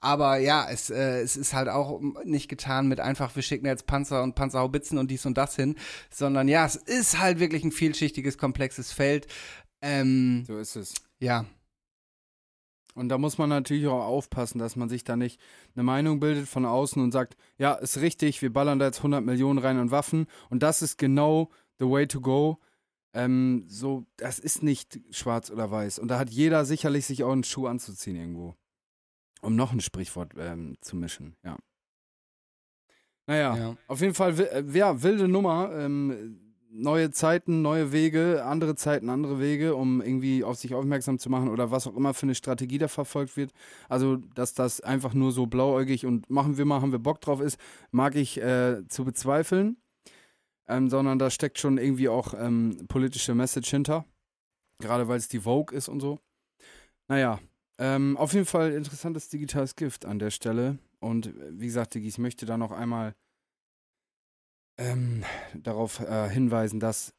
Aber 0.03 0.37
ja, 0.37 0.67
es, 0.69 0.89
äh, 0.89 1.21
es 1.21 1.37
ist 1.37 1.53
halt 1.53 1.69
auch 1.69 2.01
nicht 2.25 2.49
getan 2.49 2.87
mit 2.89 2.99
einfach, 2.99 3.33
wir 3.35 3.41
schicken 3.41 3.65
jetzt 3.65 3.87
Panzer 3.87 4.21
und 4.21 4.35
Panzerhaubitzen 4.35 4.97
und 4.97 5.09
dies 5.09 5.25
und 5.25 5.37
das 5.37 5.55
hin, 5.55 5.75
sondern 6.11 6.49
ja, 6.49 6.65
es 6.65 6.75
ist 6.75 7.19
halt 7.19 7.39
wirklich 7.39 7.63
ein 7.63 7.71
vielschichtiges, 7.71 8.37
komplexes 8.37 8.91
Feld. 8.91 9.27
Ähm, 9.81 10.43
So 10.45 10.57
ist 10.57 10.75
es. 10.75 10.93
ja, 11.19 11.45
Und 12.95 13.09
da 13.09 13.17
muss 13.17 13.37
man 13.37 13.49
natürlich 13.49 13.87
auch 13.87 14.03
aufpassen, 14.03 14.59
dass 14.59 14.75
man 14.75 14.89
sich 14.89 15.03
da 15.03 15.15
nicht 15.15 15.39
eine 15.75 15.83
Meinung 15.83 16.19
bildet 16.19 16.47
von 16.47 16.65
außen 16.65 17.01
und 17.01 17.11
sagt, 17.11 17.35
ja, 17.57 17.73
ist 17.73 17.97
richtig, 18.01 18.41
wir 18.41 18.51
ballern 18.51 18.79
da 18.79 18.85
jetzt 18.87 18.99
100 18.99 19.23
Millionen 19.23 19.59
rein 19.59 19.77
an 19.77 19.89
Waffen 19.91 20.27
und 20.49 20.63
das 20.63 20.81
ist 20.81 20.97
genau 20.97 21.49
the 21.79 21.85
way 21.89 22.07
to 22.07 22.19
go. 22.21 22.59
Ähm, 23.15 23.65
so, 23.67 24.05
das 24.17 24.37
ist 24.39 24.63
nicht 24.63 24.99
schwarz 25.11 25.49
oder 25.49 25.71
weiß. 25.71 25.99
Und 25.99 26.09
da 26.09 26.19
hat 26.19 26.29
jeder 26.29 26.65
sicherlich 26.65 27.05
sich 27.05 27.23
auch 27.23 27.31
einen 27.31 27.43
Schuh 27.43 27.67
anzuziehen 27.67 28.15
irgendwo. 28.17 28.55
Um 29.43 29.55
noch 29.55 29.73
ein 29.73 29.81
Sprichwort 29.81 30.33
ähm, 30.37 30.77
zu 30.81 30.95
mischen, 30.95 31.35
ja. 31.43 31.57
Naja, 33.25 33.55
ja. 33.55 33.77
auf 33.87 34.01
jeden 34.01 34.13
Fall, 34.13 34.37
äh, 34.39 34.63
ja, 34.73 35.01
wilde 35.01 35.27
Nummer. 35.27 35.71
Ähm, 35.73 36.39
neue 36.73 37.11
Zeiten, 37.11 37.61
neue 37.61 37.91
Wege, 37.91 38.43
andere 38.45 38.75
Zeiten, 38.75 39.09
andere 39.09 39.39
Wege, 39.39 39.75
um 39.75 40.01
irgendwie 40.01 40.43
auf 40.43 40.57
sich 40.57 40.73
aufmerksam 40.73 41.19
zu 41.19 41.29
machen 41.29 41.49
oder 41.49 41.71
was 41.71 41.87
auch 41.87 41.95
immer 41.95 42.13
für 42.13 42.23
eine 42.23 42.35
Strategie 42.35 42.79
da 42.79 42.87
verfolgt 42.87 43.37
wird. 43.37 43.51
Also, 43.89 44.17
dass 44.17 44.53
das 44.53 44.81
einfach 44.81 45.13
nur 45.13 45.31
so 45.31 45.45
blauäugig 45.45 46.05
und 46.05 46.29
machen 46.29 46.57
wir 46.57 46.65
mal, 46.65 46.81
haben 46.81 46.91
wir 46.91 46.99
Bock 46.99 47.21
drauf 47.21 47.41
ist, 47.41 47.59
mag 47.91 48.15
ich 48.15 48.41
äh, 48.41 48.85
zu 48.87 49.05
bezweifeln. 49.05 49.77
Ähm, 50.65 50.89
sondern 50.89 51.19
da 51.19 51.29
steckt 51.29 51.59
schon 51.59 51.77
irgendwie 51.77 52.07
auch 52.07 52.33
ähm, 52.33 52.85
politische 52.87 53.35
Message 53.35 53.69
hinter. 53.69 54.05
Gerade 54.79 55.09
weil 55.09 55.17
es 55.17 55.27
die 55.27 55.41
Vogue 55.41 55.77
ist 55.77 55.89
und 55.89 55.99
so. 55.99 56.19
Naja, 57.09 57.39
ähm, 57.77 58.17
auf 58.17 58.33
jeden 58.33 58.45
Fall 58.45 58.71
interessantes 58.73 59.29
digitales 59.29 59.75
Gift 59.75 60.05
an 60.05 60.19
der 60.19 60.31
Stelle. 60.31 60.77
Und 60.99 61.27
äh, 61.27 61.31
wie 61.51 61.65
gesagt, 61.65 61.95
ich 61.95 62.17
möchte 62.17 62.45
da 62.45 62.57
noch 62.57 62.71
einmal 62.71 63.15
ähm, 64.77 65.23
darauf 65.53 65.99
äh, 65.99 66.29
hinweisen, 66.29 66.79
dass 66.79 67.13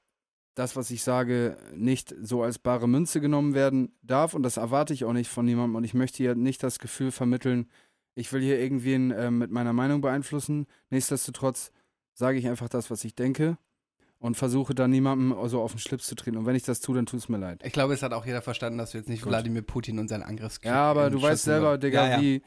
das, 0.54 0.76
was 0.76 0.90
ich 0.90 1.02
sage, 1.02 1.56
nicht 1.74 2.14
so 2.20 2.42
als 2.42 2.58
bare 2.58 2.88
Münze 2.88 3.20
genommen 3.20 3.54
werden 3.54 3.92
darf. 4.02 4.34
Und 4.34 4.44
das 4.44 4.56
erwarte 4.56 4.94
ich 4.94 5.04
auch 5.04 5.12
nicht 5.12 5.28
von 5.28 5.44
niemandem. 5.44 5.76
Und 5.76 5.84
ich 5.84 5.94
möchte 5.94 6.18
hier 6.18 6.34
nicht 6.34 6.62
das 6.62 6.78
Gefühl 6.78 7.10
vermitteln, 7.10 7.68
ich 8.16 8.32
will 8.32 8.40
hier 8.40 8.60
irgendwen 8.60 9.10
äh, 9.10 9.30
mit 9.32 9.50
meiner 9.50 9.72
Meinung 9.72 10.00
beeinflussen. 10.00 10.66
Nichtsdestotrotz 10.90 11.72
sage 12.12 12.38
ich 12.38 12.48
einfach 12.48 12.68
das, 12.68 12.88
was 12.90 13.04
ich 13.04 13.16
denke 13.16 13.58
und 14.24 14.38
versuche 14.38 14.74
dann 14.74 14.90
niemandem 14.90 15.36
so 15.48 15.60
auf 15.60 15.72
den 15.72 15.78
Schlips 15.78 16.06
zu 16.06 16.14
treten. 16.14 16.38
Und 16.38 16.46
wenn 16.46 16.56
ich 16.56 16.62
das 16.62 16.80
tue, 16.80 16.96
dann 16.96 17.04
tut 17.04 17.20
es 17.20 17.28
mir 17.28 17.36
leid. 17.36 17.60
Ich 17.62 17.74
glaube, 17.74 17.92
es 17.92 18.02
hat 18.02 18.14
auch 18.14 18.24
jeder 18.24 18.40
verstanden, 18.40 18.78
dass 18.78 18.92
du 18.92 18.96
jetzt 18.96 19.10
nicht 19.10 19.20
Gut. 19.20 19.30
Wladimir 19.30 19.60
Putin 19.60 19.98
und 19.98 20.08
seinen 20.08 20.22
Angriffskrieg 20.22 20.70
Ja, 20.70 20.90
aber 20.90 21.10
du 21.10 21.20
weißt 21.20 21.44
selber, 21.44 21.66
war. 21.66 21.78
Digga, 21.78 22.06
ja, 22.06 22.10
ja. 22.12 22.22
Wie, 22.22 22.42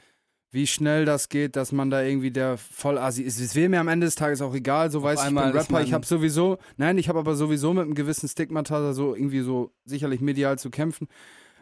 wie 0.50 0.66
schnell 0.66 1.06
das 1.06 1.30
geht, 1.30 1.56
dass 1.56 1.72
man 1.72 1.92
da 1.92 2.02
irgendwie 2.02 2.32
der 2.32 2.58
Vollasi 2.58 3.22
ist. 3.22 3.40
Es 3.40 3.54
wäre 3.54 3.70
mir 3.70 3.80
am 3.80 3.90
Ende 3.90 4.08
des 4.08 4.16
Tages 4.16 4.42
auch 4.42 4.56
egal, 4.56 4.90
so 4.90 5.04
weißt 5.04 5.22
du, 5.22 5.28
ich 5.28 5.30
bin 5.30 5.38
einmal 5.38 5.56
ist 5.56 5.70
Rapper, 5.70 5.84
ich 5.84 5.94
habe 5.94 6.04
sowieso, 6.04 6.58
nein, 6.78 6.98
ich 6.98 7.10
habe 7.10 7.20
aber 7.20 7.36
sowieso 7.36 7.72
mit 7.76 7.84
einem 7.84 7.94
gewissen 7.94 8.28
Stigmata 8.28 8.94
so 8.94 9.13
irgendwie 9.13 9.42
so 9.42 9.72
sicherlich 9.86 10.20
medial 10.20 10.58
zu 10.58 10.72
kämpfen. 10.72 11.08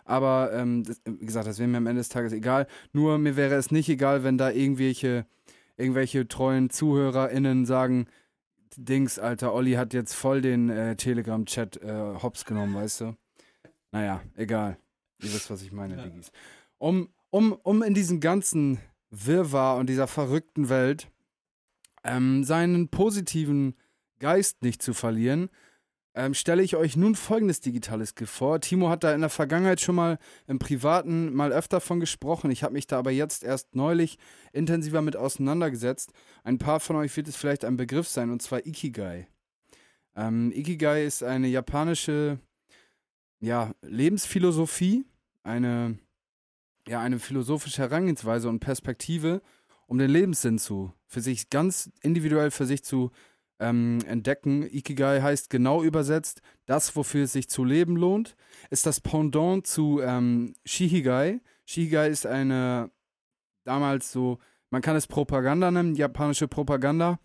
Aber 0.06 0.52
ähm, 0.54 0.86
das, 0.86 1.02
wie 1.04 1.26
gesagt, 1.26 1.46
das 1.46 1.60
wäre 1.60 1.68
mir 1.68 1.78
am 1.78 1.88
Ende 1.88 2.00
des 2.00 2.08
Tages 2.08 2.32
egal. 2.32 2.68
Nur 2.94 3.18
mir 3.18 3.36
wäre 3.36 3.56
es 3.56 3.70
nicht 3.70 3.90
egal, 3.90 4.24
wenn 4.24 4.38
da 4.38 4.50
irgendwelche, 4.50 5.26
irgendwelche 5.76 6.26
treuen 6.26 6.70
ZuhörerInnen 6.70 7.66
sagen, 7.66 8.08
Dings, 8.78 9.20
Alter, 9.20 9.54
Olli 9.54 9.74
hat 9.74 9.94
jetzt 9.94 10.14
voll 10.14 10.42
den 10.42 10.70
äh, 10.70 10.96
Telegram-Chat 10.96 11.78
äh, 11.78 12.16
hops 12.22 12.46
genommen, 12.46 12.76
weißt 12.76 13.02
du? 13.02 13.18
Naja, 13.92 14.22
egal. 14.36 14.78
Ihr 15.22 15.34
wisst, 15.34 15.50
was 15.50 15.62
ich 15.62 15.72
meine, 15.72 15.98
Diggis. 15.98 16.32
Um, 16.78 17.10
um, 17.30 17.54
um 17.54 17.82
in 17.84 17.94
diesem 17.94 18.20
ganzen 18.20 18.80
Wirrwarr 19.10 19.78
und 19.78 19.88
dieser 19.88 20.08
verrückten 20.08 20.70
Welt 20.70 21.10
ähm, 22.04 22.44
seinen 22.44 22.90
positiven 22.90 23.76
Geist 24.20 24.62
nicht 24.62 24.82
zu 24.82 24.94
verlieren, 24.94 25.50
ähm, 26.16 26.34
stelle 26.34 26.64
ich 26.64 26.78
euch 26.78 26.96
nun 26.96 27.16
folgendes 27.16 27.60
digitales 27.60 28.16
Gift 28.16 28.34
vor. 28.34 28.62
Timo 28.62 28.90
hat 28.90 29.04
da 29.04 29.14
in 29.14 29.22
der 29.22 29.30
Vergangenheit 29.30 29.82
schon 29.82 29.96
mal 29.96 30.18
im 30.48 30.60
Privaten 30.60 31.34
mal 31.34 31.52
öfter 31.52 31.82
von 31.82 32.00
gesprochen. 32.00 32.52
Ich 32.52 32.64
habe 32.64 32.74
mich 32.74 32.88
da 32.88 32.98
aber 32.98 33.12
jetzt 33.12 33.44
erst 33.44 33.76
neulich 33.76 34.18
intensiver 34.54 35.02
mit 35.02 35.18
auseinandergesetzt. 35.18 36.14
Ein 36.44 36.58
paar 36.58 36.80
von 36.80 36.96
euch 36.96 37.16
wird 37.18 37.28
es 37.28 37.36
vielleicht 37.36 37.66
ein 37.66 37.76
Begriff 37.76 38.08
sein, 38.08 38.32
und 38.32 38.42
zwar 38.42 38.66
Ikigai. 38.66 39.28
Ähm, 40.16 40.54
Ikigai 40.56 41.06
ist 41.06 41.22
eine 41.22 41.48
japanische 41.48 42.40
ja, 43.42 43.74
Lebensphilosophie, 43.82 45.06
eine, 45.44 46.00
ja, 46.88 47.02
eine 47.02 47.20
philosophische 47.20 47.82
Herangehensweise 47.82 48.48
und 48.48 48.62
Perspektive, 48.62 49.42
um 49.86 49.98
den 49.98 50.10
Lebenssinn 50.10 50.60
zu, 50.60 50.94
für 51.08 51.20
sich 51.20 51.50
ganz 51.50 51.92
individuell 52.02 52.52
für 52.52 52.66
sich 52.66 52.86
zu 52.86 53.12
ähm, 53.60 54.00
entdecken. 54.08 54.64
Ikigai 54.64 55.22
heißt 55.22 55.50
genau 55.50 55.84
übersetzt, 55.84 56.42
das, 56.66 56.96
wofür 56.96 57.24
es 57.24 57.34
sich 57.34 57.50
zu 57.50 57.64
leben 57.64 57.96
lohnt, 57.96 58.36
ist 58.70 58.86
das 58.86 59.02
Pendant 59.02 59.66
zu 59.66 60.02
ähm, 60.02 60.54
Shihigai. 60.66 61.40
Shihigai 61.66 62.10
ist 62.10 62.26
eine 62.26 62.92
damals 63.64 64.12
so, 64.12 64.40
man 64.70 64.82
kann 64.82 64.96
es 64.96 65.08
Propaganda 65.08 65.72
nennen, 65.72 65.96
japanische 65.96 66.48
Propaganda, 66.48 67.20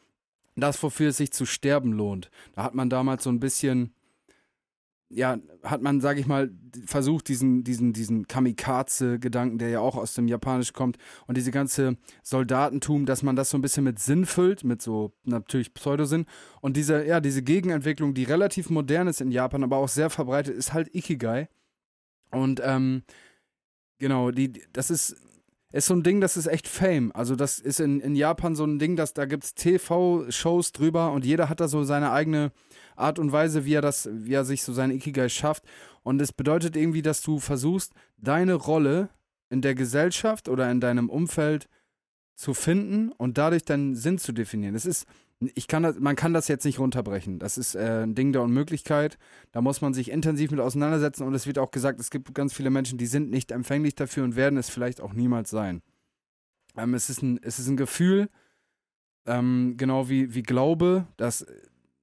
das, 0.56 0.82
wofür 0.82 1.10
es 1.10 1.16
sich 1.16 1.32
zu 1.32 1.46
sterben 1.46 1.92
lohnt. 1.92 2.30
Da 2.54 2.64
hat 2.64 2.74
man 2.74 2.90
damals 2.90 3.24
so 3.24 3.30
ein 3.30 3.40
bisschen, 3.40 3.94
ja, 5.10 5.38
hat 5.64 5.82
man, 5.82 6.00
sag 6.00 6.18
ich 6.18 6.26
mal, 6.26 6.50
versucht, 6.86 7.28
diesen, 7.28 7.64
diesen, 7.64 7.92
diesen 7.92 8.28
Kamikaze-Gedanken, 8.28 9.58
der 9.58 9.68
ja 9.70 9.80
auch 9.80 9.96
aus 9.96 10.14
dem 10.14 10.28
Japanisch 10.28 10.72
kommt, 10.72 10.98
und 11.26 11.36
diese 11.36 11.50
ganze 11.50 11.96
Soldatentum, 12.22 13.06
dass 13.06 13.24
man 13.24 13.34
das 13.34 13.50
so 13.50 13.58
ein 13.58 13.60
bisschen 13.60 13.84
mit 13.84 13.98
Sinn 13.98 14.24
füllt, 14.24 14.62
mit 14.62 14.80
so 14.80 15.12
natürlich 15.24 15.74
Pseudosinn. 15.74 16.26
Und 16.60 16.76
diese, 16.76 17.04
ja, 17.04 17.20
diese 17.20 17.42
Gegenentwicklung, 17.42 18.14
die 18.14 18.24
relativ 18.24 18.70
modern 18.70 19.08
ist 19.08 19.20
in 19.20 19.32
Japan, 19.32 19.64
aber 19.64 19.78
auch 19.78 19.88
sehr 19.88 20.10
verbreitet, 20.10 20.54
ist 20.56 20.72
halt 20.72 20.94
Ikigai. 20.94 21.48
Und 22.30 22.60
ähm, 22.64 23.02
genau, 23.98 24.30
die, 24.30 24.62
das 24.72 24.90
ist, 24.90 25.16
ist 25.72 25.86
so 25.86 25.94
ein 25.94 26.02
Ding, 26.02 26.20
das 26.20 26.36
ist 26.36 26.46
echt 26.46 26.66
Fame. 26.66 27.12
Also 27.14 27.36
das 27.36 27.58
ist 27.58 27.80
in, 27.80 28.00
in 28.00 28.16
Japan 28.16 28.56
so 28.56 28.64
ein 28.64 28.78
Ding, 28.78 28.96
dass 28.96 29.14
da 29.14 29.24
gibt 29.24 29.44
es 29.44 29.54
TV-Shows 29.54 30.72
drüber 30.72 31.12
und 31.12 31.24
jeder 31.24 31.48
hat 31.48 31.60
da 31.60 31.68
so 31.68 31.84
seine 31.84 32.10
eigene 32.10 32.52
Art 32.96 33.18
und 33.18 33.32
Weise, 33.32 33.64
wie 33.64 33.74
er 33.74 33.82
das, 33.82 34.08
wie 34.12 34.34
er 34.34 34.44
sich 34.44 34.62
so 34.62 34.72
sein 34.72 34.90
Ikigai 34.90 35.28
schafft. 35.28 35.64
Und 36.02 36.20
es 36.20 36.32
bedeutet 36.32 36.76
irgendwie, 36.76 37.02
dass 37.02 37.22
du 37.22 37.38
versuchst, 37.38 37.92
deine 38.18 38.54
Rolle 38.54 39.10
in 39.48 39.62
der 39.62 39.74
Gesellschaft 39.74 40.48
oder 40.48 40.70
in 40.70 40.80
deinem 40.80 41.08
Umfeld 41.08 41.68
zu 42.34 42.54
finden 42.54 43.12
und 43.12 43.38
dadurch 43.38 43.64
deinen 43.64 43.94
Sinn 43.94 44.18
zu 44.18 44.32
definieren. 44.32 44.74
Das 44.74 44.86
ist, 44.86 45.06
ich 45.40 45.68
kann 45.68 45.82
das, 45.82 45.98
man 45.98 46.16
kann 46.16 46.34
das 46.34 46.48
jetzt 46.48 46.64
nicht 46.64 46.78
runterbrechen. 46.78 47.38
Das 47.38 47.56
ist 47.56 47.74
äh, 47.74 48.02
ein 48.02 48.14
Ding 48.14 48.32
der 48.32 48.42
Unmöglichkeit. 48.42 49.18
Da 49.52 49.62
muss 49.62 49.80
man 49.80 49.94
sich 49.94 50.10
intensiv 50.10 50.50
mit 50.50 50.60
auseinandersetzen 50.60 51.24
und 51.26 51.34
es 51.34 51.46
wird 51.46 51.58
auch 51.58 51.70
gesagt, 51.70 51.98
es 51.98 52.10
gibt 52.10 52.34
ganz 52.34 52.52
viele 52.52 52.70
Menschen, 52.70 52.98
die 52.98 53.06
sind 53.06 53.30
nicht 53.30 53.50
empfänglich 53.50 53.94
dafür 53.94 54.24
und 54.24 54.36
werden 54.36 54.58
es 54.58 54.68
vielleicht 54.68 55.00
auch 55.00 55.14
niemals 55.14 55.50
sein. 55.50 55.82
Ähm, 56.76 56.94
es, 56.94 57.08
ist 57.08 57.22
ein, 57.22 57.40
es 57.42 57.58
ist 57.58 57.68
ein 57.68 57.78
Gefühl, 57.78 58.28
ähm, 59.26 59.74
genau 59.78 60.08
wie, 60.10 60.34
wie 60.34 60.42
Glaube, 60.42 61.06
das, 61.16 61.46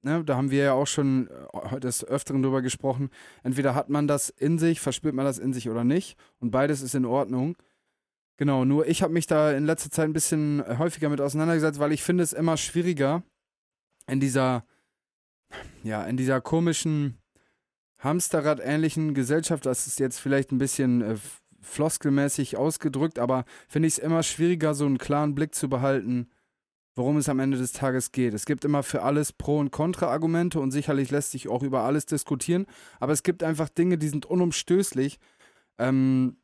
ne, 0.02 0.24
da 0.24 0.36
haben 0.36 0.50
wir 0.50 0.64
ja 0.64 0.72
auch 0.72 0.86
schon 0.86 1.28
äh, 1.28 1.30
heute 1.52 1.86
des 1.86 2.04
Öfteren 2.04 2.42
drüber 2.42 2.60
gesprochen. 2.60 3.10
Entweder 3.44 3.74
hat 3.76 3.88
man 3.88 4.08
das 4.08 4.30
in 4.30 4.58
sich, 4.58 4.80
verspürt 4.80 5.14
man 5.14 5.24
das 5.24 5.38
in 5.38 5.52
sich 5.52 5.70
oder 5.70 5.84
nicht 5.84 6.16
und 6.40 6.50
beides 6.50 6.82
ist 6.82 6.94
in 6.94 7.04
Ordnung. 7.04 7.56
Genau, 8.38 8.64
nur 8.64 8.86
ich 8.86 9.02
habe 9.02 9.12
mich 9.12 9.26
da 9.26 9.50
in 9.50 9.66
letzter 9.66 9.90
Zeit 9.90 10.04
ein 10.04 10.12
bisschen 10.12 10.62
häufiger 10.78 11.08
mit 11.08 11.20
auseinandergesetzt, 11.20 11.80
weil 11.80 11.90
ich 11.90 12.04
finde 12.04 12.22
es 12.22 12.32
immer 12.32 12.56
schwieriger 12.56 13.24
in 14.06 14.20
dieser, 14.20 14.64
ja, 15.82 16.04
in 16.04 16.16
dieser 16.16 16.40
komischen 16.40 17.18
Hamsterrad-ähnlichen 17.98 19.12
Gesellschaft, 19.12 19.66
das 19.66 19.88
ist 19.88 19.98
jetzt 19.98 20.20
vielleicht 20.20 20.52
ein 20.52 20.58
bisschen 20.58 21.02
äh, 21.02 21.16
floskelmäßig 21.62 22.56
ausgedrückt, 22.56 23.18
aber 23.18 23.44
finde 23.68 23.88
ich 23.88 23.94
es 23.94 23.98
immer 23.98 24.22
schwieriger, 24.22 24.72
so 24.72 24.86
einen 24.86 24.98
klaren 24.98 25.34
Blick 25.34 25.52
zu 25.52 25.68
behalten, 25.68 26.30
worum 26.94 27.16
es 27.16 27.28
am 27.28 27.40
Ende 27.40 27.58
des 27.58 27.72
Tages 27.72 28.12
geht. 28.12 28.34
Es 28.34 28.46
gibt 28.46 28.64
immer 28.64 28.84
für 28.84 29.02
alles 29.02 29.32
Pro- 29.32 29.58
und 29.58 29.72
Kontra-Argumente 29.72 30.60
und 30.60 30.70
sicherlich 30.70 31.10
lässt 31.10 31.32
sich 31.32 31.48
auch 31.48 31.64
über 31.64 31.80
alles 31.80 32.06
diskutieren, 32.06 32.66
aber 33.00 33.12
es 33.12 33.24
gibt 33.24 33.42
einfach 33.42 33.68
Dinge, 33.68 33.98
die 33.98 34.08
sind 34.08 34.26
unumstößlich. 34.26 35.18
Ähm, 35.78 36.36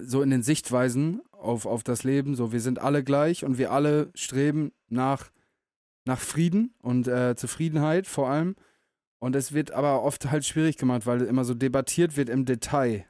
so 0.00 0.22
in 0.22 0.30
den 0.30 0.42
Sichtweisen 0.42 1.22
auf, 1.32 1.66
auf 1.66 1.82
das 1.82 2.04
Leben, 2.04 2.34
so 2.34 2.52
wir 2.52 2.60
sind 2.60 2.78
alle 2.78 3.04
gleich 3.04 3.44
und 3.44 3.58
wir 3.58 3.72
alle 3.72 4.10
streben 4.14 4.72
nach, 4.88 5.30
nach 6.04 6.20
Frieden 6.20 6.74
und 6.80 7.08
äh, 7.08 7.34
Zufriedenheit 7.36 8.06
vor 8.06 8.28
allem. 8.28 8.56
Und 9.18 9.36
es 9.36 9.52
wird 9.52 9.70
aber 9.70 10.02
oft 10.02 10.30
halt 10.30 10.44
schwierig 10.44 10.76
gemacht, 10.78 11.06
weil 11.06 11.22
immer 11.22 11.44
so 11.44 11.54
debattiert 11.54 12.16
wird 12.16 12.28
im 12.28 12.44
Detail. 12.44 13.06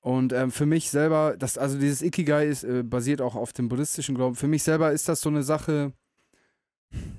Und 0.00 0.32
ähm, 0.32 0.50
für 0.50 0.64
mich 0.64 0.90
selber, 0.90 1.36
das, 1.38 1.58
also 1.58 1.78
dieses 1.78 2.02
Ikigai 2.02 2.46
ist, 2.46 2.64
äh, 2.64 2.82
basiert 2.82 3.20
auch 3.20 3.34
auf 3.34 3.52
dem 3.52 3.68
buddhistischen 3.68 4.14
Glauben. 4.14 4.36
Für 4.36 4.48
mich 4.48 4.62
selber 4.62 4.92
ist 4.92 5.08
das 5.08 5.20
so 5.20 5.28
eine 5.28 5.42
Sache, 5.42 5.92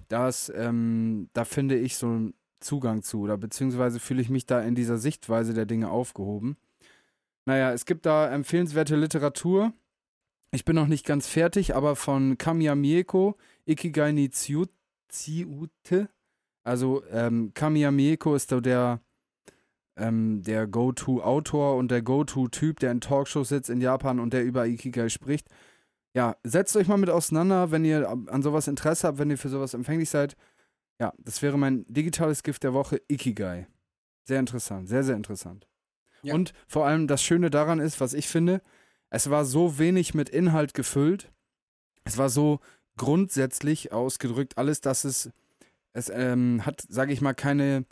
dass, 0.07 0.51
ähm, 0.55 1.29
da 1.33 1.45
finde 1.45 1.77
ich 1.77 1.97
so 1.97 2.07
einen 2.07 2.33
Zugang 2.59 3.03
zu, 3.03 3.21
oder 3.21 3.37
beziehungsweise 3.37 3.99
fühle 3.99 4.21
ich 4.21 4.29
mich 4.29 4.45
da 4.45 4.61
in 4.61 4.75
dieser 4.75 4.97
Sichtweise 4.97 5.53
der 5.53 5.65
Dinge 5.65 5.89
aufgehoben. 5.89 6.57
Naja, 7.45 7.73
es 7.73 7.85
gibt 7.85 8.05
da 8.05 8.29
empfehlenswerte 8.29 8.95
Literatur. 8.95 9.73
Ich 10.51 10.65
bin 10.65 10.75
noch 10.75 10.87
nicht 10.87 11.05
ganz 11.05 11.27
fertig, 11.27 11.75
aber 11.75 11.95
von 11.95 12.37
Kamiya 12.37 12.75
Mieko, 12.75 13.37
Ikigai 13.65 14.11
ni. 14.11 14.31
Also 16.63 17.03
ähm, 17.11 17.51
Kamiya 17.53 17.91
Mieko 17.91 18.35
ist 18.35 18.49
so 18.49 18.59
der, 18.59 19.01
ähm, 19.95 20.41
der 20.43 20.67
Go-To-Autor 20.67 21.77
und 21.77 21.91
der 21.91 22.01
Go-To-Typ, 22.01 22.79
der 22.79 22.91
in 22.91 23.01
Talkshows 23.01 23.49
sitzt 23.49 23.69
in 23.69 23.81
Japan 23.81 24.19
und 24.19 24.33
der 24.33 24.43
über 24.43 24.65
Ikigai 24.67 25.09
spricht. 25.09 25.47
Ja, 26.15 26.35
setzt 26.43 26.75
euch 26.75 26.87
mal 26.87 26.97
mit 26.97 27.09
auseinander, 27.09 27.71
wenn 27.71 27.85
ihr 27.85 28.09
an 28.09 28.41
sowas 28.41 28.67
Interesse 28.67 29.07
habt, 29.07 29.19
wenn 29.19 29.29
ihr 29.29 29.37
für 29.37 29.49
sowas 29.49 29.75
empfänglich 29.75 30.09
seid. 30.09 30.35
Ja, 30.99 31.13
das 31.19 31.41
wäre 31.41 31.57
mein 31.57 31.85
digitales 31.87 32.43
Gift 32.43 32.63
der 32.63 32.73
Woche, 32.73 33.01
Ikigai. 33.07 33.67
Sehr 34.25 34.39
interessant, 34.39 34.89
sehr, 34.89 35.03
sehr 35.03 35.15
interessant. 35.15 35.68
Ja. 36.21 36.33
Und 36.33 36.53
vor 36.67 36.85
allem 36.85 37.07
das 37.07 37.23
Schöne 37.23 37.49
daran 37.49 37.79
ist, 37.79 37.99
was 38.01 38.13
ich 38.13 38.27
finde, 38.27 38.61
es 39.09 39.29
war 39.29 39.45
so 39.45 39.79
wenig 39.79 40.13
mit 40.13 40.29
Inhalt 40.29 40.73
gefüllt. 40.73 41.31
Es 42.03 42.17
war 42.17 42.29
so 42.29 42.59
grundsätzlich 42.97 43.91
ausgedrückt, 43.91 44.57
alles, 44.57 44.81
dass 44.81 45.03
es, 45.05 45.31
es 45.93 46.09
ähm, 46.09 46.65
hat, 46.65 46.83
sage 46.87 47.13
ich 47.13 47.21
mal, 47.21 47.33
keine, 47.33 47.85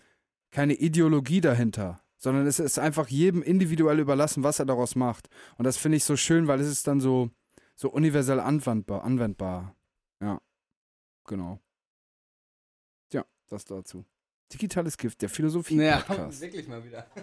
keine 0.51 0.73
Ideologie 0.75 1.41
dahinter, 1.41 2.01
sondern 2.17 2.45
es 2.45 2.59
ist 2.59 2.77
einfach 2.77 3.07
jedem 3.07 3.41
individuell 3.41 3.99
überlassen, 3.99 4.43
was 4.43 4.59
er 4.59 4.65
daraus 4.65 4.95
macht. 4.95 5.29
Und 5.57 5.65
das 5.65 5.77
finde 5.77 5.97
ich 5.97 6.03
so 6.03 6.15
schön, 6.15 6.47
weil 6.47 6.59
es 6.59 6.67
ist 6.67 6.87
dann 6.87 6.99
so, 6.99 7.31
so 7.75 7.89
universell 7.89 8.39
anwendbar, 8.39 9.03
anwendbar. 9.03 9.75
Ja, 10.21 10.41
genau. 11.25 11.59
Ja, 13.13 13.25
das 13.47 13.65
dazu. 13.65 14.05
Digitales 14.53 14.97
Gift, 14.97 15.21
der 15.21 15.29
Ja, 15.29 15.33
Philosophie-Podcast. 15.35 16.41
wirklich 16.41 16.67
mal 16.67 16.83
wieder. 16.83 17.05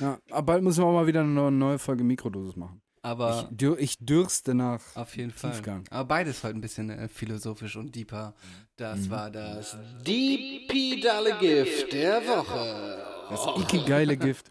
Ja, 0.00 0.18
aber 0.30 0.42
bald 0.42 0.62
müssen 0.64 0.82
wir 0.82 0.86
auch 0.86 0.92
mal 0.92 1.06
wieder 1.06 1.20
eine 1.20 1.50
neue 1.50 1.78
Folge 1.78 2.02
Mikrodosis 2.02 2.56
machen. 2.56 2.82
Aber 3.02 3.46
Ich, 3.50 3.56
dür, 3.56 3.78
ich 3.78 3.96
dürste 3.98 4.52
nach. 4.52 4.80
auf 4.96 5.16
jeden 5.16 5.30
Fall. 5.30 5.52
Tiefgang. 5.52 5.84
Aber 5.90 6.04
beides 6.08 6.42
heute 6.42 6.58
ein 6.58 6.60
bisschen 6.60 6.90
äh, 6.90 7.06
philosophisch 7.08 7.76
und 7.76 7.94
deeper. 7.94 8.34
Das 8.76 8.98
Mhm. 8.98 9.10
war 9.10 9.30
das 9.30 9.76
Digitale 10.04 11.38
Gift 11.38 11.92
der 11.92 12.20
Woche. 12.26 12.98
Das 13.30 13.46
Ikigeile 13.62 14.16
Gift. 14.18 14.50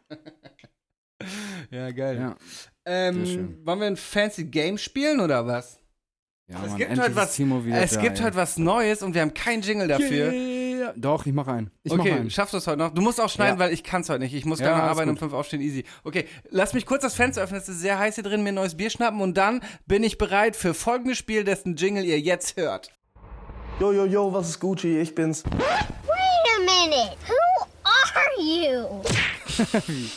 Ja, 1.69 1.91
geil. 1.91 2.17
Ja. 2.17 2.35
Ähm, 2.85 3.57
wollen 3.65 3.79
wir 3.81 3.87
ein 3.87 3.97
fancy 3.97 4.45
Game 4.45 4.77
spielen 4.77 5.19
oder 5.19 5.45
was? 5.45 5.79
Ja, 6.47 6.63
es 6.63 6.69
Mann, 6.69 6.77
gibt 6.77 6.91
heute 6.99 7.15
was. 7.15 7.39
Es 7.39 7.99
gibt 7.99 8.21
heute 8.21 8.35
was 8.37 8.57
Neues 8.57 9.03
und 9.03 9.13
wir 9.15 9.21
haben 9.21 9.33
keinen 9.33 9.63
Jingle 9.63 9.87
dafür. 9.89 10.31
Yeah. 10.31 10.54
Doch, 10.95 11.25
ich 11.25 11.33
mache 11.33 11.51
einen. 11.51 11.71
Ich 11.83 11.91
mache 11.91 12.01
okay, 12.01 12.11
einen. 12.13 12.29
schaffst 12.29 12.53
du 12.53 12.57
es 12.57 12.67
heute 12.67 12.77
noch? 12.77 12.93
Du 12.93 13.01
musst 13.01 13.19
auch 13.21 13.29
schneiden, 13.29 13.59
Ja. 13.59 13.65
weil 13.65 13.73
ich 13.73 13.83
kann 13.83 14.01
es 14.01 14.09
heute 14.09 14.19
nicht. 14.19 14.33
Ich 14.33 14.45
muss 14.45 14.59
Ja, 14.59 14.69
noch 14.71 14.77
alles 14.77 14.89
arbeiten 14.91 15.09
und 15.09 15.15
gut. 15.15 15.19
fünf 15.29 15.33
aufstehen, 15.33 15.61
easy. 15.61 15.83
Okay, 16.03 16.25
lass 16.49 16.73
mich 16.73 16.85
kurz 16.85 17.01
das 17.03 17.15
Fenster 17.15 17.41
öffnen, 17.41 17.59
es 17.61 17.67
ist 17.69 17.79
sehr 17.81 17.97
heiß 17.99 18.15
hier 18.15 18.23
drin, 18.23 18.43
mir 18.43 18.49
ein 18.49 18.55
neues 18.55 18.75
Bier 18.75 18.89
schnappen 18.89 19.21
und 19.21 19.35
dann 19.35 19.61
bin 19.87 20.03
ich 20.03 20.17
bereit 20.17 20.55
für 20.55 20.73
folgendes 20.73 21.17
Spiel, 21.17 21.43
dessen 21.43 21.75
Jingle 21.75 22.05
ihr 22.05 22.19
jetzt 22.19 22.57
hört. 22.57 22.91
Yo, 23.79 23.91
yo, 23.91 24.05
yo, 24.05 24.31
was 24.33 24.49
ist 24.49 24.59
Gucci? 24.59 24.97
Ich 24.99 25.13
bin's. 25.15 25.43
Wait 25.43 25.57
a 25.61 26.59
minute. 26.59 27.17
Who 27.27 27.65
are 27.83 28.41
you? 28.41 29.01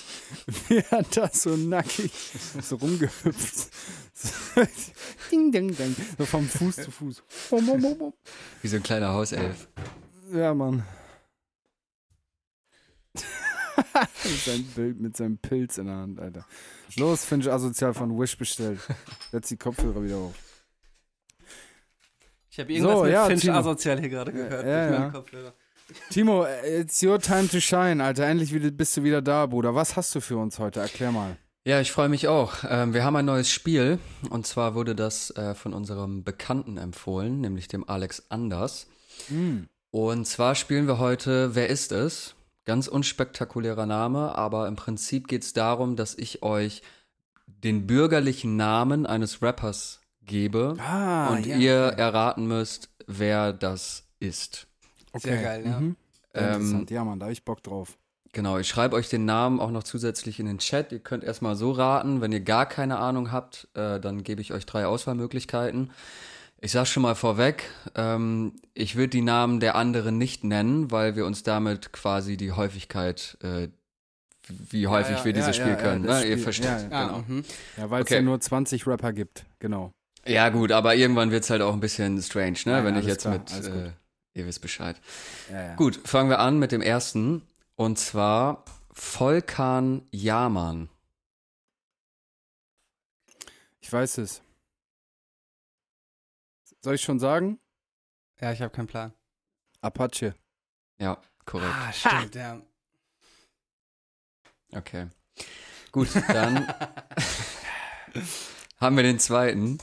Wer 0.68 0.84
hat 0.90 1.16
da 1.16 1.30
so 1.32 1.50
nackig 1.56 2.10
so 2.60 2.76
rumgehüpft? 2.76 3.68
So, 4.14 4.62
ding, 5.30 5.52
ding, 5.52 5.76
ding. 5.76 5.96
So 6.18 6.26
vom 6.26 6.46
Fuß 6.48 6.76
zu 6.76 6.90
Fuß. 6.90 7.22
Wie 8.62 8.68
so 8.68 8.76
ein 8.76 8.82
kleiner 8.82 9.12
Hauself. 9.12 9.68
Ja, 10.32 10.54
Mann. 10.54 10.82
mit 13.14 14.38
seinem 14.44 14.64
Bild, 14.64 15.00
mit 15.00 15.16
seinem 15.16 15.38
Pilz 15.38 15.78
in 15.78 15.86
der 15.86 15.96
Hand, 15.96 16.20
Alter. 16.20 16.44
Los, 16.96 17.24
Finch 17.24 17.50
asozial 17.50 17.94
von 17.94 18.18
Wish 18.18 18.36
bestellt. 18.36 18.80
Setz 19.30 19.48
die 19.48 19.56
Kopfhörer 19.56 20.02
wieder 20.02 20.16
auf. 20.16 20.34
Ich 22.50 22.58
habe 22.58 22.72
irgendwas 22.72 22.96
So, 22.96 23.04
mit 23.04 23.12
ja, 23.12 23.26
Finch 23.26 23.40
Timo. 23.42 23.54
asozial 23.54 24.00
hier 24.00 24.08
gerade 24.08 24.32
gehört. 24.32 24.66
Ja, 24.66 24.90
ja. 24.90 25.10
Kopfhörer. 25.10 25.54
Timo, 26.10 26.46
it's 26.64 27.02
your 27.02 27.18
time 27.18 27.48
to 27.48 27.60
shine, 27.60 28.02
Alter. 28.04 28.26
Endlich 28.26 28.52
bist 28.76 28.96
du 28.96 29.04
wieder 29.04 29.22
da, 29.22 29.46
Bruder. 29.46 29.74
Was 29.74 29.96
hast 29.96 30.14
du 30.14 30.20
für 30.20 30.36
uns 30.36 30.58
heute? 30.58 30.80
Erklär 30.80 31.12
mal. 31.12 31.36
Ja, 31.64 31.80
ich 31.80 31.92
freue 31.92 32.08
mich 32.08 32.28
auch. 32.28 32.64
Ähm, 32.68 32.94
wir 32.94 33.04
haben 33.04 33.16
ein 33.16 33.24
neues 33.24 33.50
Spiel 33.50 33.98
und 34.30 34.46
zwar 34.46 34.74
wurde 34.74 34.94
das 34.94 35.30
äh, 35.36 35.54
von 35.54 35.72
unserem 35.72 36.24
Bekannten 36.24 36.76
empfohlen, 36.76 37.40
nämlich 37.40 37.68
dem 37.68 37.88
Alex 37.88 38.24
Anders. 38.28 38.86
Hm. 39.28 39.68
Und 39.90 40.26
zwar 40.26 40.54
spielen 40.54 40.86
wir 40.86 40.98
heute 40.98 41.54
Wer 41.54 41.68
ist 41.68 41.92
es? 41.92 42.34
Ganz 42.64 42.88
unspektakulärer 42.88 43.86
Name, 43.86 44.36
aber 44.36 44.68
im 44.68 44.76
Prinzip 44.76 45.26
geht 45.26 45.42
es 45.42 45.54
darum, 45.54 45.96
dass 45.96 46.14
ich 46.14 46.42
euch 46.42 46.82
den 47.46 47.86
bürgerlichen 47.86 48.56
Namen 48.56 49.06
eines 49.06 49.40
Rappers 49.40 50.00
gebe 50.22 50.76
Ah, 50.78 51.28
und 51.28 51.46
ja, 51.46 51.56
ihr 51.56 51.90
okay. 51.92 52.00
erraten 52.02 52.46
müsst, 52.46 52.90
wer 53.06 53.54
das 53.54 54.04
ist. 54.20 54.66
Sehr 55.14 55.42
geil, 55.42 55.64
ja. 55.64 55.80
Mhm. 55.80 55.96
Ähm, 56.34 56.52
interessant. 56.54 56.90
Ja, 56.90 57.04
Mann, 57.04 57.18
da 57.18 57.26
hab 57.26 57.32
ich 57.32 57.44
Bock 57.44 57.62
drauf. 57.62 57.96
Genau, 58.32 58.58
ich 58.58 58.68
schreibe 58.68 58.94
euch 58.94 59.08
den 59.08 59.24
Namen 59.24 59.58
auch 59.58 59.70
noch 59.70 59.84
zusätzlich 59.84 60.38
in 60.38 60.44
den 60.44 60.58
Chat. 60.58 60.92
Ihr 60.92 60.98
könnt 60.98 61.24
erstmal 61.24 61.56
so 61.56 61.72
raten. 61.72 62.20
Wenn 62.20 62.30
ihr 62.30 62.40
gar 62.40 62.66
keine 62.66 62.98
Ahnung 62.98 63.32
habt, 63.32 63.68
äh, 63.74 63.98
dann 63.98 64.22
gebe 64.22 64.42
ich 64.42 64.52
euch 64.52 64.66
drei 64.66 64.86
Auswahlmöglichkeiten. 64.86 65.90
Ich 66.60 66.72
sag 66.72 66.86
schon 66.86 67.04
mal 67.04 67.14
vorweg, 67.14 67.70
ähm, 67.94 68.56
ich 68.74 68.96
würde 68.96 69.10
die 69.10 69.20
Namen 69.22 69.60
der 69.60 69.76
anderen 69.76 70.18
nicht 70.18 70.42
nennen, 70.42 70.90
weil 70.90 71.14
wir 71.14 71.24
uns 71.24 71.44
damit 71.44 71.92
quasi 71.92 72.36
die 72.36 72.50
Häufigkeit, 72.52 73.38
äh, 73.42 73.68
wie 74.48 74.88
häufig 74.88 75.18
ja, 75.18 75.24
wir 75.24 75.32
ja, 75.32 75.36
dieses 75.38 75.56
ja, 75.56 75.62
Spiel 75.64 75.76
können. 75.76 76.02
ne? 76.04 76.16
Ihr 76.24 76.32
Spiel, 76.32 76.38
versteht. 76.38 76.90
ja, 76.90 77.06
Genau. 77.06 77.24
mhm. 77.28 77.44
Ja, 77.76 77.90
weil 77.90 78.00
es 78.02 78.06
Okay. 78.06 78.14
ja 78.16 78.22
nur 78.22 78.40
20 78.40 78.86
Rapper 78.88 79.12
gibt. 79.12 79.44
Genau. 79.60 79.92
Ja, 80.26 80.48
gut, 80.48 80.72
aber 80.72 80.96
irgendwann 80.96 81.30
wird 81.30 81.44
es 81.44 81.50
halt 81.50 81.62
auch 81.62 81.72
ein 81.72 81.80
bisschen 81.80 82.20
strange, 82.20 82.58
ne? 82.64 82.84
Wenn 82.84 82.96
ich 82.96 83.06
jetzt 83.06 83.22
klar, 83.22 83.34
mit. 83.38 83.50
Äh, 83.64 83.92
ihr 84.34 84.46
wisst 84.46 84.60
Bescheid. 84.60 85.00
Gut, 85.76 86.00
fangen 86.04 86.28
wir 86.28 86.40
an 86.40 86.58
mit 86.58 86.72
dem 86.72 86.82
ersten. 86.82 87.42
Und 87.76 87.98
zwar 87.98 88.64
Volkan 88.92 90.02
Yaman. 90.10 90.88
Ich 93.80 93.92
weiß 93.92 94.18
es. 94.18 94.42
Soll 96.80 96.94
ich 96.94 97.02
schon 97.02 97.18
sagen? 97.18 97.58
Ja, 98.40 98.52
ich 98.52 98.62
habe 98.62 98.72
keinen 98.72 98.86
Plan. 98.86 99.12
Apache. 99.80 100.34
Ja, 100.98 101.20
korrekt. 101.44 101.74
Ah, 101.74 101.92
stimmt, 101.92 102.34
ja. 102.34 102.60
Okay. 104.72 105.08
Gut, 105.92 106.08
dann 106.28 106.68
haben 108.78 108.96
wir 108.96 109.02
den 109.02 109.18
zweiten. 109.18 109.78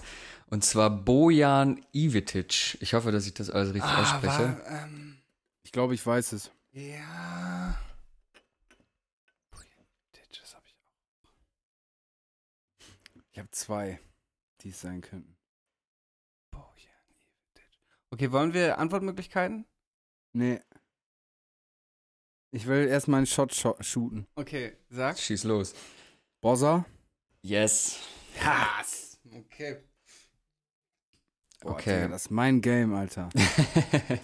Und 0.47 0.63
zwar 0.63 0.89
Bojan 0.89 1.83
Ivitic. 1.91 2.77
Ich 2.81 2.93
hoffe, 2.93 3.11
dass 3.11 3.25
ich 3.25 3.33
das 3.33 3.49
alles 3.49 3.73
richtig 3.73 3.91
Ah, 3.91 4.01
ausspreche. 4.01 4.57
war, 4.63 4.83
ähm, 4.83 5.21
Ich 5.63 5.71
glaube, 5.71 5.95
ich 5.95 6.05
weiß 6.05 6.33
es. 6.33 6.51
ja. 6.71 7.77
Das 10.39 10.53
hab 10.53 10.63
ich 10.65 10.75
auch. 10.75 10.79
Ich 13.31 13.39
habe 13.39 13.49
zwei, 13.51 13.99
die 14.61 14.69
es 14.69 14.79
sein 14.81 15.01
könnten. 15.01 15.34
Okay, 18.16 18.32
wollen 18.32 18.53
wir 18.53 18.78
Antwortmöglichkeiten? 18.78 19.66
Nee. 20.32 20.61
Ich 22.51 22.66
will 22.66 22.88
erst 22.88 23.09
meinen 23.09 23.26
Shot 23.26 23.51
scho- 23.51 23.84
shooten. 23.84 24.26
Okay, 24.36 24.78
sag. 24.89 25.20
Schieß 25.20 25.43
los. 25.43 25.74
Bossa? 26.39 26.86
Yes. 27.41 27.99
Hass. 28.39 29.20
Okay. 29.30 29.84
Boah, 31.59 31.72
Okay. 31.74 32.03
Digga, 32.03 32.07
das 32.07 32.22
ist 32.28 32.32
mein 32.32 32.61
Game, 32.61 32.93
Alter. 32.93 33.28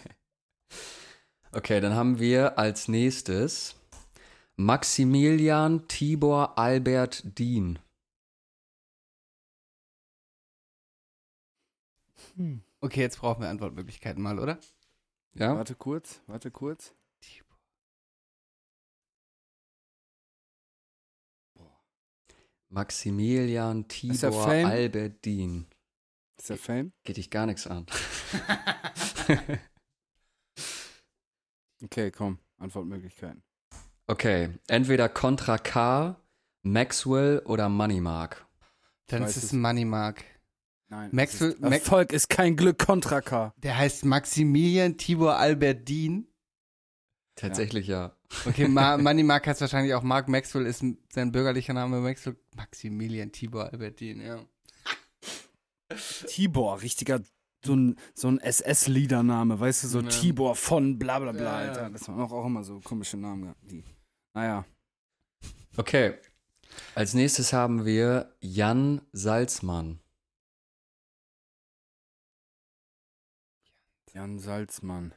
okay, 1.51 1.81
dann 1.81 1.93
haben 1.93 2.17
wir 2.17 2.57
als 2.57 2.87
nächstes 2.87 3.75
Maximilian 4.55 5.85
Tibor 5.89 6.57
Albert 6.57 7.37
Dien. 7.37 7.77
Okay, 12.83 13.01
jetzt 13.01 13.19
brauchen 13.19 13.41
wir 13.41 13.49
Antwortmöglichkeiten 13.49 14.21
mal, 14.21 14.39
oder? 14.39 14.59
Ja? 15.33 15.55
Warte 15.55 15.75
kurz, 15.75 16.21
warte 16.27 16.51
kurz. 16.51 16.93
Maximilian 22.69 23.87
Tibor? 23.87 24.47
Albert 24.47 25.25
Dien. 25.25 25.67
Ist 26.37 26.49
der 26.49 26.57
Fame? 26.57 26.93
Geht 27.03 27.17
dich 27.17 27.29
gar 27.29 27.45
nichts 27.45 27.67
an. 27.67 27.85
Okay, 31.83 32.11
komm. 32.11 32.37
Antwortmöglichkeiten. 32.57 33.41
Okay, 34.05 34.49
entweder 34.67 35.09
Contra 35.09 35.57
K, 35.57 36.15
Maxwell 36.61 37.39
oder 37.45 37.69
Money 37.69 38.01
Mark. 38.01 38.45
Dann 39.07 39.23
ist 39.23 39.37
es 39.37 39.53
es. 39.53 39.53
Nein. 40.91 41.09
Maxwell- 41.13 41.53
ist, 41.53 41.61
Erfolg 41.63 42.11
ist 42.11 42.29
kein 42.29 42.57
Glück 42.57 42.77
Contra 42.77 43.21
K. 43.21 43.53
Der 43.63 43.77
heißt 43.77 44.03
Maximilian 44.03 44.97
Tibor 44.97 45.37
Albert 45.37 45.87
Dean. 45.87 46.27
Tatsächlich 47.35 47.87
ja. 47.87 48.13
Okay, 48.45 48.67
Ma 48.67 48.97
Money 48.97 49.23
Mark 49.23 49.47
heißt 49.47 49.61
wahrscheinlich 49.61 49.93
auch 49.93 50.03
Mark 50.03 50.27
Maxwell, 50.27 50.65
ist 50.65 50.83
sein 51.13 51.31
bürgerlicher 51.31 51.73
Name 51.73 52.01
Maxwell. 52.01 52.35
Maximilian 52.57 53.31
Tibor 53.31 53.71
Albert 53.71 54.01
Dean, 54.01 54.19
ja. 54.19 54.45
Tibor, 56.27 56.81
richtiger, 56.81 57.21
so 57.65 57.73
ein, 57.73 57.95
so 58.13 58.27
ein 58.27 58.39
SS-Liedername, 58.39 59.61
weißt 59.61 59.85
du, 59.85 59.87
so 59.87 60.01
Ja. 60.01 60.09
Tibor 60.09 60.55
von 60.57 60.99
bla 60.99 61.19
bla 61.19 61.31
bla, 61.31 61.41
Ja, 61.61 61.65
ja. 61.65 61.69
Alter. 61.71 61.89
Das 61.89 62.05
waren 62.09 62.19
auch, 62.19 62.33
auch 62.33 62.45
immer 62.45 62.65
so 62.65 62.81
komische 62.81 63.15
Namen. 63.15 63.55
Die. 63.61 63.85
Naja. 64.33 64.65
Okay. 65.77 66.15
Als 66.95 67.13
nächstes 67.13 67.53
haben 67.53 67.85
wir 67.85 68.35
Jan 68.41 69.01
Salzmann. 69.13 70.00
Jan 74.13 74.39
Salzmann. 74.39 75.13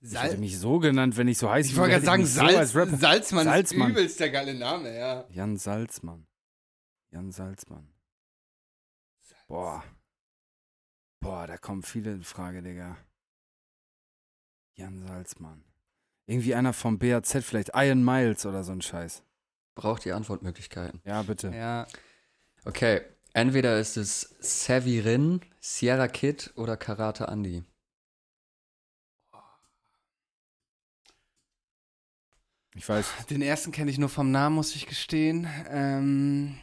Ich 0.00 0.10
Sal 0.10 0.28
hätte 0.28 0.38
mich 0.38 0.58
so 0.58 0.78
genannt, 0.78 1.16
wenn 1.16 1.26
ich 1.26 1.38
so 1.38 1.50
heiß 1.50 1.66
ich 1.66 1.76
wollte 1.76 1.92
gerade 1.92 2.04
sagen, 2.04 2.22
ich 2.22 2.28
so 2.32 2.40
Salz 2.40 2.74
Rapper. 2.76 2.96
Salzmann, 2.96 3.44
Salzmann. 3.44 3.90
ist 3.90 3.96
übelst 3.96 4.20
der 4.20 4.30
geile 4.30 4.54
Name, 4.54 4.96
ja. 4.96 5.26
Jan 5.30 5.56
Salzmann. 5.56 6.26
Jan 7.10 7.32
Salzmann. 7.32 7.92
Boah. 9.48 9.82
Boah, 11.20 11.46
da 11.46 11.56
kommen 11.56 11.82
viele 11.82 12.12
in 12.12 12.24
Frage, 12.24 12.62
Digga. 12.62 12.96
Jan 14.74 14.98
Salzmann. 15.06 15.64
Irgendwie 16.26 16.54
einer 16.54 16.72
vom 16.72 16.98
BAZ, 16.98 17.44
vielleicht 17.44 17.70
Iron 17.74 18.04
Miles 18.04 18.44
oder 18.46 18.64
so 18.64 18.72
ein 18.72 18.82
Scheiß. 18.82 19.22
Braucht 19.74 20.06
ihr 20.06 20.14
Antwortmöglichkeiten? 20.16 21.00
Ja, 21.04 21.22
bitte. 21.22 21.48
Ja, 21.54 21.86
Okay. 22.64 23.02
Entweder 23.36 23.78
ist 23.78 23.98
es 23.98 24.34
Severin, 24.40 25.42
Sierra 25.60 26.08
Kid 26.08 26.54
oder 26.56 26.78
Karate 26.78 27.26
Andy. 27.26 27.64
Ich 32.74 32.88
weiß. 32.88 33.26
den 33.28 33.42
ersten 33.42 33.72
kenne 33.72 33.90
ich 33.90 33.98
nur 33.98 34.08
vom 34.08 34.30
Namen, 34.30 34.56
muss 34.56 34.74
ich 34.74 34.86
gestehen. 34.86 35.46
Ähm, 35.68 36.58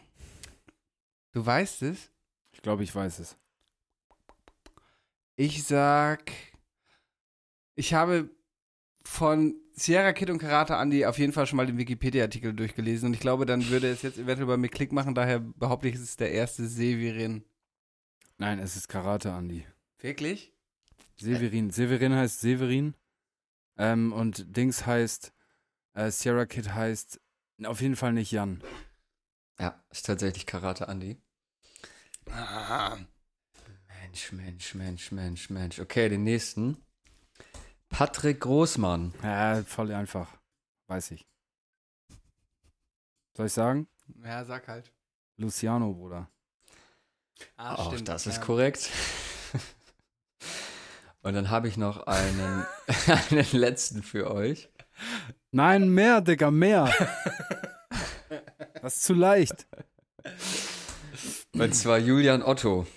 du 1.33 1.45
weißt 1.45 1.83
es? 1.83 2.09
Ich 2.53 2.63
glaube, 2.63 2.83
ich 2.83 2.95
weiß 2.95 3.19
es. 3.19 3.37
Ich 5.35 5.63
sag, 5.65 6.31
ich 7.75 7.93
habe 7.93 8.31
von 9.03 9.55
Sierra 9.73 10.13
Kid 10.13 10.29
und 10.29 10.37
Karate 10.37 10.75
Andy 10.75 11.05
auf 11.05 11.17
jeden 11.17 11.33
Fall 11.33 11.47
schon 11.47 11.57
mal 11.57 11.65
den 11.65 11.77
Wikipedia-Artikel 11.77 12.53
durchgelesen 12.53 13.07
und 13.07 13.13
ich 13.13 13.19
glaube, 13.19 13.45
dann 13.45 13.67
würde 13.69 13.89
es 13.89 14.01
jetzt 14.01 14.17
eventuell 14.17 14.47
bei 14.47 14.57
mir 14.57 14.69
Klick 14.69 14.91
machen, 14.91 15.15
daher 15.15 15.39
behaupte 15.39 15.87
ich, 15.87 15.95
es 15.95 16.01
ist 16.01 16.19
der 16.19 16.31
erste 16.31 16.67
Severin. 16.67 17.43
Nein, 18.37 18.59
es 18.59 18.75
ist 18.75 18.87
Karate 18.87 19.29
Andy. 19.29 19.65
Wirklich? 19.99 20.53
Severin. 21.17 21.69
Severin 21.71 22.13
heißt 22.13 22.41
Severin. 22.41 22.95
Ähm, 23.77 24.13
und 24.13 24.55
Dings 24.55 24.85
heißt, 24.85 25.33
äh, 25.93 26.11
Sierra 26.11 26.45
Kid 26.45 26.73
heißt 26.73 27.19
auf 27.63 27.81
jeden 27.81 27.95
Fall 27.95 28.13
nicht 28.13 28.31
Jan. 28.31 28.61
Ja, 29.59 29.81
ist 29.89 30.05
tatsächlich 30.05 30.45
Karate 30.45 30.85
Andy. 30.85 31.17
Ah. 32.29 32.97
Mensch, 34.01 34.31
Mensch, 34.31 34.75
Mensch, 34.75 35.11
Mensch, 35.11 35.49
Mensch. 35.49 35.79
Okay, 35.79 36.09
den 36.09 36.23
nächsten. 36.23 36.77
Patrick 37.93 38.39
Großmann. 38.41 39.13
Ja, 39.21 39.61
voll 39.63 39.93
einfach. 39.93 40.27
Weiß 40.87 41.11
ich. 41.11 41.27
Soll 43.37 43.45
ich 43.45 43.53
sagen? 43.53 43.87
Ja, 44.25 44.43
sag 44.43 44.67
halt. 44.67 44.91
Luciano, 45.37 45.93
Bruder. 45.93 46.27
Ah, 47.55 47.75
Auch 47.75 47.95
das 48.01 48.25
ist 48.25 48.41
korrekt. 48.41 48.89
Und 51.21 51.35
dann 51.35 51.51
habe 51.51 51.67
ich 51.67 51.77
noch 51.77 52.07
einen, 52.07 52.65
einen 53.29 53.47
letzten 53.51 54.01
für 54.01 54.31
euch. 54.31 54.69
Nein, 55.51 55.89
mehr, 55.89 56.21
Digga, 56.21 56.49
mehr. 56.49 56.91
das 58.81 58.95
ist 58.97 59.03
zu 59.03 59.13
leicht. 59.13 59.67
Und 61.53 61.75
zwar 61.75 61.99
Julian 61.99 62.41
Otto. 62.41 62.87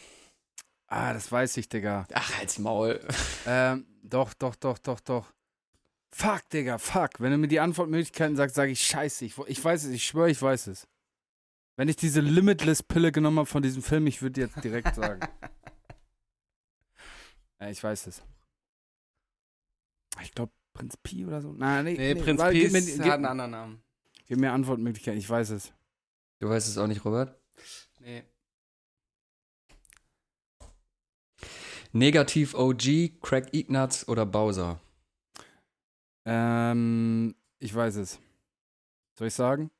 Ah, 0.86 1.12
das 1.12 1.30
weiß 1.30 1.59
ich, 1.59 1.68
Digga. 1.68 2.07
Ach, 2.14 2.38
als 2.40 2.59
Maul. 2.59 2.99
Ähm, 3.47 3.86
doch, 4.09 4.34
doch, 4.34 4.57
doch, 4.57 4.78
doch, 4.78 5.00
doch. 5.00 5.32
Fuck, 6.14 6.48
Digga, 6.50 6.78
fuck. 6.78 7.20
Wenn 7.20 7.32
du 7.32 7.38
mir 7.38 7.48
die 7.48 7.61
Antwortmöglichkeiten 7.61 8.36
sagst, 8.36 8.54
sage 8.57 8.72
ich 8.72 8.86
scheiße. 8.86 9.24
Ich, 9.24 9.36
ich 9.46 9.62
weiß 9.64 9.84
es, 9.84 9.90
ich 9.90 10.04
schwöre, 10.07 10.30
ich 10.30 10.40
weiß 10.40 10.68
es. 10.68 10.88
Wenn 11.76 11.88
ich 11.88 11.96
diese 11.96 12.20
Limitless-Pille 12.20 13.12
genommen 13.12 13.38
habe 13.38 13.46
von 13.46 13.62
diesem 13.62 13.82
Film, 13.82 14.07
ich 14.07 14.22
würde 14.22 14.40
jetzt 14.40 14.62
direkt 14.64 14.94
sagen. 14.94 15.20
ja, 17.61 17.68
ich 17.68 17.82
weiß 17.82 18.07
es. 18.07 18.22
Ich 20.22 20.32
glaube, 20.32 20.52
Prinz 20.72 20.96
Pi 20.96 21.26
oder 21.26 21.42
so. 21.42 21.52
Nein, 21.52 21.84
nee, 21.84 21.96
Nee, 21.96 22.14
Prinz 22.14 22.40
warte, 22.40 22.52
Pi 22.52 22.62
ist- 22.62 22.96
gib, 22.96 23.04
hat 23.04 23.12
einen 23.14 23.26
anderen 23.26 23.50
Namen. 23.50 23.82
gib 24.26 24.38
mir 24.38 24.52
Antwortmöglichkeiten, 24.52 25.18
ich 25.18 25.28
weiß 25.28 25.50
es. 25.50 25.72
Du 26.38 26.48
weißt 26.48 26.68
es 26.68 26.78
auch 26.78 26.86
nicht, 26.86 27.04
Robert? 27.04 27.38
Nee. 28.00 28.24
Negativ 31.97 32.55
OG, 32.55 33.22
Craig 33.22 33.47
Ignatz 33.53 34.05
oder 34.07 34.26
Bowser? 34.26 34.78
Ähm, 36.26 37.34
ich 37.59 37.74
weiß 37.74 37.97
es. 37.97 38.18
Soll 39.18 39.28
ich 39.28 39.34
sagen? 39.34 39.70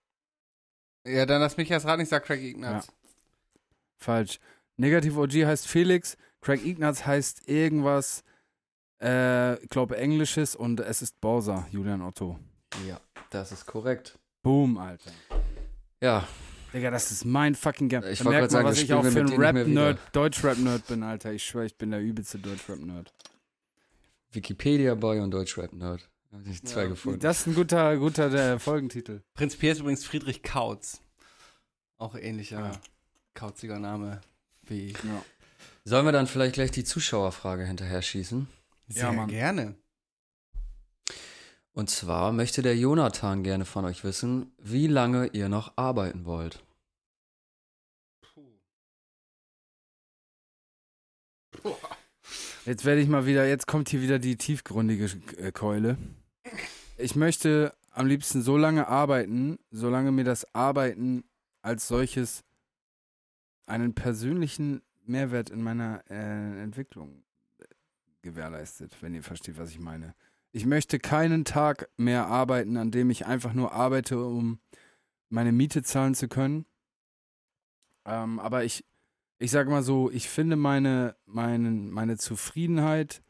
Ja, 1.07 1.27
dann 1.27 1.43
lass 1.43 1.59
mich 1.59 1.71
erst 1.71 1.85
raten, 1.85 2.01
ich 2.01 2.09
sag 2.09 2.25
Craig 2.25 2.43
Ignatz. 2.43 2.91
Falsch. 3.99 4.41
Negativ 4.79 5.19
OG 5.19 5.33
heißt 5.45 5.69
Felix, 5.69 6.17
Craig 6.41 6.65
Ignatz 6.65 7.05
heißt 7.05 7.49
irgendwas, 7.51 8.25
äh, 9.03 9.63
ich 9.63 9.69
glaube 9.69 9.99
Englisches 9.99 10.57
und 10.57 10.81
es 10.81 11.03
ist 11.03 11.21
Bowser, 11.21 11.67
Julian 11.71 12.01
Otto. 12.01 12.39
Ja, 12.89 12.99
das 13.29 13.53
ist 13.53 13.67
korrekt. 13.67 14.19
Boom, 14.43 14.79
Alter. 14.79 15.11
Ja, 16.01 16.27
Digga, 16.73 16.91
das 16.91 17.11
ist 17.11 17.25
mein 17.25 17.55
fucking 17.55 17.89
Game. 17.89 18.03
Ich 18.05 18.19
Da 18.19 18.25
wollte 18.27 18.39
merkt 18.39 18.53
man, 18.53 18.63
sagen, 18.63 18.69
was 18.69 18.79
ich 18.83 18.93
auch 18.93 19.05
für 19.05 19.21
ein 19.21 19.29
Rap-Nerd, 19.33 19.99
Deutsch-Rap-Nerd 20.13 20.87
bin, 20.89 21.03
Alter. 21.03 21.33
Ich 21.33 21.45
schwöre, 21.45 21.67
ich 21.67 21.77
bin 21.77 21.91
der 21.91 22.01
übelste 22.01 22.39
Deutsch-Rap-Nerd. 22.39 23.13
Wikipedia-Boy 24.33 25.21
und 25.21 25.31
Deutschrap-Nerd. 25.31 26.09
Da 26.31 26.39
habe 26.39 26.49
ich 26.51 26.63
zwei 26.65 26.83
Ja, 26.83 26.89
gefunden. 26.89 27.21
Das 27.21 27.41
ist 27.41 27.47
ein 27.47 27.55
guter, 27.55 27.97
guter 27.97 28.29
der 28.31 28.59
Folgentitel. 28.59 29.23
Prinz 29.35 29.57
Pi 29.57 29.71
ist 29.71 29.81
übrigens 29.81 30.05
Friedrich 30.05 30.43
Kautz. 30.43 31.01
Auch 31.99 32.15
ähnlicher 32.17 32.59
Ja. 32.61 32.73
kauziger 33.35 33.79
Name 33.79 34.21
wie. 34.65 34.91
Ja. 34.93 35.23
Sollen 35.85 36.05
wir 36.05 36.13
dann 36.13 36.27
vielleicht 36.27 36.55
gleich 36.55 36.73
die 36.73 36.85
Zuschauerfrage 36.85 37.65
hinterher 37.65 38.03
schießen? 38.03 38.49
Sehr 38.89 39.13
Mann. 39.13 39.29
gerne. 39.29 39.77
Und 41.77 41.91
zwar 41.91 42.33
möchte 42.33 42.63
der 42.63 42.75
Jonathan 42.75 43.43
gerne 43.43 43.67
von 43.67 43.85
euch 43.85 44.03
wissen, 44.03 44.51
wie 44.57 44.87
lange 44.87 45.27
ihr 45.35 45.51
noch 45.51 45.75
arbeiten 45.77 46.25
wollt. 46.25 46.65
Jetzt 52.65 52.87
werde 52.87 53.03
ich 53.03 53.09
mal 53.09 53.27
wieder, 53.27 53.47
jetzt 53.47 53.67
kommt 53.67 53.91
hier 53.91 54.01
wieder 54.01 54.19
die 54.19 54.37
tiefgründige 54.37 55.05
äh, 55.37 55.53
Keule. 55.53 55.99
Ich 56.97 57.15
möchte 57.15 57.75
am 57.91 58.07
liebsten 58.07 58.41
so 58.41 58.57
lange 58.57 58.89
arbeiten, 58.89 59.59
solange 59.71 60.13
mir 60.13 60.25
das 60.25 60.55
Arbeiten 60.55 61.25
als 61.61 61.89
solches 61.89 62.43
einen 63.67 63.95
persönlichen 63.95 64.81
Mehrwert 65.05 65.51
in 65.51 65.63
meiner 65.63 66.03
äh, 66.09 66.63
Entwicklung 66.63 67.23
äh, 67.59 67.65
gewährleistet, 68.23 68.97
wenn 69.03 69.13
ihr 69.13 69.23
versteht, 69.23 69.59
was 69.59 69.69
ich 69.69 69.79
meine. 69.79 70.15
Ich 70.57 70.65
möchte 70.65 70.99
keinen 70.99 71.45
Tag 71.45 71.91
mehr 71.99 72.29
arbeiten, 72.29 72.79
an 72.79 72.91
dem 72.91 73.11
ich 73.11 73.27
einfach 73.27 73.53
nur 73.53 73.73
arbeite, 73.73 74.25
um 74.25 74.59
meine 75.29 75.53
Miete 75.53 75.83
zahlen 75.83 76.15
zu 76.15 76.29
können. 76.29 76.65
Ähm, 78.07 78.41
aber 78.41 78.65
ich, 78.65 78.87
ich 79.37 79.51
sage 79.51 79.69
mal 79.69 79.83
so, 79.83 80.11
ich 80.11 80.31
finde 80.31 80.57
meine, 80.57 81.15
meine, 81.27 81.71
meine 81.71 82.17
Zufriedenheit 82.17 83.23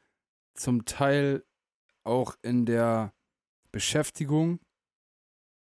zum 0.55 0.85
Teil 0.85 1.45
auch 2.05 2.37
in 2.43 2.65
der 2.65 3.13
Beschäftigung 3.73 4.61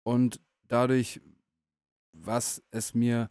und 0.03 0.41
dadurch, 0.67 1.21
was 2.11 2.61
es 2.73 2.93
mir 2.93 3.31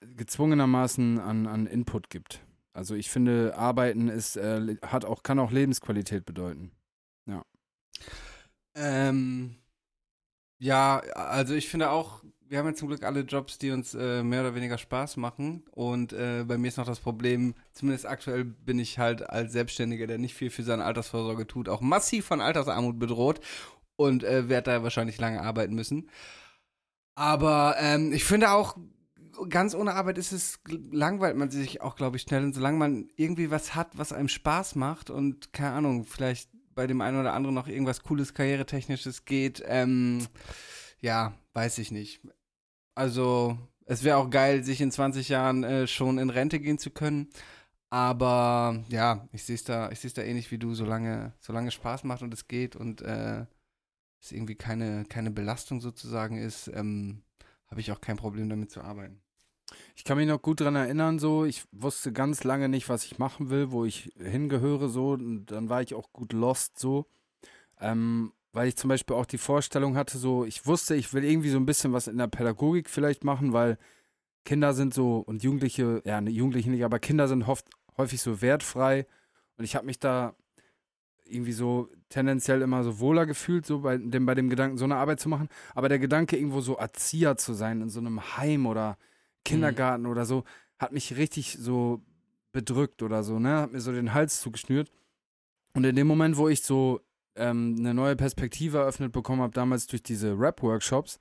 gezwungenermaßen 0.00 1.18
an, 1.18 1.46
an 1.46 1.66
Input 1.66 2.08
gibt. 2.08 2.42
Also 2.72 2.94
ich 2.94 3.10
finde, 3.10 3.54
Arbeiten 3.58 4.08
ist, 4.08 4.36
äh, 4.38 4.78
hat 4.80 5.04
auch, 5.04 5.22
kann 5.22 5.38
auch 5.40 5.50
Lebensqualität 5.50 6.24
bedeuten. 6.24 6.72
Ähm, 8.74 9.56
ja, 10.58 10.98
also 11.14 11.54
ich 11.54 11.68
finde 11.68 11.90
auch, 11.90 12.22
wir 12.48 12.58
haben 12.58 12.66
ja 12.66 12.74
zum 12.74 12.88
Glück 12.88 13.02
alle 13.02 13.20
Jobs, 13.20 13.58
die 13.58 13.70
uns 13.70 13.94
äh, 13.94 14.22
mehr 14.22 14.42
oder 14.42 14.54
weniger 14.54 14.78
Spaß 14.78 15.16
machen. 15.16 15.64
Und 15.70 16.12
äh, 16.12 16.44
bei 16.46 16.58
mir 16.58 16.68
ist 16.68 16.76
noch 16.76 16.86
das 16.86 17.00
Problem, 17.00 17.54
zumindest 17.72 18.06
aktuell 18.06 18.44
bin 18.44 18.78
ich 18.78 18.98
halt 18.98 19.28
als 19.28 19.52
Selbstständiger, 19.52 20.06
der 20.06 20.18
nicht 20.18 20.34
viel 20.34 20.50
für 20.50 20.62
seine 20.62 20.84
Altersvorsorge 20.84 21.46
tut, 21.46 21.68
auch 21.68 21.80
massiv 21.80 22.26
von 22.26 22.40
Altersarmut 22.40 22.98
bedroht 22.98 23.40
und 23.96 24.22
äh, 24.22 24.48
werde 24.48 24.70
da 24.70 24.82
wahrscheinlich 24.82 25.18
lange 25.18 25.42
arbeiten 25.42 25.74
müssen. 25.74 26.10
Aber 27.14 27.76
ähm, 27.78 28.12
ich 28.12 28.24
finde 28.24 28.50
auch, 28.50 28.76
ganz 29.48 29.74
ohne 29.74 29.94
Arbeit 29.94 30.18
ist 30.18 30.32
es, 30.32 30.60
langweilt 30.90 31.36
man 31.36 31.50
sich 31.50 31.80
auch, 31.80 31.96
glaube 31.96 32.16
ich, 32.16 32.22
schnell. 32.22 32.44
Und 32.44 32.52
solange 32.52 32.78
man 32.78 33.08
irgendwie 33.16 33.50
was 33.50 33.74
hat, 33.74 33.96
was 33.98 34.12
einem 34.12 34.28
Spaß 34.28 34.74
macht 34.76 35.10
und, 35.10 35.52
keine 35.52 35.72
Ahnung, 35.72 36.04
vielleicht 36.04 36.50
bei 36.74 36.86
dem 36.86 37.00
einen 37.00 37.20
oder 37.20 37.32
anderen 37.32 37.54
noch 37.54 37.68
irgendwas 37.68 38.02
Cooles, 38.02 38.34
Karrieretechnisches 38.34 39.24
geht, 39.24 39.62
ähm, 39.66 40.26
ja, 41.00 41.34
weiß 41.54 41.78
ich 41.78 41.90
nicht. 41.90 42.20
Also, 42.94 43.58
es 43.86 44.04
wäre 44.04 44.18
auch 44.18 44.30
geil, 44.30 44.64
sich 44.64 44.80
in 44.80 44.90
20 44.90 45.28
Jahren 45.28 45.64
äh, 45.64 45.86
schon 45.86 46.18
in 46.18 46.30
Rente 46.30 46.60
gehen 46.60 46.78
zu 46.78 46.90
können. 46.90 47.28
Aber 47.90 48.82
ja, 48.88 49.28
ich 49.32 49.44
sehe 49.44 49.54
es 49.54 49.64
da, 49.64 49.90
ich 49.90 50.00
sehe 50.00 50.08
es 50.08 50.14
da 50.14 50.22
ähnlich 50.22 50.50
wie 50.50 50.58
du, 50.58 50.74
solange, 50.74 51.34
solange 51.40 51.68
es 51.68 51.74
Spaß 51.74 52.04
macht 52.04 52.22
und 52.22 52.32
es 52.32 52.48
geht 52.48 52.74
und 52.74 53.02
äh, 53.02 53.44
es 54.20 54.32
irgendwie 54.32 54.54
keine, 54.54 55.04
keine 55.04 55.30
Belastung 55.30 55.80
sozusagen 55.80 56.38
ist, 56.38 56.68
ähm, 56.68 57.22
habe 57.66 57.80
ich 57.80 57.92
auch 57.92 58.00
kein 58.00 58.16
Problem 58.16 58.48
damit 58.48 58.70
zu 58.70 58.82
arbeiten. 58.82 59.21
Ich 59.94 60.04
kann 60.04 60.16
mich 60.16 60.26
noch 60.26 60.40
gut 60.40 60.60
dran 60.60 60.74
erinnern, 60.74 61.18
so, 61.18 61.44
ich 61.44 61.64
wusste 61.70 62.12
ganz 62.12 62.44
lange 62.44 62.68
nicht, 62.68 62.88
was 62.88 63.04
ich 63.04 63.18
machen 63.18 63.50
will, 63.50 63.70
wo 63.72 63.84
ich 63.84 64.10
hingehöre, 64.16 64.88
so, 64.88 65.10
und 65.10 65.46
dann 65.46 65.68
war 65.68 65.82
ich 65.82 65.94
auch 65.94 66.12
gut 66.12 66.32
lost, 66.32 66.78
so. 66.78 67.06
Ähm, 67.80 68.32
weil 68.52 68.68
ich 68.68 68.76
zum 68.76 68.88
Beispiel 68.88 69.16
auch 69.16 69.26
die 69.26 69.38
Vorstellung 69.38 69.96
hatte, 69.96 70.18
so, 70.18 70.44
ich 70.44 70.66
wusste, 70.66 70.94
ich 70.94 71.12
will 71.12 71.24
irgendwie 71.24 71.50
so 71.50 71.58
ein 71.58 71.66
bisschen 71.66 71.92
was 71.92 72.06
in 72.08 72.18
der 72.18 72.26
Pädagogik 72.26 72.88
vielleicht 72.88 73.24
machen, 73.24 73.52
weil 73.52 73.78
Kinder 74.44 74.74
sind 74.74 74.94
so, 74.94 75.18
und 75.18 75.42
Jugendliche, 75.42 76.02
ja, 76.04 76.20
ne, 76.20 76.30
Jugendliche 76.30 76.70
nicht, 76.70 76.84
aber 76.84 76.98
Kinder 76.98 77.28
sind 77.28 77.42
oft, 77.44 77.66
häufig 77.96 78.20
so 78.20 78.40
wertfrei. 78.42 79.06
Und 79.56 79.64
ich 79.64 79.76
habe 79.76 79.86
mich 79.86 79.98
da 79.98 80.34
irgendwie 81.24 81.52
so 81.52 81.88
tendenziell 82.08 82.62
immer 82.62 82.82
so 82.84 82.98
wohler 82.98 83.26
gefühlt, 83.26 83.64
so 83.66 83.80
bei 83.80 83.96
dem, 83.96 84.26
bei 84.26 84.34
dem 84.34 84.50
Gedanken, 84.50 84.76
so 84.76 84.84
eine 84.84 84.96
Arbeit 84.96 85.20
zu 85.20 85.28
machen. 85.28 85.48
Aber 85.74 85.88
der 85.88 85.98
Gedanke, 85.98 86.36
irgendwo 86.36 86.60
so 86.60 86.76
Erzieher 86.76 87.36
zu 87.36 87.54
sein, 87.54 87.80
in 87.80 87.88
so 87.88 88.00
einem 88.00 88.36
Heim 88.36 88.66
oder 88.66 88.98
Kindergarten 89.44 90.06
oder 90.06 90.24
so, 90.24 90.44
hat 90.78 90.92
mich 90.92 91.16
richtig 91.16 91.58
so 91.58 92.02
bedrückt 92.52 93.02
oder 93.02 93.22
so, 93.22 93.38
ne? 93.38 93.56
Hat 93.58 93.72
mir 93.72 93.80
so 93.80 93.92
den 93.92 94.14
Hals 94.14 94.40
zugeschnürt. 94.40 94.92
Und 95.74 95.84
in 95.84 95.96
dem 95.96 96.06
Moment, 96.06 96.36
wo 96.36 96.48
ich 96.48 96.62
so 96.62 97.00
ähm, 97.34 97.76
eine 97.78 97.94
neue 97.94 98.16
Perspektive 98.16 98.78
eröffnet 98.78 99.12
bekommen 99.12 99.40
habe, 99.40 99.54
damals 99.54 99.86
durch 99.86 100.02
diese 100.02 100.38
Rap-Workshops, 100.38 101.18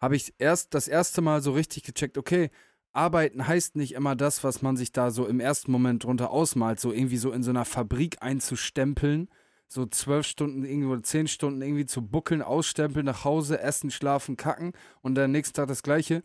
habe 0.00 0.16
ich 0.16 0.34
erst 0.38 0.74
das 0.74 0.88
erste 0.88 1.20
Mal 1.20 1.42
so 1.42 1.52
richtig 1.52 1.82
gecheckt, 1.82 2.16
okay, 2.16 2.50
arbeiten 2.92 3.46
heißt 3.46 3.76
nicht 3.76 3.92
immer 3.92 4.16
das, 4.16 4.42
was 4.42 4.62
man 4.62 4.76
sich 4.76 4.92
da 4.92 5.10
so 5.10 5.26
im 5.26 5.40
ersten 5.40 5.70
Moment 5.70 6.04
drunter 6.04 6.30
ausmalt, 6.30 6.80
so 6.80 6.92
irgendwie 6.92 7.18
so 7.18 7.30
in 7.32 7.42
so 7.42 7.50
einer 7.50 7.64
Fabrik 7.64 8.22
einzustempeln, 8.22 9.28
so 9.68 9.86
zwölf 9.86 10.26
Stunden 10.26 10.64
irgendwo, 10.64 10.96
zehn 10.96 11.28
Stunden 11.28 11.62
irgendwie 11.62 11.86
zu 11.86 12.02
buckeln, 12.02 12.42
ausstempeln, 12.42 13.06
nach 13.06 13.24
Hause, 13.24 13.60
essen, 13.60 13.90
schlafen, 13.90 14.36
kacken 14.36 14.72
und 15.02 15.14
dann 15.14 15.30
nächsten 15.30 15.54
Tag 15.54 15.68
das 15.68 15.82
Gleiche. 15.82 16.22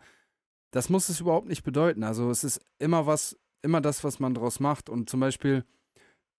Das 0.75 0.89
muss 0.89 1.07
es 1.09 1.21
überhaupt 1.21 1.47
nicht 1.47 1.63
bedeuten. 1.63 2.03
Also 2.03 2.29
es 2.29 2.43
ist 2.43 2.59
immer 2.79 3.05
was, 3.07 3.37
immer 3.61 3.79
das, 3.81 4.03
was 4.03 4.19
man 4.19 4.33
draus 4.33 4.59
macht. 4.59 4.89
Und 4.89 5.09
zum 5.09 5.21
Beispiel 5.21 5.63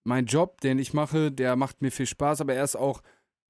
mein 0.05 0.25
Job, 0.27 0.61
den 0.61 0.77
ich 0.79 0.93
mache, 0.93 1.31
der 1.31 1.55
macht 1.55 1.81
mir 1.81 1.91
viel 1.91 2.05
Spaß, 2.05 2.41
aber 2.41 2.53
er 2.53 2.63
ist 2.63 2.75
auch 2.75 3.01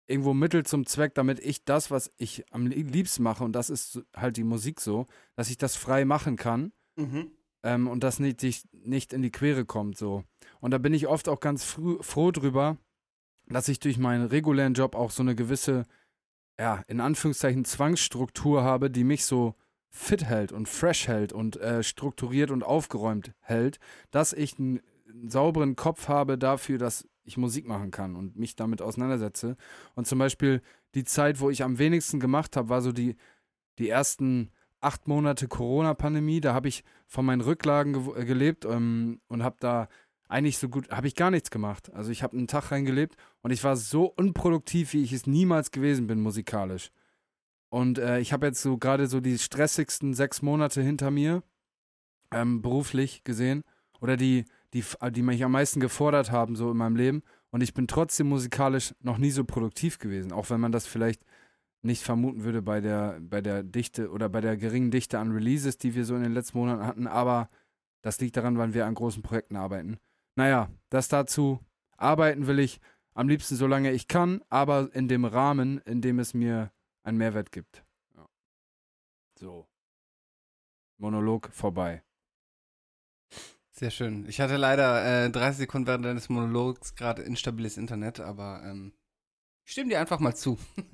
irgendwo 0.08 0.34
Mittel 0.34 0.66
zum 0.66 0.86
Zweck, 0.86 1.14
damit 1.16 1.40
ich 1.40 1.66
das, 1.66 1.92
was 1.92 2.12
ich 2.18 2.46
am 2.54 2.66
liebsten 2.68 3.24
mache, 3.24 3.44
und 3.44 3.52
das 3.52 3.70
ist 3.70 4.02
halt 4.16 4.38
die 4.38 4.46
Musik 4.46 4.80
so, 4.80 5.06
dass 5.36 5.50
ich 5.50 5.58
das 5.58 5.76
frei 5.76 6.06
machen 6.06 6.38
kann 6.38 6.72
Mhm. 6.96 7.32
ähm, 7.64 7.88
und 7.90 8.04
das 8.04 8.20
nicht, 8.20 8.42
nicht- 8.42 8.74
nicht 8.74 9.12
in 9.14 9.22
die 9.22 9.30
Quere 9.32 9.66
kommt 9.66 9.98
so. 9.98 10.24
Und 10.62 10.72
da 10.72 10.78
bin 10.78 10.94
ich 10.94 11.08
oft 11.08 11.28
auch 11.28 11.42
ganz 11.42 11.66
früh, 11.66 11.98
froh 12.02 12.32
drüber, 12.32 12.78
dass 13.50 13.68
ich 13.68 13.80
durch 13.82 13.98
meinen 13.98 14.26
regulären 14.28 14.74
Job 14.74 14.96
auch 14.96 15.12
so 15.12 15.22
eine 15.22 15.36
gewisse, 15.36 15.84
ja, 16.60 16.82
in 16.88 17.02
Anführungszeichen 17.02 17.66
Zwangsstruktur 17.66 18.64
habe, 18.64 18.90
die 18.90 19.04
mich 19.04 19.26
so 19.26 19.54
fit 19.98 20.24
hält 20.24 20.52
und 20.52 20.70
fresh 20.70 21.08
hält 21.08 21.34
und 21.34 21.58
äh, 21.58 21.82
strukturiert 21.84 22.52
und 22.52 22.64
aufgeräumt 22.64 23.34
hält, 23.42 23.80
dass 24.12 24.34
ich 24.34 24.58
einen, 24.60 24.80
sauberen 25.28 25.76
Kopf 25.76 26.08
habe 26.08 26.38
dafür, 26.38 26.78
dass 26.78 27.08
ich 27.24 27.38
Musik 27.38 27.68
machen 27.68 27.92
kann 27.92 28.16
und 28.16 28.38
mich 28.38 28.56
damit 28.56 28.82
auseinandersetze. 28.82 29.56
Und 29.96 30.06
zum 30.06 30.20
Beispiel 30.20 30.62
die 30.96 31.04
Zeit, 31.04 31.40
wo 31.40 31.50
ich 31.50 31.64
am 31.64 31.80
wenigsten 31.80 32.20
gemacht 32.20 32.56
habe, 32.56 32.70
war 32.70 32.82
so 32.82 32.92
die, 32.92 33.16
die 33.80 33.90
ersten 33.90 34.52
acht 34.80 35.08
Monate 35.08 35.48
Corona-Pandemie. 35.48 36.42
Da 36.42 36.54
habe 36.54 36.68
ich 36.68 36.84
von 37.08 37.26
meinen 37.26 37.42
Rücklagen 37.42 37.96
gew- 37.96 38.18
äh, 38.18 38.26
gelebt 38.26 38.66
ähm, 38.66 39.22
und 39.28 39.44
habe 39.44 39.58
da 39.60 39.88
eigentlich 40.30 40.58
so 40.58 40.70
gut, 40.70 40.90
habe 40.92 41.08
ich 41.08 41.16
gar 41.16 41.32
nichts 41.32 41.50
gemacht. 41.52 41.92
Also 41.94 42.12
ich 42.12 42.22
habe 42.22 42.38
einen 42.38 42.48
Tag 42.48 42.72
reingelebt 42.72 43.16
und 43.42 43.52
ich 43.52 43.64
war 43.64 43.76
so 43.76 44.06
unproduktiv, 44.06 44.94
wie 44.94 45.04
ich 45.04 45.14
es 45.14 45.26
niemals 45.26 45.72
gewesen 45.72 46.06
bin 46.06 46.20
musikalisch. 46.20 46.92
Und 47.70 48.00
äh, 48.00 48.20
ich 48.20 48.34
habe 48.34 48.48
jetzt 48.48 48.62
so 48.62 48.78
gerade 48.78 49.08
so 49.08 49.20
die 49.20 49.38
stressigsten 49.38 50.14
sechs 50.14 50.42
Monate 50.42 50.82
hinter 50.82 51.12
mir, 51.12 51.44
ähm, 52.32 52.62
beruflich 52.62 53.24
gesehen, 53.24 53.64
oder 54.00 54.18
die, 54.18 54.46
die, 54.74 54.84
die 55.12 55.22
mich 55.22 55.44
am 55.44 55.52
meisten 55.52 55.80
gefordert 55.80 56.32
haben, 56.32 56.56
so 56.56 56.72
in 56.72 56.78
meinem 56.78 56.96
Leben. 56.96 57.24
Und 57.52 57.62
ich 57.62 57.74
bin 57.74 57.88
trotzdem 57.88 58.30
musikalisch 58.30 58.94
noch 59.02 59.18
nie 59.18 59.32
so 59.32 59.44
produktiv 59.44 60.00
gewesen, 60.00 60.32
auch 60.32 60.50
wenn 60.50 60.60
man 60.60 60.72
das 60.72 60.86
vielleicht 60.86 61.24
nicht 61.82 62.04
vermuten 62.04 62.44
würde 62.44 62.62
bei 62.62 62.82
der, 62.82 63.20
bei 63.22 63.42
der 63.42 63.64
Dichte 63.64 64.12
oder 64.12 64.30
bei 64.30 64.42
der 64.42 64.58
geringen 64.58 64.92
Dichte 64.92 65.20
an 65.20 65.32
Releases, 65.32 65.78
die 65.78 65.96
wir 65.96 66.06
so 66.06 66.16
in 66.16 66.24
den 66.24 66.34
letzten 66.34 66.58
Monaten 66.58 66.86
hatten. 66.86 67.08
Aber 67.08 67.50
das 68.02 68.20
liegt 68.20 68.38
daran, 68.38 68.58
weil 68.58 68.74
wir 68.74 68.86
an 68.86 68.96
großen 68.96 69.24
Projekten 69.24 69.56
arbeiten. 69.56 69.98
Naja, 70.36 70.70
das 70.90 71.08
dazu. 71.08 71.60
Arbeiten 71.98 72.46
will 72.48 72.60
ich 72.60 72.80
am 73.14 73.28
liebsten, 73.28 73.56
solange 73.56 73.92
ich 73.92 74.08
kann, 74.08 74.42
aber 74.50 74.94
in 74.94 75.08
dem 75.08 75.26
Rahmen, 75.26 75.80
in 75.80 76.02
dem 76.02 76.20
es 76.20 76.34
mir 76.34 76.72
einen 77.08 77.18
Mehrwert 77.18 77.52
gibt. 77.52 77.84
Ja. 78.16 78.28
So. 79.40 79.68
Monolog 80.98 81.50
vorbei. 81.54 82.04
Sehr 83.72 83.92
schön. 83.92 84.28
Ich 84.28 84.42
hatte 84.42 84.58
leider 84.58 85.26
äh, 85.26 85.30
30 85.30 85.60
Sekunden 85.60 85.88
während 85.88 86.06
deines 86.06 86.30
Monologs 86.30 86.96
gerade 86.96 87.22
instabiles 87.22 87.78
Internet, 87.78 88.20
aber 88.20 88.64
ähm, 88.66 88.94
ich 89.66 89.74
stimme 89.74 89.90
dir 89.90 90.00
einfach 90.00 90.20
mal 90.20 90.36
zu. 90.36 90.58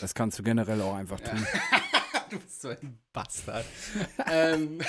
Das 0.00 0.14
kannst 0.14 0.38
du 0.38 0.42
generell 0.42 0.80
auch 0.80 0.94
einfach 0.94 1.20
tun. 1.20 1.46
du 2.30 2.38
bist 2.38 2.62
so 2.62 2.70
ein 2.70 2.98
Bastard. 3.12 3.66
ähm, 4.26 4.80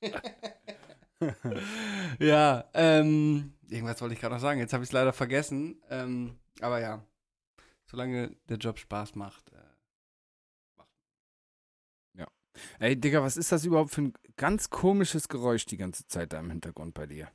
ja, 2.20 2.64
ähm, 2.72 3.54
irgendwas 3.68 4.00
wollte 4.00 4.14
ich 4.14 4.20
gerade 4.20 4.36
noch 4.36 4.40
sagen. 4.40 4.60
Jetzt 4.60 4.72
habe 4.72 4.84
ich 4.84 4.90
es 4.90 4.92
leider 4.92 5.12
vergessen. 5.12 5.82
Ähm, 5.90 6.38
aber 6.60 6.80
ja, 6.80 7.04
solange 7.92 8.34
der 8.48 8.56
Job 8.56 8.78
Spaß 8.78 9.14
macht. 9.14 9.52
Äh, 9.52 9.72
Ey, 12.78 13.00
Digga, 13.00 13.22
was 13.22 13.38
ist 13.38 13.50
das 13.50 13.64
überhaupt 13.64 13.92
für 13.92 14.02
ein 14.02 14.14
ganz 14.36 14.68
komisches 14.68 15.28
Geräusch 15.28 15.64
die 15.64 15.78
ganze 15.78 16.06
Zeit 16.06 16.32
da 16.34 16.40
im 16.40 16.50
Hintergrund 16.50 16.92
bei 16.94 17.06
dir? 17.06 17.30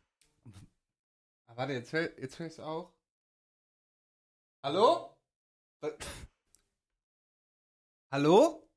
Ah, 1.48 1.56
warte, 1.56 1.74
jetzt, 1.74 1.92
hör, 1.92 2.20
jetzt 2.20 2.38
hör 2.38 2.46
ich's 2.46 2.60
auch. 2.60 2.94
Hallo? 4.64 5.18
Hallo? 8.12 8.70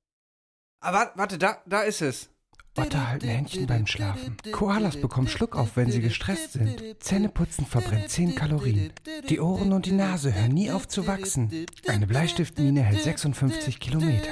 Ah, 0.81 0.93
warte, 0.95 1.19
warte 1.19 1.37
da, 1.39 1.63
da 1.67 1.83
ist 1.83 2.01
es. 2.01 2.31
Otter 2.77 3.09
halten 3.09 3.29
Händchen 3.29 3.67
beim 3.67 3.87
Schlafen. 3.87 4.37
Koalas 4.53 4.97
bekommen 5.01 5.29
Schluck 5.29 5.57
auf, 5.57 5.77
wenn 5.77 5.91
sie 5.91 6.01
gestresst 6.01 6.53
sind. 6.53 6.81
Zähneputzen 7.01 7.67
verbrennt 7.67 8.09
10 8.09 8.35
Kalorien. 8.35 8.93
Die 9.29 9.41
Ohren 9.41 9.73
und 9.73 9.87
die 9.87 9.93
Nase 9.93 10.33
hören 10.35 10.53
nie 10.53 10.71
auf 10.71 10.87
zu 10.89 11.07
wachsen. 11.07 11.67
Eine 11.87 12.07
Bleistiftmine 12.07 12.83
hält 12.83 13.03
56 13.03 13.81
Kilometer. 13.81 14.31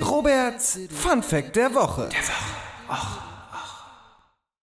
Roberts 0.00 0.78
Fun 0.90 1.22
Fact 1.22 1.56
der 1.56 1.74
Woche. 1.74 2.08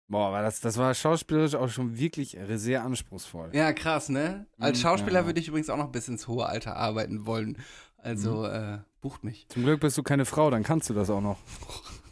Boah, 0.07 0.27
aber 0.27 0.41
das, 0.43 0.59
das 0.59 0.77
war 0.77 0.93
schauspielerisch 0.93 1.55
auch 1.55 1.67
schon 1.69 1.97
wirklich 1.97 2.37
sehr 2.55 2.83
anspruchsvoll. 2.83 3.49
Ja, 3.53 3.73
krass, 3.73 4.09
ne? 4.09 4.45
Als 4.59 4.77
Mhm, 4.77 4.81
Schauspieler 4.83 5.21
ja. 5.21 5.25
würde 5.25 5.39
ich 5.39 5.47
übrigens 5.47 5.69
auch 5.69 5.77
noch 5.77 5.91
bis 5.91 6.07
ins 6.07 6.27
hohe 6.27 6.45
Alter 6.45 6.75
arbeiten 6.77 7.25
wollen. 7.25 7.57
Also, 7.97 8.43
Mhm. 8.43 8.45
äh, 8.45 8.77
bucht 9.01 9.23
mich. 9.23 9.47
Zum 9.49 9.63
Glück 9.63 9.79
bist 9.79 9.97
du 9.97 10.03
keine 10.03 10.25
Frau, 10.25 10.51
dann 10.51 10.61
kannst 10.63 10.89
du 10.89 10.93
das 10.93 11.09
auch 11.09 11.21
noch. 11.21 11.37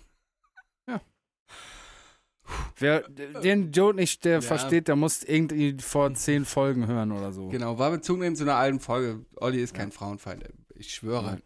Ja. 2.79 3.01
Wer 3.07 3.41
den 3.41 3.71
Joke 3.71 3.95
nicht 3.95 4.25
der 4.25 4.35
Ja. 4.35 4.41
versteht, 4.41 4.87
der 4.87 4.95
muss 4.95 5.23
irgendwie 5.23 5.77
vor 5.79 6.13
zehn 6.13 6.45
Folgen 6.45 6.87
hören 6.87 7.11
oder 7.11 7.31
so. 7.31 7.49
Genau, 7.49 7.77
war 7.79 7.91
Bezug 7.91 8.19
nehmen 8.19 8.35
zu 8.35 8.43
einer 8.43 8.55
alten 8.55 8.79
Folge. 8.79 9.25
Olli 9.35 9.61
ist 9.61 9.73
kein 9.73 9.91
Frauenfeind, 9.91 10.43
ich 10.75 10.93
schwöre. 10.93 11.41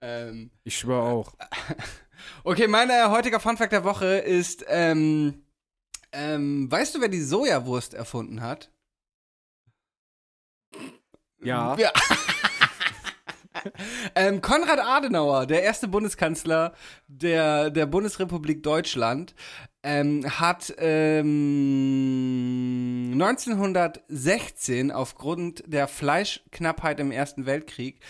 Ähm, 0.00 0.50
Ich 0.64 0.78
schwöre 0.78 1.02
auch. 1.02 1.34
okay, 2.44 2.68
mein 2.68 2.90
äh, 2.90 3.06
heutiger 3.08 3.40
Funfact 3.40 3.72
der 3.72 3.84
Woche 3.84 4.06
ist, 4.18 4.64
ähm, 4.68 5.42
ähm, 6.12 6.70
weißt 6.70 6.94
du, 6.94 7.00
wer 7.00 7.08
die 7.08 7.22
Sojawurst 7.22 7.94
erfunden 7.94 8.40
hat? 8.42 8.70
Ja. 11.42 11.76
Ja. 11.78 11.92
ähm, 14.14 14.40
Konrad 14.42 14.78
Adenauer, 14.78 15.46
der 15.46 15.62
erste 15.62 15.88
Bundeskanzler 15.88 16.74
der, 17.08 17.70
der 17.70 17.86
Bundesrepublik 17.86 18.62
Deutschland, 18.62 19.34
ähm, 19.86 20.24
hat 20.40 20.74
ähm, 20.78 21.92
1916 23.14 24.90
aufgrund 24.90 25.62
der 25.66 25.86
Fleischknappheit 25.86 26.98
im 26.98 27.12
Ersten 27.12 27.46
Weltkrieg 27.46 28.00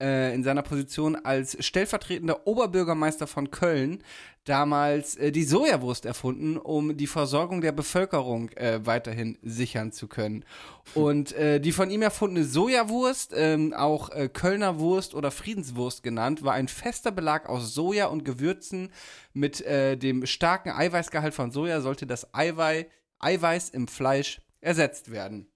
äh, 0.00 0.34
in 0.34 0.42
seiner 0.42 0.62
Position 0.62 1.16
als 1.16 1.56
stellvertretender 1.64 2.46
Oberbürgermeister 2.46 3.26
von 3.26 3.50
Köln 3.50 4.02
damals 4.44 5.16
äh, 5.16 5.32
die 5.32 5.44
Sojawurst 5.44 6.04
erfunden, 6.04 6.56
um 6.56 6.96
die 6.96 7.06
Versorgung 7.06 7.60
der 7.60 7.72
Bevölkerung 7.72 8.50
äh, 8.50 8.84
weiterhin 8.84 9.38
sichern 9.42 9.92
zu 9.92 10.06
können. 10.06 10.44
Und 10.94 11.32
äh, 11.32 11.60
die 11.60 11.72
von 11.72 11.90
ihm 11.90 12.02
erfundene 12.02 12.44
Sojawurst, 12.44 13.32
ähm, 13.34 13.72
auch 13.72 14.10
äh, 14.10 14.28
Kölner 14.28 14.78
Wurst 14.78 15.14
oder 15.14 15.30
Friedenswurst 15.30 16.02
genannt, 16.02 16.44
war 16.44 16.54
ein 16.54 16.68
fester 16.68 17.10
Belag 17.10 17.48
aus 17.48 17.74
Soja 17.74 18.06
und 18.06 18.24
Gewürzen. 18.24 18.90
Mit 19.32 19.60
äh, 19.62 19.96
dem 19.96 20.26
starken 20.26 20.70
Eiweißgehalt 20.70 21.34
von 21.34 21.50
Soja 21.50 21.80
sollte 21.80 22.06
das 22.06 22.34
Eiwei 22.34 22.88
Eiweiß 23.18 23.70
im 23.70 23.88
Fleisch 23.88 24.42
ersetzt 24.60 25.10
werden. 25.10 25.46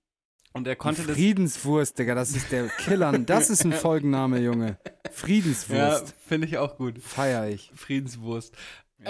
Und 0.52 0.66
er 0.66 0.76
konnte 0.76 1.02
Die 1.02 1.06
das 1.08 1.16
Friedenswurst, 1.16 1.98
Digga, 1.98 2.14
das 2.14 2.30
ist 2.30 2.50
der 2.50 2.68
Killer. 2.68 3.12
Das 3.26 3.50
ist 3.50 3.64
ein 3.64 3.72
Folgenname, 3.72 4.38
Junge. 4.40 4.78
ja, 4.84 5.10
Friedenswurst. 5.12 6.14
finde 6.26 6.46
ich 6.46 6.58
auch 6.58 6.76
gut. 6.76 7.00
Feier 7.02 7.48
ich. 7.48 7.70
Friedenswurst. 7.74 8.54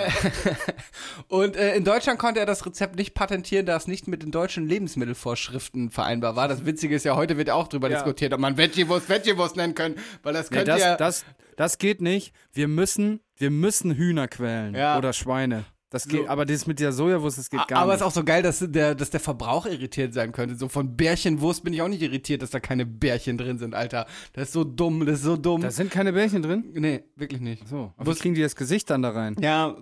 Und 1.29 1.57
äh, 1.57 1.75
in 1.75 1.85
Deutschland 1.85 2.19
konnte 2.19 2.41
er 2.41 2.47
das 2.47 2.67
Rezept 2.67 2.97
nicht 2.97 3.15
patentieren, 3.15 3.65
da 3.67 3.77
es 3.77 3.87
nicht 3.87 4.07
mit 4.07 4.23
den 4.23 4.31
deutschen 4.31 4.67
Lebensmittelvorschriften 4.69 5.91
vereinbar 5.91 6.37
war. 6.37 6.47
Das 6.49 6.67
Witzige 6.67 6.95
ist 6.95 7.05
ja, 7.05 7.17
heute 7.17 7.37
wird 7.39 7.49
auch 7.51 7.69
drüber 7.69 7.89
Ja. 7.89 7.97
diskutiert, 7.97 8.35
ob 8.35 8.41
man 8.41 8.57
Veggie-Wurst 8.59 9.09
Veggie-Wurst 9.09 9.57
nennen 9.57 9.75
können, 9.75 9.97
weil 10.23 10.35
das 10.35 10.51
Nee, 10.51 10.59
könnte 10.59 10.73
das, 10.73 10.81
ja... 10.81 10.97
das, 10.97 11.25
das 11.57 11.79
geht 11.79 12.03
nicht. 12.03 12.35
Wir 12.53 12.69
müssen, 12.69 13.21
wir 13.37 13.51
müssen 13.51 13.93
Hühner 13.95 14.29
quälen. 14.29 14.75
Ja. 14.75 14.99
Oder 14.99 15.13
Schweine. 15.15 15.65
Das 15.91 16.07
geht, 16.07 16.25
So. 16.25 16.29
aber 16.29 16.45
das 16.45 16.67
mit 16.67 16.81
der 16.81 16.93
Sojawurst, 16.93 17.39
das 17.39 17.49
geht 17.49 17.67
gar 17.67 17.79
aber 17.81 17.95
es 17.95 18.01
nicht. 18.01 18.07
ist 18.07 18.13
auch 18.13 18.15
so 18.21 18.25
geil, 18.25 18.43
dass 18.43 18.59
der, 18.59 18.95
dass 18.95 19.09
der 19.09 19.21
Verbrauch 19.21 19.65
irritiert 19.65 20.13
sein 20.13 20.33
könnte. 20.33 20.55
So 20.57 20.69
von 20.69 20.97
Bärchenwurst 20.97 21.65
bin 21.65 21.73
ich 21.73 21.81
auch 21.81 21.89
nicht 21.89 22.03
irritiert, 22.03 22.43
dass 22.43 22.51
da 22.51 22.61
keine 22.61 22.85
Bärchen 22.85 23.39
drin 23.39 23.59
sind, 23.59 23.75
Alter. 23.75 24.07
Das 24.35 24.49
ist 24.49 24.53
so 24.53 24.65
dumm, 24.65 25.07
das 25.07 25.21
ist 25.21 25.25
so 25.25 25.39
dumm. 25.39 25.63
da 25.63 25.71
sind 25.71 25.91
keine 25.91 26.13
Bärchen 26.13 26.43
drin? 26.43 26.65
nee, 26.75 27.05
wirklich 27.17 27.41
nicht. 27.41 27.67
So. 27.67 27.95
Aber 27.97 28.15
wie 28.15 28.19
kriegen 28.19 28.35
die 28.35 28.43
das 28.43 28.55
Gesicht 28.55 28.91
dann 28.91 29.01
da 29.01 29.11
rein? 29.11 29.35
Ja, 29.41 29.77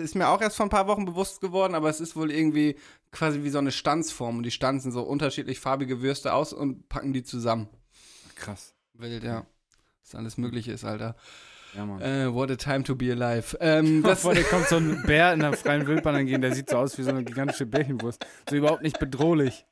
ist 0.00 0.14
mir 0.14 0.28
auch 0.28 0.40
erst 0.40 0.56
vor 0.56 0.66
ein 0.66 0.70
paar 0.70 0.86
Wochen 0.86 1.04
bewusst 1.04 1.40
geworden, 1.40 1.74
aber 1.74 1.88
es 1.90 1.98
ist 2.00 2.14
wohl 2.14 2.30
irgendwie 2.30 2.76
quasi 3.10 3.42
wie 3.42 3.50
so 3.50 3.58
eine 3.58 3.72
Stanzform 3.72 4.36
und 4.36 4.42
die 4.44 4.52
stanzen 4.52 4.92
so 4.92 5.02
unterschiedlich 5.02 5.58
farbige 5.58 6.00
Würste 6.02 6.34
aus 6.34 6.52
und 6.52 6.88
packen 6.88 7.12
die 7.12 7.24
zusammen. 7.24 7.68
Krass. 8.36 8.74
Wild, 8.94 9.24
ja. 9.24 9.44
Was 10.04 10.14
alles 10.14 10.38
Mögliche 10.38 10.70
ist, 10.70 10.84
Alter. 10.84 11.16
Ja, 11.74 11.84
Mann. 11.86 12.00
Äh, 12.00 12.32
what 12.32 12.50
a 12.50 12.56
time 12.56 12.82
to 12.84 12.94
be 12.94 13.12
alive. 13.12 13.56
Ähm, 13.60 14.02
das, 14.04 14.22
Vor 14.22 14.34
dir 14.34 14.44
kommt 14.44 14.68
so 14.68 14.76
ein 14.76 15.02
Bär 15.06 15.32
in 15.32 15.40
der 15.40 15.52
freien 15.52 15.86
Wildbahn 15.86 16.14
entgegen, 16.16 16.42
der 16.42 16.54
sieht 16.54 16.70
so 16.70 16.76
aus 16.76 16.98
wie 16.98 17.02
so 17.02 17.10
eine 17.10 17.24
gigantische 17.24 17.66
Bärchenwurst. 17.66 18.24
So 18.48 18.56
überhaupt 18.56 18.82
nicht 18.82 18.98
bedrohlich. 18.98 19.66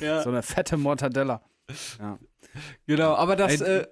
Ja. 0.00 0.22
So 0.22 0.30
eine 0.30 0.42
fette 0.42 0.76
Mortadella. 0.76 1.42
Ja. 1.98 2.18
Genau, 2.86 3.14
aber 3.14 3.36
das, 3.36 3.60
äh, 3.60 3.86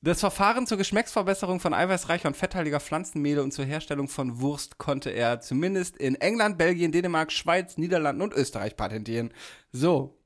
das 0.00 0.20
Verfahren 0.20 0.66
zur 0.66 0.78
Geschmacksverbesserung 0.78 1.60
von 1.60 1.74
eiweißreicher 1.74 2.26
und 2.26 2.36
fetthaltiger 2.36 2.80
Pflanzenmehle 2.80 3.42
und 3.42 3.52
zur 3.52 3.64
Herstellung 3.64 4.08
von 4.08 4.40
Wurst 4.40 4.78
konnte 4.78 5.10
er 5.10 5.40
zumindest 5.40 5.96
in 5.96 6.16
England, 6.16 6.58
Belgien, 6.58 6.90
Dänemark, 6.90 7.30
Schweiz, 7.30 7.76
Niederlanden 7.76 8.22
und 8.22 8.32
Österreich 8.32 8.76
patentieren. 8.76 9.32
So, 9.70 10.18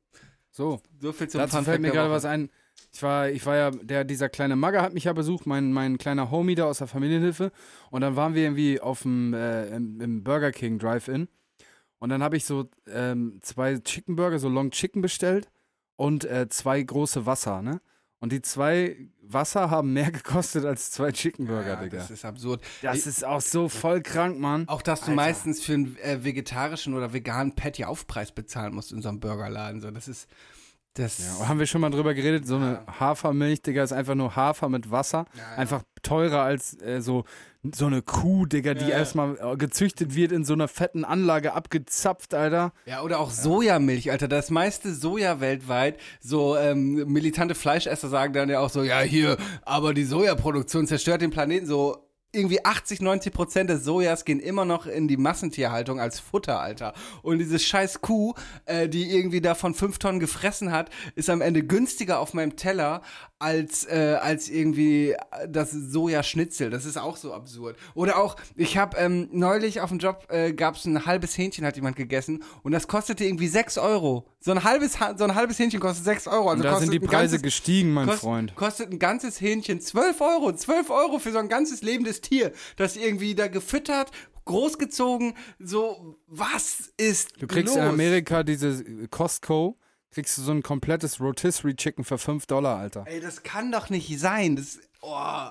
So, 0.51 0.81
so 1.01 1.13
viel 1.13 1.29
zum 1.29 1.41
dazu 1.41 1.57
Fun 1.57 1.65
fällt 1.67 1.83
mir 1.83 1.91
gerade 1.91 2.11
was 2.11 2.25
ein. 2.25 2.51
Ich 2.97 3.03
war, 3.03 3.29
ich 3.29 3.45
war 3.45 3.57
ja, 3.57 3.71
der, 3.73 4.05
dieser 4.05 4.31
kleine 4.31 4.57
Magger 4.57 4.81
hat 4.81 4.95
mich 4.95 5.05
ja 5.05 5.13
besucht, 5.13 5.45
mein, 5.45 5.71
mein 5.71 5.99
kleiner 5.99 6.31
Homie 6.31 6.55
da 6.55 6.65
aus 6.65 6.79
der 6.79 6.87
Familienhilfe. 6.87 7.53
Und 7.91 8.01
dann 8.01 8.17
waren 8.17 8.35
wir 8.35 8.45
irgendwie 8.45 8.81
auf 8.81 9.03
dem, 9.03 9.35
äh, 9.35 9.67
im, 9.67 10.01
im 10.01 10.25
Burger 10.25 10.51
King 10.51 10.79
Drive-In. 10.79 11.29
Und 11.99 12.09
dann 12.09 12.23
habe 12.23 12.39
ich 12.39 12.47
so 12.47 12.71
ähm, 12.91 13.39
zwei 13.43 13.77
Chicken 13.77 14.17
Burger, 14.17 14.39
so 14.39 14.49
Long 14.49 14.71
Chicken 14.71 15.03
bestellt 15.03 15.51
und 15.97 16.25
äh, 16.25 16.49
zwei 16.49 16.83
große 16.83 17.27
Wasser, 17.27 17.61
ne? 17.61 17.83
Und 18.19 18.33
die 18.33 18.41
zwei 18.41 18.97
Wasser 19.21 19.69
haben 19.69 19.93
mehr 19.93 20.11
gekostet 20.13 20.65
als 20.65 20.91
zwei 20.91 21.13
Chicken 21.13 21.49
Burger, 21.49 21.75
ja, 21.75 21.83
Digga. 21.83 21.99
das 21.99 22.11
ist 22.11 22.25
absurd. 22.25 22.63
Das 22.81 23.07
ist 23.07 23.27
auch 23.27 23.43
so 23.43 23.69
voll 23.69 24.01
krank, 24.01 24.39
Mann. 24.39 24.67
Auch, 24.69 24.81
dass 24.81 25.01
du 25.01 25.09
Alter. 25.09 25.17
meistens 25.17 25.63
für 25.63 25.75
einen 25.75 25.99
äh, 25.99 26.25
vegetarischen 26.25 26.95
oder 26.95 27.13
veganen 27.13 27.55
Patty 27.55 27.85
Aufpreis 27.85 28.33
bezahlen 28.33 28.75
musst 28.75 28.91
in 28.91 29.03
so 29.03 29.11
einem 29.11 29.21
Burgerladen. 29.21 29.83
So, 29.83 29.91
das 29.91 30.09
ist, 30.09 30.29
das, 30.99 31.19
Ja, 31.19 31.49
haben 31.49 31.59
wir 31.59 31.67
schon 31.67 31.81
mal 31.81 31.91
drüber 31.91 32.15
geredet? 32.15 32.47
So 32.47 32.57
eine 32.57 32.81
Hafermilch, 32.99 33.63
Digga, 33.63 33.83
ist 33.83 33.93
einfach 33.93 34.15
nur 34.15 34.35
Hafer 34.37 34.69
mit 34.69 34.91
Wasser. 34.91 35.27
Einfach 35.57 35.83
teurer 36.03 36.43
als 36.43 36.81
äh, 36.81 37.01
so, 37.01 37.25
so 37.75 37.87
eine 37.87 38.03
Kuh, 38.03 38.47
Digga, 38.47 38.75
die 38.75 38.91
erstmal 38.91 39.37
äh, 39.39 39.57
gezüchtet 39.57 40.15
wird 40.15 40.33
in 40.33 40.45
so 40.45 40.55
einer 40.55 40.69
fetten 40.69 41.05
Anlage, 41.05 41.53
abgezapft, 41.53 42.35
Alter. 42.35 42.73
Ja, 42.87 43.03
oder 43.03 43.21
auch 43.21 43.31
Sojamilch, 43.31 44.11
Alter. 44.11 44.29
Das 44.29 44.51
meiste 44.51 44.95
Soja 44.95 45.41
weltweit, 45.41 45.99
so 46.21 46.57
ähm, 46.57 46.95
militante 47.13 47.55
Fleischesser 47.55 48.09
sagen 48.09 48.33
dann 48.33 48.49
ja 48.49 48.61
auch 48.61 48.71
so, 48.71 48.83
ja, 48.83 49.01
hier, 49.01 49.37
aber 49.63 49.95
die 49.95 50.05
Sojaproduktion 50.05 50.87
zerstört 50.87 51.23
den 51.23 51.31
Planeten 51.31 51.67
so. 51.67 52.06
Irgendwie 52.37 52.65
80, 52.65 53.01
90 53.01 53.33
Prozent 53.33 53.71
des 53.71 53.85
Sojas 53.85 54.25
gehen 54.25 54.41
immer 54.41 54.65
noch 54.65 54.87
in 54.87 55.09
die 55.09 55.17
Massentierhaltung 55.17 56.01
als 56.01 56.21
Futter, 56.21 56.61
Alter. 56.61 56.93
Und 57.23 57.39
diese 57.39 57.59
scheiß 57.59 58.03
Kuh, 58.03 58.35
äh, 58.67 58.89
die 58.89 59.11
irgendwie 59.11 59.41
davon 59.41 59.73
fünf 59.73 59.99
Tonnen 59.99 60.21
gefressen 60.21 60.71
hat, 60.71 60.91
ist 61.15 61.31
am 61.31 61.41
Ende 61.41 61.63
günstiger 61.63 62.21
auf 62.21 62.35
meinem 62.35 62.57
Teller 62.57 63.01
als, 63.39 63.85
äh, 63.85 64.17
als 64.21 64.49
irgendwie 64.49 65.15
das 65.49 65.71
Sojaschnitzel. 65.71 66.71
Das 66.71 66.85
ist 66.87 66.97
auch 66.97 67.17
so 67.17 67.35
absurd. 67.35 67.77
Oder 67.95 68.19
auch, 68.19 68.37
ich 68.57 68.79
habe 68.79 68.97
ähm, 68.97 69.29
neulich 69.33 69.81
auf 69.81 69.91
dem 69.91 69.99
Job 69.99 70.27
äh, 70.31 70.53
gab 70.53 70.77
es 70.77 70.85
ein 70.87 71.05
halbes 71.07 71.37
Hähnchen, 71.37 71.65
hat 71.67 71.77
jemand 71.77 71.97
gegessen 71.97 72.43
und 72.63 72.73
das 72.73 72.89
kostete 72.89 73.25
irgendwie 73.25 73.49
6 73.49 73.77
Euro. 73.79 74.27
So 74.41 74.53
ein 74.53 74.65
halbes, 74.65 75.01
Ha- 75.01 75.15
so 75.19 75.25
ein 75.25 75.35
halbes 75.35 75.59
Hähnchen 75.59 75.81
kostet 75.81 76.05
6 76.05 76.29
Euro. 76.29 76.49
Also 76.51 76.63
Und 76.63 76.65
da 76.65 76.79
sind 76.81 76.93
die 76.93 76.99
Preise 77.01 77.37
ganzes, 77.37 77.43
gestiegen, 77.43 77.93
mein 77.93 78.07
kost, 78.07 78.21
Freund. 78.21 78.55
Kostet 78.55 78.91
ein 78.91 78.99
ganzes 78.99 79.41
Hähnchen 79.41 79.81
12 79.81 80.21
Euro. 80.21 80.53
12 80.53 80.89
Euro 80.91 81.19
für 81.19 81.33
so 81.33 81.39
ein 81.39 81.49
ganzes 81.49 81.83
lebendes 81.83 82.21
Tier, 82.23 82.53
das 82.77 82.97
irgendwie 82.97 83.35
da 83.35 83.49
gefüttert, 83.49 84.11
großgezogen, 84.47 85.35
so, 85.59 86.17
was 86.27 86.93
ist 86.97 87.33
Du 87.43 87.47
kriegst 87.47 87.75
los? 87.75 87.83
in 87.85 87.91
Amerika 87.91 88.43
diese 88.43 88.69
äh, 88.69 89.09
Costco, 89.11 89.77
kriegst 90.11 90.39
du 90.39 90.43
so 90.43 90.53
ein 90.53 90.63
komplettes 90.63 91.21
Rotisserie 91.21 91.77
Chicken 91.77 92.05
für 92.05 92.19
5 92.19 92.47
Dollar, 92.47 92.79
Alter. 92.79 93.05
Ey, 93.07 93.21
das 93.21 93.43
kann 93.43 93.71
doch 93.73 93.91
nicht 93.91 94.19
sein. 94.19 94.57
Das, 94.57 94.79
oh. 95.03 95.49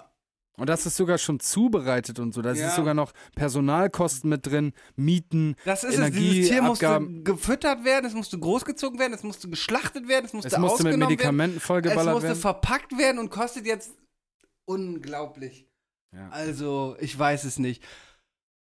Und 0.58 0.70
das 0.70 0.86
ist 0.86 0.96
sogar 0.96 1.18
schon 1.18 1.40
zubereitet 1.42 2.18
und 2.20 2.34
so. 2.34 2.42
Da 2.42 2.54
Ja. 2.54 2.68
ist 2.70 2.76
sogar 2.78 2.94
noch 2.94 3.12
Personalkosten 3.36 4.30
mit 4.30 4.46
drin, 4.48 4.74
Mieten, 4.96 5.56
Das 5.66 5.84
ist 5.84 5.98
es, 6.00 6.12
dieses 6.12 6.48
Tier 6.50 6.62
musste 6.62 6.86
Energieabgaben. 6.86 7.24
gefüttert 7.26 7.84
werden, 7.84 8.06
es 8.06 8.14
musste 8.14 8.40
großgezogen 8.40 8.98
werden, 8.98 9.14
es 9.14 9.24
musste 9.24 9.50
geschlachtet 9.50 10.08
werden, 10.08 10.26
es 10.26 10.34
musste, 10.34 10.48
Es 10.48 10.58
musste 10.58 10.84
mit 10.84 10.98
Medikamenten 10.98 11.56
werden, 11.56 11.60
vollgeballert 11.62 12.08
es 12.08 12.14
musste 12.14 12.28
werden. 12.30 12.40
verpackt 12.40 12.98
werden 12.98 13.20
und 13.20 13.30
kostet 13.30 13.66
jetzt 13.66 13.92
unglaublich. 14.66 15.68
Ja. 16.14 16.30
Also, 16.30 16.96
ich 17.00 17.18
weiß 17.18 17.44
es 17.44 17.60
nicht. 17.60 17.84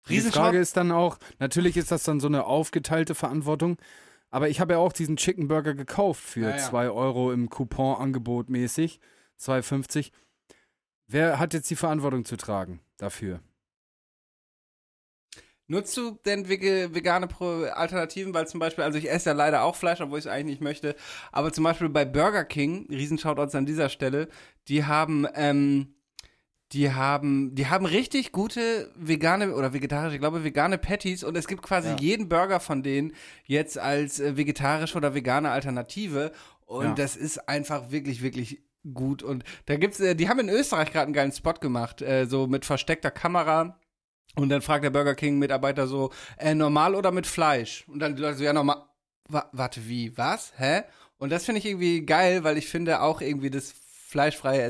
Die 0.09 0.21
Frage 0.21 0.59
ist 0.59 0.77
dann 0.77 0.93
auch, 0.93 1.19
natürlich 1.41 1.77
ist 1.77 1.91
das 1.91 2.05
dann 2.05 2.21
so 2.21 2.27
eine 2.29 2.45
aufgeteilte 2.45 3.15
Verantwortung, 3.15 3.77
aber 4.31 4.49
ich 4.49 4.61
habe 4.61 4.75
ja 4.75 4.79
auch 4.79 4.93
diesen 4.93 5.17
Chicken 5.17 5.49
Burger 5.49 5.75
gekauft 5.75 6.23
für 6.23 6.41
Ja, 6.41 6.51
ja. 6.51 6.57
2 6.59 6.91
Euro 6.91 7.33
im 7.33 7.51
Couponangebot 7.51 8.49
mäßig, 8.49 9.01
2,50. 9.39 10.13
Wer 11.07 11.39
hat 11.39 11.55
jetzt 11.55 11.71
die 11.71 11.77
Verantwortung 11.77 12.25
zu 12.25 12.37
tragen 12.37 12.81
dafür? 12.97 13.41
Nutzt 15.67 15.97
du 15.97 16.19
denn 16.25 16.49
vegane 16.49 17.29
Alternativen? 17.77 18.35
Weil 18.35 18.49
zum 18.49 18.59
Beispiel, 18.59 18.83
also 18.83 18.99
ich 18.99 19.09
esse 19.09 19.31
ja 19.31 19.37
leider 19.37 19.63
auch 19.63 19.77
Fleisch, 19.77 20.01
obwohl 20.01 20.19
ich 20.19 20.25
es 20.25 20.31
eigentlich 20.31 20.59
nicht 20.59 20.63
möchte. 20.63 20.97
Aber 21.31 21.53
zum 21.53 21.63
Beispiel 21.63 21.89
bei 21.89 22.05
Burger 22.05 22.45
King, 22.45 22.87
Riesenshoutouts 22.91 23.55
an 23.55 23.67
dieser 23.67 23.89
Stelle, 23.89 24.29
die 24.67 24.85
haben, 24.85 25.29
ähm, 25.35 25.95
die 26.73 26.93
haben, 26.93 27.55
die 27.55 27.67
haben 27.67 27.85
richtig 27.85 28.31
gute 28.33 28.93
vegane 28.95 29.55
oder 29.55 29.73
vegetarische, 29.73 30.15
ich 30.15 30.21
glaube 30.21 30.45
vegane 30.45 30.79
Patties 30.79 31.25
und 31.25 31.37
es 31.37 31.49
gibt 31.49 31.63
quasi 31.63 31.89
Ja. 31.91 31.97
jeden 31.99 32.29
Burger 32.29 32.61
von 32.61 32.83
denen 32.83 33.13
jetzt 33.45 33.79
als 33.79 34.21
äh, 34.21 34.37
vegetarische 34.37 34.97
oder 34.97 35.15
vegane 35.15 35.51
Alternative 35.51 36.33
und 36.67 36.85
Ja. 36.85 36.95
das 36.95 37.17
ist 37.17 37.49
einfach 37.49 37.91
wirklich, 37.91 38.23
wirklich 38.23 38.63
gut 38.95 39.23
und 39.23 39.43
da 39.67 39.77
gibt's, 39.77 40.01
äh, 40.01 40.15
die 40.15 40.29
haben 40.29 40.39
in 40.41 40.49
Österreich 40.49 40.93
gerade 40.93 41.05
einen 41.07 41.13
geilen 41.13 41.33
Spot 41.33 41.55
gemacht, 41.55 42.03
äh, 42.03 42.27
so 42.27 42.47
mit 42.47 42.65
versteckter 42.65 43.11
Kamera 43.11 43.79
und 44.37 44.49
dann 44.49 44.63
fragt 44.63 44.85
der 44.85 44.91
Burger 44.91 45.17
King-Mitarbeiter 45.17 45.89
so, 45.89 46.13
äh, 46.39 46.55
normal 46.55 46.95
oder 46.95 47.11
mit 47.11 47.27
Fleisch? 47.27 47.85
Und 47.89 47.99
dann 47.99 48.15
die 48.15 48.23
Leute 48.23 48.39
so, 48.39 48.45
ja, 48.45 48.53
normal. 48.53 48.85
Wa 49.29 49.49
warte, 49.53 49.87
wie? 49.89 50.17
Was? 50.17 50.53
Hä? 50.57 50.83
Und 51.19 51.31
das 51.31 51.45
finde 51.45 51.59
ich 51.59 51.67
irgendwie 51.67 52.07
geil, 52.07 52.43
weil 52.45 52.57
ich 52.57 52.69
finde 52.69 53.01
auch 53.03 53.21
irgendwie, 53.21 53.51
dass 53.51 53.75
fleischfreie 54.07 54.61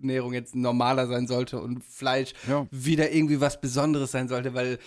Ernährung 0.00 0.32
jetzt 0.32 0.54
normaler 0.54 1.06
sein 1.06 1.26
sollte 1.26 1.60
und 1.60 1.84
Fleisch 1.84 2.32
Ja. 2.48 2.66
wieder 2.70 3.10
irgendwie 3.12 3.40
was 3.40 3.60
Besonderes 3.60 4.10
sein 4.12 4.28
sollte, 4.28 4.54
weil, 4.54 4.78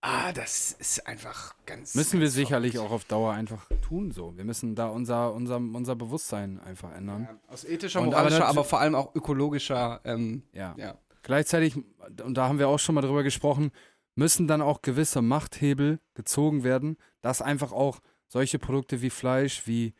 ah, 0.00 0.32
das 0.32 0.72
ist 0.72 1.06
einfach 1.06 1.54
ganz. 1.66 1.94
Müssen 1.94 2.20
wir 2.20 2.26
ganz 2.26 2.34
sicherlich 2.34 2.78
auch 2.78 2.90
auf 2.90 3.04
Dauer 3.04 3.32
einfach 3.32 3.66
tun 3.82 4.10
so. 4.10 4.36
Wir 4.36 4.44
müssen 4.44 4.74
da 4.74 4.88
unser, 4.88 5.32
unser, 5.34 5.56
unser 5.56 5.96
Bewusstsein 5.96 6.60
einfach 6.60 6.94
ändern. 6.94 7.24
verrückt. 7.24 7.48
Aus 7.48 7.64
ethischer, 7.64 8.00
Und 8.00 8.06
moralischer, 8.10 8.46
aber 8.46 8.64
vor 8.64 8.80
allem 8.80 8.94
auch 8.94 9.14
ökologischer, 9.14 10.00
ähm, 10.04 10.42
Ja. 10.52 10.74
ja. 10.76 10.98
Gleichzeitig, 11.22 11.76
und 12.24 12.34
da 12.34 12.48
haben 12.48 12.58
wir 12.58 12.68
auch 12.68 12.78
schon 12.78 12.94
mal 12.94 13.00
drüber 13.02 13.22
gesprochen, 13.22 13.70
müssen 14.14 14.46
dann 14.48 14.62
auch 14.62 14.82
gewisse 14.82 15.20
Machthebel 15.20 16.00
gezogen 16.14 16.64
werden, 16.64 16.96
dass 17.20 17.42
einfach 17.42 17.72
auch 17.72 18.00
solche 18.28 18.58
Produkte 18.58 19.02
wie 19.02 19.10
Fleisch, 19.10 19.66
wie 19.66 19.94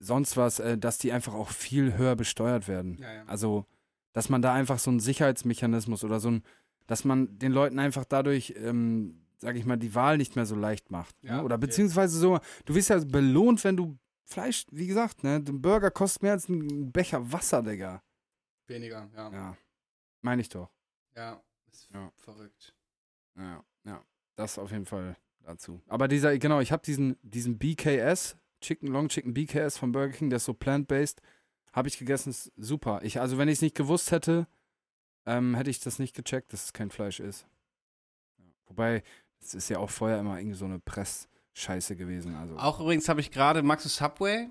sonst 0.00 0.36
was, 0.36 0.58
äh, 0.60 0.76
dass 0.78 0.98
die 0.98 1.12
einfach 1.12 1.34
auch 1.34 1.50
viel 1.50 1.96
höher 1.96 2.14
besteuert 2.16 2.68
werden. 2.68 2.98
Ja, 3.00 3.12
ja. 3.12 3.22
Also, 3.26 3.64
dass 4.14 4.30
man 4.30 4.40
da 4.40 4.54
einfach 4.54 4.78
so 4.78 4.90
einen 4.90 5.00
Sicherheitsmechanismus 5.00 6.02
oder 6.04 6.18
so 6.20 6.30
ein, 6.30 6.42
dass 6.86 7.04
man 7.04 7.38
den 7.38 7.52
Leuten 7.52 7.78
einfach 7.78 8.06
dadurch, 8.06 8.54
ähm, 8.56 9.26
sag 9.36 9.56
ich 9.56 9.66
mal, 9.66 9.76
die 9.76 9.94
Wahl 9.94 10.16
nicht 10.16 10.36
mehr 10.36 10.46
so 10.46 10.54
leicht 10.54 10.90
macht. 10.90 11.14
Ja, 11.22 11.36
ne? 11.36 11.44
Oder 11.44 11.56
okay. 11.56 11.66
beziehungsweise 11.66 12.18
so, 12.18 12.38
du 12.64 12.74
wirst 12.74 12.88
ja 12.88 12.98
belohnt, 13.04 13.62
wenn 13.64 13.76
du 13.76 13.98
Fleisch, 14.26 14.64
wie 14.70 14.86
gesagt, 14.86 15.22
ne, 15.22 15.36
ein 15.36 15.60
Burger 15.60 15.90
kostet 15.90 16.22
mehr 16.22 16.32
als 16.32 16.48
ein 16.48 16.90
Becher 16.90 17.30
Wasser, 17.30 17.62
Digga. 17.62 18.02
Weniger, 18.66 19.10
ja. 19.14 19.30
Ja. 19.30 19.32
Ja. 19.32 19.56
Meine 20.22 20.40
ich 20.40 20.48
doch. 20.48 20.70
Ist 21.70 21.90
Ja. 21.92 22.10
verrückt. 22.16 22.74
Ja, 23.36 23.62
ja. 23.84 24.02
Das 24.36 24.58
auf 24.58 24.70
jeden 24.70 24.86
Fall 24.86 25.16
dazu. 25.42 25.82
Aber 25.88 26.08
dieser, 26.08 26.38
genau, 26.38 26.60
ich 26.60 26.72
habe 26.72 26.82
diesen, 26.82 27.16
diesen 27.22 27.58
BKS, 27.58 28.36
Chicken 28.62 28.88
Long 28.88 29.08
Chicken 29.08 29.34
BKS 29.34 29.76
von 29.76 29.92
Burger 29.92 30.12
King, 30.14 30.30
der 30.30 30.38
ist 30.38 30.46
so 30.46 30.54
plant-based, 30.54 31.20
habe 31.74 31.88
ich 31.88 31.98
gegessen, 31.98 32.30
ist 32.30 32.52
super. 32.56 33.00
Ich, 33.02 33.20
also 33.20 33.36
wenn 33.36 33.48
ich 33.48 33.54
es 33.54 33.62
nicht 33.62 33.74
gewusst 33.74 34.12
hätte, 34.12 34.46
ähm, 35.26 35.54
hätte 35.54 35.70
ich 35.70 35.80
das 35.80 35.98
nicht 35.98 36.14
gecheckt, 36.14 36.52
dass 36.52 36.66
es 36.66 36.72
kein 36.72 36.90
Fleisch 36.90 37.18
ist. 37.18 37.46
Ja. 38.38 38.44
Wobei, 38.66 39.02
es 39.40 39.54
ist 39.54 39.68
ja 39.68 39.78
auch 39.78 39.90
vorher 39.90 40.20
immer 40.20 40.38
irgendwie 40.38 40.56
so 40.56 40.66
eine 40.66 40.78
Press-Scheiße 40.78 41.96
gewesen. 41.96 42.36
Also, 42.36 42.56
Auch 42.56 42.80
übrigens 42.80 43.08
habe 43.08 43.20
ich 43.20 43.30
gerade, 43.30 43.62
magst 43.62 43.84
du 43.84 43.88
Subway? 43.88 44.48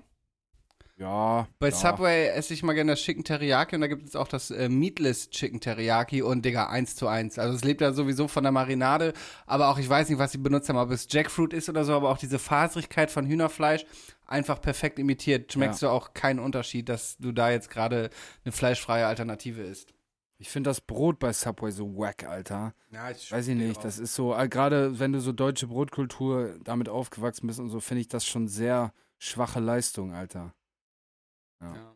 ja. 0.96 1.48
Bei 1.58 1.70
ja. 1.70 1.74
Subway 1.74 2.28
esse 2.28 2.52
ich 2.52 2.62
mal 2.62 2.74
gerne 2.74 2.92
das 2.92 3.00
Chicken 3.00 3.24
Teriyaki 3.24 3.74
und 3.74 3.80
da 3.80 3.86
gibt 3.86 4.06
es 4.06 4.14
auch 4.16 4.28
das 4.28 4.50
äh, 4.50 4.68
Meatless 4.68 5.30
Chicken 5.30 5.60
Teriyaki 5.60 6.20
und 6.22 6.44
Digga, 6.44 6.68
eins 6.68 6.94
zu 6.94 7.08
eins. 7.08 7.38
Also 7.38 7.56
es 7.56 7.64
lebt 7.64 7.80
ja 7.80 7.92
sowieso 7.92 8.28
von 8.28 8.42
der 8.44 8.52
Marinade, 8.52 9.14
aber 9.46 9.68
auch, 9.70 9.78
ich 9.78 9.88
weiß 9.88 10.08
nicht, 10.10 10.18
was 10.18 10.32
sie 10.32 10.38
benutzt 10.38 10.68
haben, 10.68 10.76
ob 10.76 10.90
es 10.90 11.06
Jackfruit 11.10 11.52
ist 11.54 11.68
oder 11.68 11.84
so, 11.84 11.94
aber 11.94 12.10
auch 12.10 12.18
diese 12.18 12.38
Faserigkeit 12.38 13.10
von 13.10 13.26
Hühnerfleisch 13.26 13.86
einfach 14.26 14.60
perfekt 14.60 14.98
imitiert. 14.98 15.52
Schmeckst 15.52 15.82
du 15.82 15.88
auch 15.88 16.14
keinen 16.14 16.38
Unterschied, 16.38 16.88
dass 16.88 17.16
du 17.18 17.32
da 17.32 17.50
jetzt 17.50 17.70
gerade 17.70 18.10
eine 18.44 18.52
fleischfreie 18.52 19.06
Alternative 19.06 19.62
isst. 19.62 19.94
Ich 20.38 20.50
finde 20.50 20.70
das 20.70 20.80
Brot 20.80 21.18
bei 21.18 21.32
Subway 21.32 21.70
so 21.70 21.96
wack, 21.96 22.24
Alter. 22.24 22.74
Ja, 22.90 23.10
ich 23.10 23.30
Weiß 23.30 23.48
ich 23.48 23.56
nicht, 23.56 23.84
das 23.84 23.98
ist 23.98 24.14
so, 24.14 24.34
äh, 24.34 24.48
gerade 24.48 24.98
wenn 24.98 25.12
du 25.12 25.20
so 25.20 25.32
deutsche 25.32 25.68
Brotkultur 25.68 26.58
damit 26.64 26.88
aufgewachsen 26.88 27.46
bist 27.46 27.60
und 27.60 27.70
so, 27.70 27.80
finde 27.80 28.00
ich 28.00 28.08
das 28.08 28.26
schon 28.26 28.48
sehr 28.48 28.92
schwache 29.18 29.60
Leistung, 29.60 30.12
Alter. 30.12 30.54
ja. 31.62 31.94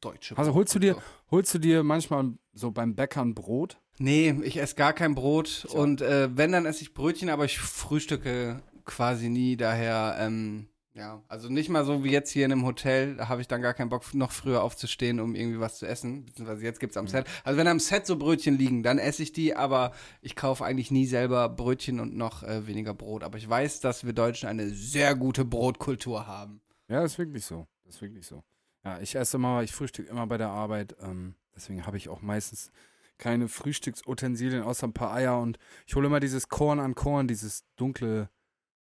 Deutsche 0.00 0.36
Also 0.36 0.52
holst 0.52 0.74
du 0.74 0.78
dir, 0.78 1.00
holst 1.30 1.54
du 1.54 1.58
dir 1.58 1.82
manchmal 1.82 2.34
so 2.52 2.70
beim 2.70 2.94
Bäckern 2.94 3.34
Brot? 3.34 3.80
Nee, 3.98 4.38
ich 4.42 4.58
esse 4.58 4.74
gar 4.74 4.92
kein 4.92 5.14
Brot 5.14 5.66
und 5.70 6.02
äh, 6.02 6.28
wenn, 6.36 6.52
dann 6.52 6.66
esse 6.66 6.82
ich 6.82 6.92
Brötchen, 6.92 7.30
aber 7.30 7.46
ich 7.46 7.58
frühstücke 7.58 8.62
quasi 8.84 9.30
nie, 9.30 9.56
daher, 9.56 10.16
ähm, 10.18 10.68
Ja, 10.96 11.24
also 11.26 11.48
nicht 11.48 11.68
mal 11.70 11.84
so 11.84 12.04
wie 12.04 12.12
jetzt 12.12 12.30
hier 12.30 12.44
in 12.44 12.52
einem 12.52 12.64
Hotel, 12.64 13.16
da 13.16 13.28
habe 13.28 13.40
ich 13.40 13.48
dann 13.48 13.60
gar 13.60 13.74
keinen 13.74 13.88
Bock, 13.88 14.14
noch 14.14 14.30
früher 14.30 14.62
aufzustehen, 14.62 15.18
um 15.18 15.34
irgendwie 15.34 15.58
was 15.58 15.78
zu 15.78 15.86
essen. 15.86 16.24
Beziehungsweise 16.24 16.62
jetzt 16.62 16.78
gibt's 16.78 16.96
am 16.96 17.08
Set. 17.08 17.26
Also 17.42 17.58
wenn 17.58 17.66
am 17.66 17.80
Set 17.80 18.06
so 18.06 18.16
Brötchen 18.16 18.56
liegen, 18.56 18.84
dann 18.84 18.98
esse 18.98 19.24
ich 19.24 19.32
die, 19.32 19.56
aber 19.56 19.92
ich 20.22 20.36
kaufe 20.36 20.64
eigentlich 20.64 20.92
nie 20.92 21.06
selber 21.06 21.48
Brötchen 21.48 21.98
und 21.98 22.14
noch 22.16 22.44
äh, 22.44 22.68
weniger 22.68 22.94
Brot. 22.94 23.24
Aber 23.24 23.36
ich 23.38 23.48
weiß, 23.48 23.80
dass 23.80 24.06
wir 24.06 24.12
Deutschen 24.12 24.48
eine 24.48 24.70
sehr 24.70 25.16
gute 25.16 25.44
Brotkultur 25.44 26.28
haben. 26.28 26.60
Ja, 26.86 27.02
ist 27.02 27.18
wirklich 27.18 27.44
so. 27.44 27.66
Das 27.84 27.96
ist 27.96 28.02
wirklich 28.02 28.24
so. 28.24 28.44
Ja, 28.84 29.00
ich 29.00 29.16
esse 29.16 29.36
immer, 29.36 29.64
ich 29.64 29.72
frühstücke 29.72 30.08
immer 30.08 30.28
bei 30.28 30.38
der 30.38 30.50
Arbeit. 30.50 30.94
Ähm, 31.00 31.34
deswegen 31.56 31.86
habe 31.86 31.96
ich 31.96 32.08
auch 32.08 32.22
meistens 32.22 32.70
keine 33.18 33.48
Frühstücksutensilien 33.48 34.62
außer 34.62 34.86
ein 34.86 34.92
paar 34.92 35.12
Eier 35.12 35.40
und 35.40 35.58
ich 35.86 35.96
hole 35.96 36.06
immer 36.06 36.20
dieses 36.20 36.48
Korn 36.48 36.78
an 36.78 36.94
Korn, 36.94 37.26
dieses 37.26 37.64
dunkle 37.76 38.28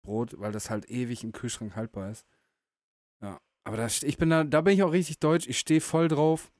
Brot, 0.05 0.37
weil 0.39 0.53
das 0.53 0.71
halt 0.71 0.89
ewig 0.89 1.25
im 1.25 1.33
Kühlschrank 1.33 1.75
haltbar 1.75 2.11
ist. 2.11 2.25
Ja, 3.21 3.41
aber 3.65 3.77
da, 3.77 3.87
ich 3.87 4.17
bin 4.17 4.31
da, 4.31 4.45
da 4.45 4.61
bin 4.61 4.75
ich 4.75 4.85
auch 4.85 4.93
richtig 4.93 5.19
deutsch. 5.19 5.49
Ich 5.49 5.59
stehe 5.59 5.81
voll 5.81 6.07
drauf. 6.07 6.53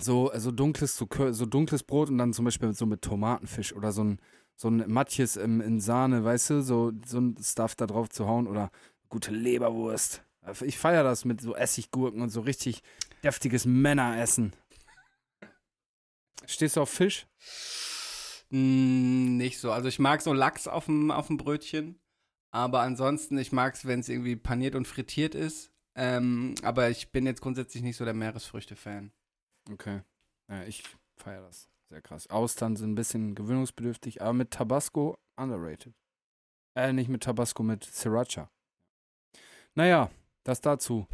So, 0.00 0.32
so 0.34 0.50
dunkles, 0.50 0.96
so, 0.96 1.06
so 1.30 1.46
dunkles 1.46 1.84
Brot 1.84 2.08
und 2.08 2.18
dann 2.18 2.32
zum 2.32 2.46
Beispiel 2.46 2.72
so 2.72 2.86
mit 2.86 3.02
Tomatenfisch 3.02 3.74
oder 3.74 3.92
so 3.92 4.02
ein, 4.02 4.18
so 4.56 4.68
ein 4.68 4.84
Matjes 4.90 5.36
im, 5.36 5.60
in 5.60 5.78
Sahne, 5.78 6.24
weißt 6.24 6.50
du, 6.50 6.62
so, 6.62 6.92
so 7.06 7.18
ein 7.18 7.36
Stuff 7.40 7.74
da 7.76 7.86
drauf 7.86 8.08
zu 8.08 8.26
hauen 8.26 8.46
oder 8.46 8.70
gute 9.10 9.30
Leberwurst. 9.30 10.24
Ich 10.62 10.78
feiere 10.78 11.04
das 11.04 11.26
mit 11.26 11.42
so 11.42 11.54
Essiggurken 11.54 12.22
und 12.22 12.30
so 12.30 12.40
richtig 12.40 12.82
deftiges 13.22 13.66
Männeressen. 13.66 14.54
Stehst 16.46 16.76
du 16.76 16.80
auf 16.80 16.90
Fisch? 16.90 17.26
Mm, 18.48 19.36
nicht 19.36 19.58
so. 19.58 19.70
Also 19.70 19.88
ich 19.88 19.98
mag 19.98 20.22
so 20.22 20.32
Lachs 20.32 20.66
auf 20.66 20.86
dem, 20.86 21.10
auf 21.10 21.26
dem 21.26 21.36
Brötchen. 21.36 21.99
Aber 22.50 22.80
ansonsten, 22.80 23.38
ich 23.38 23.52
mag 23.52 23.74
es, 23.74 23.86
wenn 23.86 24.00
es 24.00 24.08
irgendwie 24.08 24.36
paniert 24.36 24.74
und 24.74 24.86
frittiert 24.86 25.34
ist. 25.34 25.70
Ähm, 25.94 26.54
aber 26.62 26.90
ich 26.90 27.10
bin 27.10 27.26
jetzt 27.26 27.40
grundsätzlich 27.40 27.82
nicht 27.82 27.96
so 27.96 28.04
der 28.04 28.14
Meeresfrüchte-Fan. 28.14 29.12
Okay. 29.72 30.00
Ja, 30.48 30.64
ich 30.64 30.82
feiere 31.16 31.42
das. 31.42 31.68
Sehr 31.90 32.00
krass. 32.00 32.28
Austern 32.30 32.76
sind 32.76 32.92
ein 32.92 32.94
bisschen 32.94 33.34
gewöhnungsbedürftig, 33.34 34.22
aber 34.22 34.32
mit 34.32 34.52
Tabasco 34.52 35.18
underrated. 35.36 35.92
Äh, 36.76 36.92
nicht 36.92 37.08
mit 37.08 37.24
Tabasco, 37.24 37.62
mit 37.62 37.84
Sriracha. 37.84 38.48
Naja, 39.74 40.10
das 40.44 40.60
dazu. 40.60 41.06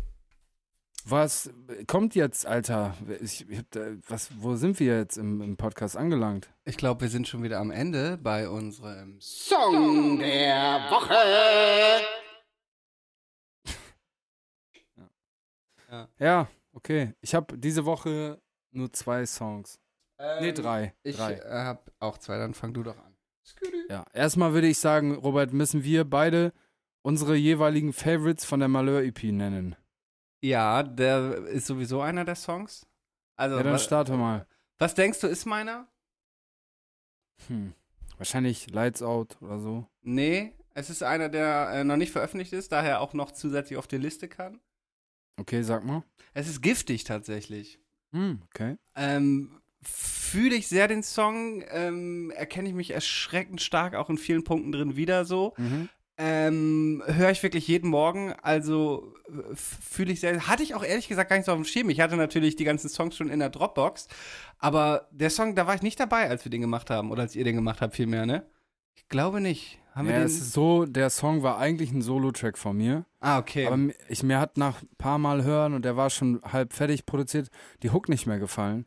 Was 1.08 1.50
kommt 1.86 2.16
jetzt, 2.16 2.46
Alter? 2.46 2.96
Ich, 3.20 3.48
ich 3.48 3.62
da, 3.70 3.92
was, 4.08 4.28
wo 4.42 4.56
sind 4.56 4.80
wir 4.80 4.98
jetzt 4.98 5.16
im, 5.16 5.40
im 5.40 5.56
Podcast 5.56 5.96
angelangt? 5.96 6.50
Ich 6.64 6.76
glaube, 6.76 7.02
wir 7.02 7.08
sind 7.08 7.28
schon 7.28 7.44
wieder 7.44 7.60
am 7.60 7.70
Ende 7.70 8.18
bei 8.18 8.48
unserem 8.48 9.20
Song 9.20 10.18
der 10.18 10.88
Woche. 10.90 11.14
Ja, 16.18 16.48
okay. 16.72 17.12
Ich 17.20 17.34
habe 17.36 17.56
diese 17.56 17.84
Woche 17.84 18.40
nur 18.72 18.92
zwei 18.92 19.24
Songs. 19.26 19.78
nee, 20.40 20.52
drei. 20.52 20.86
Ähm, 20.86 20.92
Ich 21.04 21.16
drei. 21.16 21.34
äh, 21.34 21.48
habe 21.48 21.92
auch 22.00 22.18
zwei, 22.18 22.36
dann 22.38 22.54
fang 22.54 22.74
du 22.74 22.82
doch 22.82 22.96
an. 22.98 23.16
Ja, 23.88 24.04
erstmal 24.12 24.52
würde 24.54 24.66
ich 24.66 24.78
sagen, 24.78 25.14
Robert, 25.14 25.52
müssen 25.52 25.84
wir 25.84 26.04
beide 26.04 26.52
unsere 27.02 27.36
jeweiligen 27.36 27.92
Favorites 27.92 28.44
von 28.44 28.58
der 28.58 28.68
Malheur 28.68 29.02
EP 29.04 29.22
nennen. 29.24 29.76
Ja, 30.46 30.82
der 30.84 31.44
ist 31.46 31.66
sowieso 31.66 32.00
einer 32.00 32.24
der 32.24 32.36
Songs. 32.36 32.86
Also, 33.36 33.56
Ja, 33.56 33.62
dann 33.64 33.72
was, 33.72 33.84
starte 33.84 34.12
mal. 34.16 34.46
was 34.78 34.94
denkst 34.94 35.20
du, 35.20 35.26
ist 35.26 35.44
meiner? 35.44 35.88
Hm. 37.48 37.74
Wahrscheinlich 38.16 38.70
Lights 38.70 39.02
Out 39.02 39.36
oder 39.42 39.58
so. 39.60 39.86
Nee, 40.02 40.54
es 40.74 40.88
ist 40.88 41.02
einer, 41.02 41.28
der 41.28 41.70
äh, 41.72 41.84
noch 41.84 41.96
nicht 41.96 42.12
veröffentlicht 42.12 42.52
ist, 42.52 42.72
daher 42.72 43.00
auch 43.00 43.12
noch 43.12 43.32
zusätzlich 43.32 43.76
auf 43.78 43.86
die 43.86 43.98
Liste 43.98 44.28
kann. 44.28 44.60
Okay, 45.38 45.62
sag 45.62 45.84
mal. 45.84 46.02
Es 46.32 46.48
ist 46.48 46.62
giftig 46.62 47.04
tatsächlich. 47.04 47.78
Hm, 48.12 48.40
okay. 48.46 48.76
Ähm, 48.94 49.60
Fühle 49.82 50.56
ich 50.56 50.66
sehr 50.66 50.88
den 50.88 51.02
Song, 51.02 51.62
ähm, 51.68 52.32
erkenne 52.34 52.68
ich 52.68 52.74
mich 52.74 52.90
erschreckend 52.90 53.60
stark 53.60 53.94
auch 53.94 54.10
in 54.10 54.18
vielen 54.18 54.42
Punkten 54.42 54.72
drin 54.72 54.96
wieder 54.96 55.24
so. 55.24 55.54
Mhm. 55.58 55.88
Ähm, 56.18 57.02
höre 57.06 57.30
ich 57.30 57.42
wirklich 57.42 57.68
jeden 57.68 57.90
Morgen, 57.90 58.32
also 58.40 59.14
äh, 59.28 59.54
fühle 59.54 60.12
ich 60.12 60.20
sehr. 60.20 60.48
Hatte 60.48 60.62
ich 60.62 60.74
auch 60.74 60.82
ehrlich 60.82 61.08
gesagt 61.08 61.28
gar 61.28 61.36
nicht 61.36 61.44
so 61.44 61.52
auf 61.52 61.58
dem 61.58 61.66
Schirm. 61.66 61.90
Ich 61.90 62.00
hatte 62.00 62.16
natürlich 62.16 62.56
die 62.56 62.64
ganzen 62.64 62.88
Songs 62.88 63.16
schon 63.16 63.28
in 63.28 63.38
der 63.38 63.50
Dropbox, 63.50 64.08
aber 64.58 65.08
der 65.10 65.28
Song, 65.28 65.54
da 65.54 65.66
war 65.66 65.74
ich 65.74 65.82
nicht 65.82 66.00
dabei, 66.00 66.30
als 66.30 66.44
wir 66.44 66.50
den 66.50 66.62
gemacht 66.62 66.88
haben 66.88 67.10
oder 67.10 67.22
als 67.22 67.36
ihr 67.36 67.44
den 67.44 67.56
gemacht 67.56 67.82
habt, 67.82 67.94
vielmehr, 67.94 68.24
ne? 68.24 68.46
Ich 68.94 69.08
glaube 69.08 69.42
nicht. 69.42 69.78
Haben 69.94 70.06
ja, 70.06 70.12
wir 70.12 70.18
den? 70.20 70.26
es 70.26 70.38
ist 70.38 70.52
so, 70.52 70.86
der 70.86 71.10
Song 71.10 71.42
war 71.42 71.58
eigentlich 71.58 71.92
ein 71.92 72.00
Solo-Track 72.02 72.56
von 72.56 72.76
mir. 72.76 73.04
ah, 73.20 73.38
okay. 73.38 73.66
Aber 73.66 73.78
ich, 74.08 74.22
mir 74.22 74.40
hat 74.40 74.56
nach 74.56 74.82
ein 74.82 74.88
paar 74.96 75.18
Mal 75.18 75.44
hören 75.44 75.74
und 75.74 75.84
der 75.84 75.96
war 75.96 76.08
schon 76.08 76.40
halb 76.42 76.72
fertig 76.72 77.04
produziert, 77.04 77.48
die 77.82 77.90
Hook 77.90 78.08
nicht 78.08 78.26
mehr 78.26 78.38
gefallen. 78.38 78.86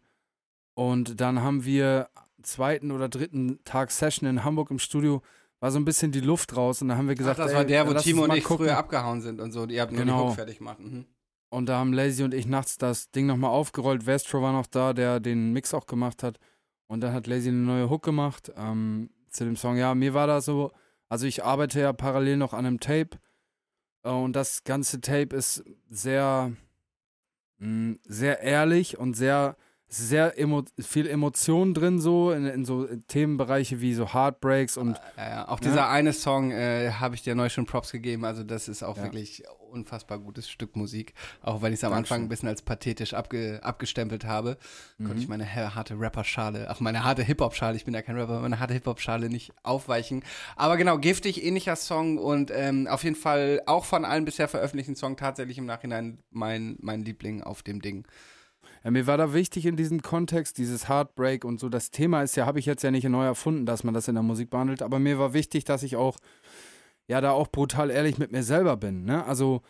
Und 0.73 1.21
dann 1.21 1.41
haben 1.41 1.63
wir 1.63 2.09
zweiten 2.41 2.91
oder 2.91 3.09
dritten 3.09 3.59
Tag 3.65 3.91
Session 3.91 4.27
in 4.29 4.43
Hamburg 4.43 4.71
im 4.71 4.79
Studio, 4.79 5.21
war 5.59 5.71
so 5.71 5.79
ein 5.79 5.85
bisschen 5.85 6.11
die 6.11 6.21
Luft 6.21 6.55
raus 6.55 6.81
und 6.81 6.87
dann 6.89 6.97
haben 6.97 7.07
wir 7.07 7.13
Ach, 7.13 7.17
gesagt, 7.17 7.39
das 7.39 7.51
ey, 7.51 7.57
war 7.57 7.65
der, 7.65 7.87
wo 7.87 7.91
lass 7.91 8.03
Timo 8.03 8.23
und 8.23 8.33
ich 8.35 8.43
gucken. 8.43 8.65
früher 8.67 8.77
abgehauen 8.77 9.21
sind 9.21 9.39
und 9.41 9.51
so. 9.51 9.65
Ihr 9.67 9.81
habt 9.81 9.91
nur 9.91 10.01
Genau. 10.01 10.23
die 10.23 10.27
Hook 10.29 10.35
fertig 10.35 10.57
gemacht. 10.59 10.79
Mhm. 10.79 11.05
Und 11.49 11.65
da 11.67 11.79
haben 11.79 11.93
Lazy 11.93 12.23
und 12.23 12.33
ich 12.33 12.45
nachts 12.45 12.77
das 12.77 13.09
Ding 13.11 13.25
nochmal 13.25 13.49
aufgerollt. 13.51 14.05
Vestro 14.05 14.41
war 14.41 14.53
noch 14.53 14.67
da, 14.67 14.93
der 14.93 15.19
den 15.19 15.51
Mix 15.51 15.73
auch 15.73 15.87
gemacht 15.87 16.21
hat. 16.23 16.39
Und 16.87 17.01
dann 17.01 17.11
hat 17.13 17.27
Lazy 17.27 17.49
eine 17.49 17.57
neue 17.57 17.89
Hook 17.89 18.03
gemacht 18.03 18.51
ähm, 18.55 19.09
zu 19.29 19.45
dem 19.45 19.55
Song. 19.55 19.75
Ja, 19.75 19.95
mir 19.95 20.13
war 20.13 20.27
da 20.27 20.41
so, 20.41 20.71
also 21.07 21.25
ich 21.25 21.43
arbeite 21.43 21.79
ja 21.81 21.91
parallel 21.91 22.37
noch 22.37 22.53
an 22.53 22.65
einem 22.65 22.79
Tape. 22.79 23.17
Äh, 24.03 24.09
und 24.11 24.33
das 24.35 24.63
ganze 24.63 25.01
Tape 25.01 25.35
ist 25.35 25.63
sehr, 25.89 26.51
mh, 27.57 27.97
sehr 28.05 28.41
ehrlich 28.41 28.97
und 28.97 29.15
sehr, 29.15 29.57
sehr 29.91 30.37
emo 30.39 30.63
viel 30.79 31.07
Emotion 31.07 31.73
drin, 31.73 31.99
so 31.99 32.31
in, 32.31 32.45
in 32.45 32.63
so 32.63 32.85
Themenbereiche 33.07 33.81
wie 33.81 33.93
so 33.95 34.13
Heartbreaks 34.13 34.77
und 34.77 34.99
Ja, 35.17 35.29
ja. 35.29 35.47
Auch 35.47 35.59
Ja. 35.61 35.67
dieser 35.69 35.89
eine 35.89 36.13
Song 36.13 36.51
äh, 36.51 36.91
habe 36.91 37.15
ich 37.15 37.23
dir 37.23 37.33
neu 37.33 37.49
schon 37.49 37.65
Props 37.65 37.91
gegeben. 37.91 38.23
Also, 38.23 38.43
das 38.43 38.67
ist 38.67 38.83
auch 38.83 38.97
wirklich 38.97 39.43
unfassbar 39.71 40.17
gutes 40.19 40.49
Stück 40.49 40.75
Musik. 40.75 41.13
Auch 41.41 41.61
wenn 41.61 41.73
ich 41.73 41.79
es 41.79 41.83
am 41.83 41.91
Dankeschön. 41.91 42.15
Anfang 42.15 42.25
ein 42.25 42.29
bisschen 42.29 42.49
als 42.49 42.61
pathetisch 42.61 43.13
abge 43.13 43.59
abgestempelt 43.63 44.25
habe, 44.25 44.57
konnte 44.97 45.13
Mhm. 45.15 45.21
ich 45.21 45.27
meine 45.27 45.45
ha- 45.55 45.75
harte 45.75 45.99
Rapper-Schale, 45.99 46.67
ach, 46.69 46.79
meine 46.79 47.03
harte 47.03 47.23
Hip-Hop-Schale, 47.23 47.75
ich 47.75 47.85
bin 47.85 47.93
ja 47.93 48.01
kein 48.01 48.15
Rapper, 48.17 48.39
meine 48.41 48.59
harte 48.59 48.73
Hip-Hop-Schale 48.75 49.29
nicht 49.29 49.53
aufweichen. 49.63 50.23
Aber 50.55 50.77
genau, 50.77 50.97
giftig, 50.97 51.43
ähnlicher 51.43 51.75
Song 51.75 52.17
und 52.19 52.51
ähm, 52.53 52.87
auf 52.87 53.03
jeden 53.03 53.15
Fall 53.15 53.61
auch 53.67 53.85
von 53.85 54.05
allen 54.05 54.25
bisher 54.25 54.47
veröffentlichten 54.47 54.95
Songs 54.95 55.19
tatsächlich 55.19 55.57
im 55.57 55.65
Nachhinein 55.65 56.19
mein, 56.31 56.77
mein 56.81 57.01
Liebling 57.03 57.41
auf 57.43 57.61
dem 57.63 57.79
Ding. 57.81 58.05
Ja, 58.83 58.91
mir 58.91 59.07
war 59.07 59.17
da 59.17 59.33
wichtig 59.33 59.65
in 59.65 59.75
diesem 59.75 60.01
Kontext, 60.01 60.57
dieses 60.57 60.87
Heartbreak 60.87 61.43
und 61.43 61.59
so. 61.59 61.69
Das 61.69 61.91
Thema 61.91 62.23
ist 62.23 62.35
ja, 62.35 62.45
habe 62.45 62.59
ich 62.59 62.65
jetzt 62.65 62.83
ja 62.83 62.91
nicht 62.91 63.07
neu 63.07 63.25
erfunden, 63.25 63.65
dass 63.65 63.83
man 63.83 63.93
das 63.93 64.07
in 64.07 64.15
der 64.15 64.23
Musik 64.23 64.49
behandelt, 64.49 64.81
aber 64.81 64.99
mir 64.99 65.19
war 65.19 65.33
wichtig, 65.33 65.65
dass 65.65 65.83
ich 65.83 65.95
auch, 65.95 66.17
ja, 67.07 67.21
da 67.21 67.31
auch 67.31 67.47
brutal 67.47 67.89
ehrlich 67.89 68.17
mit 68.17 68.31
mir 68.31 68.43
selber 68.43 68.77
bin, 68.77 69.03
ne? 69.05 69.25
Also, 69.25 69.61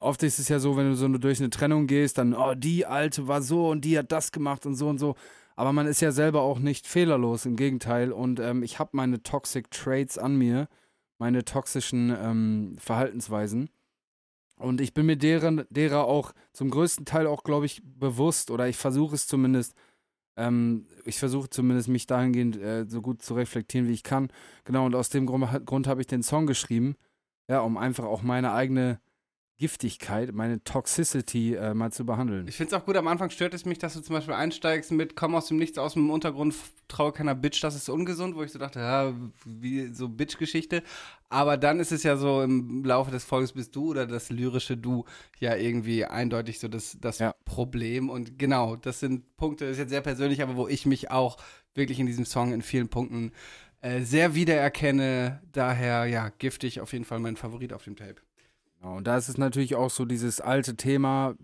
oft 0.00 0.22
ist 0.22 0.38
es 0.38 0.48
ja 0.48 0.58
so, 0.58 0.76
wenn 0.76 0.88
du 0.88 0.94
so 0.94 1.08
durch 1.08 1.40
eine 1.40 1.50
Trennung 1.50 1.86
gehst, 1.86 2.18
dann, 2.18 2.34
oh, 2.34 2.54
die 2.54 2.86
Alte 2.86 3.28
war 3.28 3.42
so 3.42 3.68
und 3.68 3.84
die 3.84 3.98
hat 3.98 4.12
das 4.12 4.32
gemacht 4.32 4.66
und 4.66 4.74
so 4.74 4.88
und 4.88 4.98
so. 4.98 5.14
Aber 5.56 5.72
man 5.72 5.88
ist 5.88 6.00
ja 6.00 6.12
selber 6.12 6.42
auch 6.42 6.60
nicht 6.60 6.86
fehlerlos, 6.86 7.44
im 7.44 7.56
Gegenteil. 7.56 8.12
Und 8.12 8.38
ähm, 8.38 8.62
ich 8.62 8.78
habe 8.78 8.90
meine 8.92 9.24
Toxic 9.24 9.70
Traits 9.72 10.16
an 10.16 10.36
mir, 10.36 10.68
meine 11.18 11.44
toxischen 11.44 12.16
ähm, 12.16 12.76
Verhaltensweisen. 12.78 13.68
Und 14.58 14.80
ich 14.80 14.92
bin 14.92 15.06
mir 15.06 15.16
deren, 15.16 15.64
derer 15.70 16.04
auch 16.04 16.32
zum 16.52 16.70
größten 16.70 17.04
Teil 17.04 17.26
auch, 17.26 17.44
glaube 17.44 17.66
ich, 17.66 17.80
bewusst 17.84 18.50
oder 18.50 18.68
ich 18.68 18.76
versuche 18.76 19.14
es 19.14 19.26
zumindest, 19.26 19.74
ähm, 20.36 20.86
ich 21.04 21.18
versuche 21.18 21.48
zumindest 21.48 21.88
mich 21.88 22.06
dahingehend 22.06 22.56
äh, 22.56 22.84
so 22.88 23.00
gut 23.00 23.22
zu 23.22 23.34
reflektieren, 23.34 23.88
wie 23.88 23.92
ich 23.92 24.02
kann. 24.02 24.28
Genau, 24.64 24.86
und 24.86 24.94
aus 24.94 25.10
dem 25.10 25.26
Grund, 25.26 25.64
Grund 25.64 25.86
habe 25.86 26.00
ich 26.00 26.06
den 26.08 26.22
Song 26.22 26.46
geschrieben, 26.46 26.96
ja, 27.48 27.60
um 27.60 27.76
einfach 27.76 28.04
auch 28.04 28.22
meine 28.22 28.52
eigene 28.52 29.00
Giftigkeit, 29.58 30.32
meine 30.32 30.62
Toxicity 30.62 31.54
äh, 31.54 31.74
mal 31.74 31.90
zu 31.92 32.06
behandeln. 32.06 32.46
Ich 32.46 32.56
finde 32.56 32.74
es 32.74 32.80
auch 32.80 32.86
gut, 32.86 32.96
am 32.96 33.08
Anfang 33.08 33.28
stört 33.30 33.54
es 33.54 33.64
mich, 33.64 33.78
dass 33.78 33.94
du 33.94 34.00
zum 34.00 34.14
Beispiel 34.14 34.34
einsteigst 34.34 34.92
mit 34.92 35.16
komm 35.16 35.34
aus 35.34 35.48
dem 35.48 35.56
Nichts, 35.56 35.78
aus 35.78 35.94
dem 35.94 36.10
Untergrund, 36.10 36.54
traue 36.86 37.12
keiner 37.12 37.34
Bitch, 37.34 37.62
das 37.62 37.74
ist 37.74 37.88
ungesund, 37.88 38.36
wo 38.36 38.42
ich 38.44 38.52
so 38.52 38.58
dachte, 38.60 38.78
ja, 38.78 39.12
wie 39.44 39.88
so 39.92 40.08
Bitch-Geschichte. 40.08 40.82
Aber 41.28 41.56
dann 41.56 41.80
ist 41.80 41.90
es 41.90 42.04
ja 42.04 42.16
so, 42.16 42.40
im 42.42 42.84
Laufe 42.84 43.10
des 43.10 43.24
Folges 43.24 43.52
bist 43.52 43.74
du 43.74 43.90
oder 43.90 44.06
das 44.06 44.30
lyrische 44.30 44.76
Du 44.76 45.04
ja 45.40 45.56
irgendwie 45.56 46.04
eindeutig 46.04 46.60
so 46.60 46.68
das, 46.68 46.96
das 47.00 47.18
Ja. 47.18 47.34
Problem. 47.44 48.10
Und 48.10 48.38
genau, 48.38 48.76
das 48.76 49.00
sind 49.00 49.36
Punkte, 49.36 49.64
das 49.64 49.72
ist 49.72 49.78
jetzt 49.78 49.90
sehr 49.90 50.00
persönlich, 50.02 50.40
aber 50.40 50.56
wo 50.56 50.68
ich 50.68 50.86
mich 50.86 51.10
auch 51.10 51.36
wirklich 51.74 51.98
in 51.98 52.06
diesem 52.06 52.24
Song 52.24 52.52
in 52.52 52.62
vielen 52.62 52.88
Punkten 52.88 53.32
äh, 53.80 54.02
sehr 54.02 54.34
wiedererkenne. 54.36 55.42
Daher, 55.52 56.06
ja, 56.06 56.28
giftig 56.38 56.80
auf 56.80 56.92
jeden 56.92 57.04
Fall 57.04 57.18
mein 57.18 57.36
Favorit 57.36 57.72
auf 57.72 57.82
dem 57.82 57.96
Tape. 57.96 58.22
Genau, 58.80 58.96
und 58.96 59.06
da 59.06 59.16
ist 59.16 59.28
es 59.28 59.38
natürlich 59.38 59.74
auch 59.74 59.90
so 59.90 60.04
dieses 60.04 60.40
alte 60.40 60.76
Thema 60.76 61.34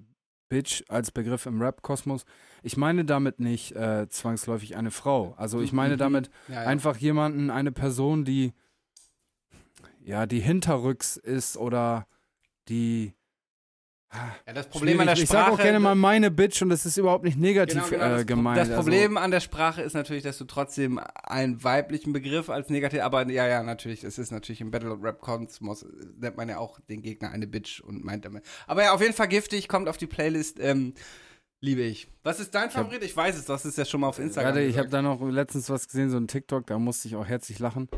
Bitch 0.49 0.85
als 0.89 1.11
Begriff 1.11 1.47
im 1.47 1.61
Rap-Kosmos. 1.61 2.25
Ich 2.63 2.77
meine 2.77 3.05
damit 3.05 3.41
nicht 3.41 3.73
äh, 3.73 4.09
zwangsläufig 4.09 4.77
eine 4.77 4.91
Frau. 4.91 5.35
Also 5.37 5.61
ich 5.61 5.73
meine 5.73 5.95
Mhm. 5.95 5.99
damit 5.99 6.31
Ja, 6.49 6.63
ja. 6.63 6.69
einfach 6.69 6.97
jemanden, 6.97 7.51
eine 7.51 7.73
Person, 7.73 8.25
die 8.25 8.53
ja, 10.01 10.27
die 10.27 10.41
hinterrücks 10.41 11.17
ist 11.17 11.57
oder 11.57 12.07
die. 12.69 13.15
Ja, 14.47 14.53
das 14.53 14.69
Problem 14.69 15.01
an 15.01 15.07
der 15.07 15.17
ich, 15.17 15.23
ich 15.25 15.29
Sprache. 15.29 15.51
sag 15.51 15.53
auch 15.59 15.63
gerne 15.63 15.81
mal 15.81 15.95
meine 15.95 16.31
Bitch 16.31 16.63
und 16.63 16.69
das 16.69 16.87
ist 16.87 16.97
überhaupt 16.97 17.25
nicht 17.25 17.39
negativ 17.39 17.89
Genau, 17.91 18.05
genau, 18.05 18.17
äh, 18.21 18.25
gemeint. 18.25 18.59
das 18.59 18.71
Also- 18.71 18.83
Problem 18.83 19.17
an 19.17 19.31
der 19.31 19.41
Sprache 19.41 19.83
ist 19.83 19.95
natürlich, 19.95 20.23
dass 20.23 20.39
du 20.39 20.45
trotzdem 20.45 21.01
einen 21.25 21.63
weiblichen 21.65 22.13
Begriff 22.13 22.49
als 22.51 22.69
negativ, 22.71 23.01
aber 23.03 23.29
ja, 23.31 23.47
ja, 23.49 23.63
natürlich, 23.63 24.05
es 24.05 24.19
ist 24.19 24.31
natürlich 24.31 24.61
im 24.61 24.71
Battle 24.71 24.97
Rap 25.03 25.21
Kosmos 25.21 25.83
äh, 25.83 25.87
nennt 26.21 26.37
man 26.37 26.49
ja 26.49 26.59
auch 26.59 26.79
den 26.89 27.03
Gegner 27.03 27.31
eine 27.31 27.47
Bitch 27.47 27.81
und 27.81 28.05
meint 28.05 28.25
damit. 28.25 28.45
Aber 28.67 28.83
ja, 28.85 28.93
auf 28.95 29.01
jeden 29.01 29.15
Fall 29.15 29.29
giftig, 29.29 29.69
kommt 29.69 29.89
auf 29.89 29.97
die 29.97 30.07
Playlist, 30.07 30.59
ähm, 30.61 30.95
liebe 31.61 31.83
ich. 31.83 32.07
Was 32.23 32.41
ist 32.41 32.55
dein 32.55 32.71
Favorit? 32.71 33.03
Ich 33.03 33.17
weiß 33.17 33.37
es, 33.37 33.47
das 33.47 33.65
ist 33.65 33.79
ja 33.79 33.85
schon 33.85 34.01
mal 34.03 34.09
auf 34.09 34.19
Instagram. 34.19 34.55
Warte, 34.55 34.65
ich 34.67 34.79
habe 34.79 34.89
da 34.91 35.03
noch 35.03 35.21
letztens 35.23 35.69
was 35.71 35.87
gesehen, 35.89 36.11
so 36.11 36.19
ein 36.19 36.29
TikTok, 36.29 36.67
da 36.67 36.79
musste 36.79 37.09
ich 37.09 37.17
auch 37.17 37.27
herzlich 37.27 37.59
lachen. 37.59 37.89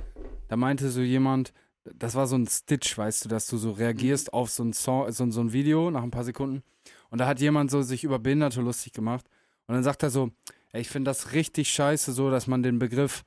Da 0.48 0.56
meinte 0.56 0.88
so 0.90 1.00
jemand, 1.00 1.52
das 1.94 2.14
war 2.14 2.26
so 2.26 2.36
ein 2.36 2.46
Stitch, 2.46 2.96
weißt 2.96 3.24
du, 3.24 3.28
dass 3.28 3.46
du 3.46 3.56
so 3.56 3.72
reagierst 3.72 4.32
auf 4.32 4.50
so 4.50 4.62
ein, 4.64 4.72
Song, 4.72 5.10
so, 5.12 5.24
ein- 5.24 5.32
so 5.32 5.40
ein 5.40 5.52
Video 5.52 5.90
nach 5.90 6.02
ein 6.02 6.10
paar 6.10 6.24
Sekunden. 6.24 6.62
Und 7.10 7.18
da 7.20 7.26
hat 7.26 7.40
jemand 7.40 7.70
so 7.70 7.82
sich 7.82 8.04
über 8.04 8.18
Behinderte 8.18 8.60
lustig 8.60 8.92
gemacht. 8.92 9.26
Und 9.66 9.74
dann 9.74 9.82
sagt 9.84 10.02
er 10.02 10.10
so, 10.10 10.30
ey, 10.72 10.80
ich 10.80 10.88
finde 10.88 11.10
das 11.10 11.32
richtig 11.32 11.70
scheiße, 11.70 12.12
so, 12.12 12.30
dass 12.30 12.46
man 12.46 12.62
den 12.62 12.78
Begriff, 12.78 13.24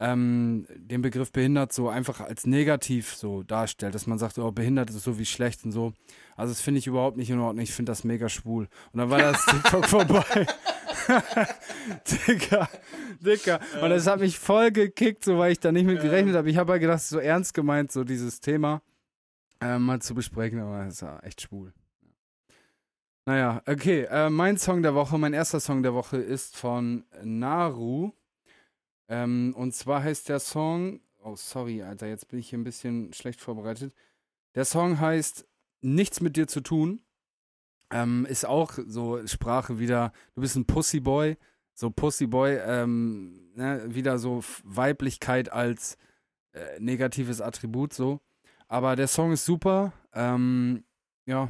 ähm, 0.00 0.66
den 0.74 1.02
Begriff 1.02 1.30
behindert 1.30 1.74
so 1.74 1.90
einfach 1.90 2.20
als 2.20 2.46
negativ 2.46 3.14
so 3.14 3.42
darstellt, 3.42 3.94
dass 3.94 4.06
man 4.06 4.18
sagt, 4.18 4.38
oh, 4.38 4.50
behindert 4.50 4.88
ist 4.88 5.04
so 5.04 5.18
wie 5.18 5.26
schlecht 5.26 5.64
und 5.64 5.72
so. 5.72 5.92
Also 6.36 6.52
das 6.52 6.62
finde 6.62 6.78
ich 6.78 6.86
überhaupt 6.86 7.18
nicht 7.18 7.28
in 7.28 7.38
Ordnung. 7.38 7.62
Ich 7.62 7.72
finde 7.72 7.92
das 7.92 8.02
mega 8.02 8.30
schwul. 8.30 8.68
Und 8.92 8.98
dann 8.98 9.10
war 9.10 9.18
das 9.18 9.44
TikTok 9.46 9.86
vorbei. 9.86 10.46
Dicker, 12.26 12.68
Dicker. 13.20 13.60
Und 13.82 13.90
das 13.90 14.06
hat 14.06 14.20
mich 14.20 14.38
voll 14.38 14.70
gekickt, 14.70 15.24
so 15.24 15.38
weil 15.38 15.52
ich 15.52 15.60
da 15.60 15.70
nicht 15.70 15.86
mit 15.86 16.00
gerechnet 16.00 16.34
habe. 16.34 16.48
Ich 16.48 16.56
habe 16.56 16.72
halt 16.72 16.80
gedacht, 16.80 17.02
so 17.02 17.18
ernst 17.18 17.52
gemeint, 17.52 17.92
so 17.92 18.02
dieses 18.02 18.40
Thema 18.40 18.80
äh, 19.60 19.78
mal 19.78 20.00
zu 20.00 20.14
besprechen, 20.14 20.60
aber 20.60 20.86
es 20.86 21.02
war 21.02 21.22
echt 21.24 21.42
schwul. 21.42 21.74
Naja, 23.26 23.60
okay. 23.66 24.06
Äh, 24.10 24.30
mein 24.30 24.56
Song 24.56 24.82
der 24.82 24.94
Woche, 24.94 25.18
mein 25.18 25.34
erster 25.34 25.60
Song 25.60 25.82
der 25.82 25.92
Woche 25.92 26.16
ist 26.16 26.56
von 26.56 27.04
Naru. 27.22 28.12
Ähm, 29.10 29.52
und 29.56 29.74
zwar 29.74 30.02
heißt 30.04 30.28
der 30.28 30.38
Song. 30.38 31.00
Oh, 31.18 31.34
sorry, 31.36 31.82
Alter, 31.82 32.06
jetzt 32.06 32.28
bin 32.28 32.38
ich 32.38 32.48
hier 32.48 32.58
ein 32.58 32.64
bisschen 32.64 33.12
schlecht 33.12 33.40
vorbereitet. 33.40 33.92
Der 34.54 34.64
Song 34.64 34.98
heißt 34.98 35.46
Nichts 35.82 36.20
mit 36.20 36.36
dir 36.36 36.46
zu 36.46 36.60
tun. 36.60 37.00
Ähm, 37.90 38.24
ist 38.26 38.46
auch 38.46 38.72
so 38.86 39.26
Sprache 39.26 39.78
wieder, 39.78 40.12
du 40.34 40.42
bist 40.42 40.54
ein 40.54 40.66
Pussyboy, 40.66 41.36
so 41.74 41.90
Pussyboy, 41.90 42.58
ähm, 42.64 43.50
ne, 43.54 43.82
wieder 43.88 44.18
so 44.18 44.44
Weiblichkeit 44.62 45.50
als 45.50 45.96
äh, 46.52 46.78
negatives 46.78 47.40
Attribut 47.40 47.92
so. 47.92 48.20
Aber 48.68 48.94
der 48.94 49.08
Song 49.08 49.32
ist 49.32 49.44
super. 49.44 49.92
Ähm, 50.12 50.84
ja, 51.26 51.48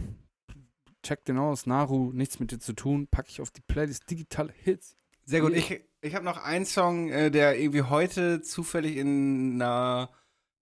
check 1.03 1.25
den 1.25 1.37
aus. 1.37 1.67
Naru, 1.67 2.13
nichts 2.13 2.41
mit 2.41 2.53
dir 2.53 2.61
zu 2.61 2.73
tun. 2.73 3.07
Packe 3.09 3.29
ich 3.29 3.43
auf 3.43 3.51
die 3.51 3.61
Playlist 3.61 4.11
digitale 4.11 4.53
Hits. 4.53 4.97
Sehr 5.27 5.43
gut. 5.43 5.53
Ich, 5.53 5.83
ich 6.03 6.15
habe 6.15 6.25
noch 6.25 6.39
einen 6.43 6.67
Song, 6.67 7.11
äh, 7.11 7.31
der 7.31 7.59
irgendwie 7.59 7.83
heute 7.83 8.41
zufällig 8.43 8.97
in 8.97 9.55
einer 9.61 10.11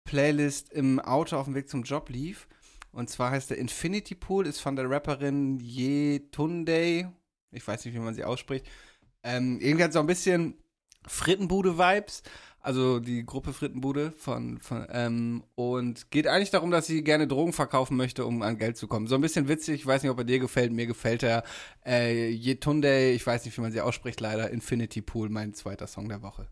Playlist 0.05 0.71
im 0.71 0.99
Auto 0.99 1.37
auf 1.37 1.45
dem 1.45 1.55
Weg 1.55 1.69
zum 1.69 1.83
Job 1.83 2.09
lief. 2.09 2.47
Und 2.91 3.09
zwar 3.09 3.31
heißt 3.31 3.49
der 3.49 3.57
Infinity 3.57 4.15
Pool, 4.15 4.47
ist 4.47 4.61
von 4.61 4.75
der 4.75 4.89
Rapperin 4.89 5.59
Yetunde. 5.59 7.11
Ich 7.51 7.67
weiß 7.67 7.83
nicht, 7.83 7.93
wie 7.93 7.99
man 7.99 8.13
sie 8.13 8.23
ausspricht. 8.23 8.65
Ähm, 9.23 9.59
irgendwie 9.59 9.83
hat 9.83 9.93
so 9.93 9.99
ein 9.99 10.07
bisschen 10.07 10.55
Frittenbude-Vibes. 11.05 12.23
Also 12.65 12.99
die 12.99 13.23
Gruppe 13.23 13.53
Frittenbude 13.53 14.11
von, 14.17 14.57
von 14.57 14.87
ähm, 14.89 15.43
und 15.53 16.09
geht 16.09 16.25
eigentlich 16.25 16.49
darum, 16.49 16.71
dass 16.71 16.87
sie 16.87 17.03
gerne 17.03 17.27
Drogen 17.27 17.53
verkaufen 17.53 17.95
möchte, 17.95 18.25
um 18.25 18.41
an 18.41 18.57
Geld 18.57 18.75
zu 18.75 18.87
kommen. 18.87 19.05
So 19.05 19.13
ein 19.13 19.21
bisschen 19.21 19.47
witzig, 19.47 19.75
ich 19.75 19.85
weiß 19.85 20.01
nicht, 20.01 20.09
ob 20.09 20.17
er 20.17 20.23
dir 20.23 20.39
gefällt, 20.39 20.73
mir 20.73 20.87
gefällt 20.87 21.21
er. 21.21 21.43
Äh, 21.85 22.31
Yetunde, 22.31 23.11
ich 23.11 23.23
weiß 23.23 23.45
nicht, 23.45 23.55
wie 23.55 23.61
man 23.61 23.71
sie 23.71 23.81
ausspricht, 23.81 24.19
leider. 24.19 24.49
Infinity 24.49 25.03
Pool, 25.03 25.29
mein 25.29 25.53
zweiter 25.53 25.85
Song 25.85 26.09
der 26.09 26.23
Woche. 26.23 26.47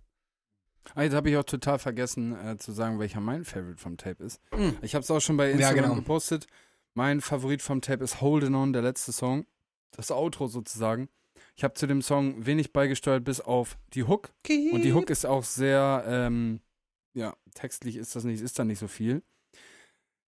Ah, 0.94 1.02
jetzt 1.02 1.16
habe 1.16 1.32
ich 1.32 1.38
auch 1.38 1.46
total 1.46 1.80
vergessen 1.80 2.38
äh, 2.46 2.58
zu 2.60 2.74
sagen, 2.74 3.00
welcher 3.00 3.20
mein 3.20 3.44
Favorite 3.44 3.82
vom 3.82 3.98
Tape 3.98 4.24
ist. 4.24 4.40
Mm. 4.56 4.70
Ich 4.84 4.94
habe 4.94 5.02
es 5.02 5.10
auch 5.10 5.20
schon 5.20 5.36
bei 5.36 5.48
Ja, 5.48 5.54
Instagram 5.54 5.84
genau. 5.86 5.96
gepostet. 5.96 6.46
Mein 6.94 7.22
Favorit 7.22 7.64
vom 7.64 7.82
Tape 7.82 8.04
ist 8.04 8.22
Holding 8.22 8.54
On, 8.54 8.72
der 8.72 8.84
letzte 8.84 9.12
Song. 9.14 9.48
Das 9.90 10.12
Outro 10.12 10.48
sozusagen. 10.48 11.10
Ich 11.56 11.64
habe 11.64 11.76
zu 11.76 11.86
dem 11.86 12.02
Song 12.02 12.46
wenig 12.46 12.74
beigesteuert, 12.74 13.24
bis 13.24 13.40
auf 13.40 13.78
die 13.94 14.04
Hook. 14.04 14.34
Und 14.72 14.84
die 14.84 14.94
Hook 14.94 15.10
ist 15.10 15.26
auch 15.26 15.44
sehr, 15.44 16.04
ähm, 16.08 16.62
ja, 17.14 17.36
textlich 17.54 17.96
ist 17.96 18.16
das 18.16 18.24
nicht, 18.24 18.42
ist 18.42 18.58
da 18.58 18.66
nicht 18.66 18.80
so 18.80 18.88
viel. 18.88 19.22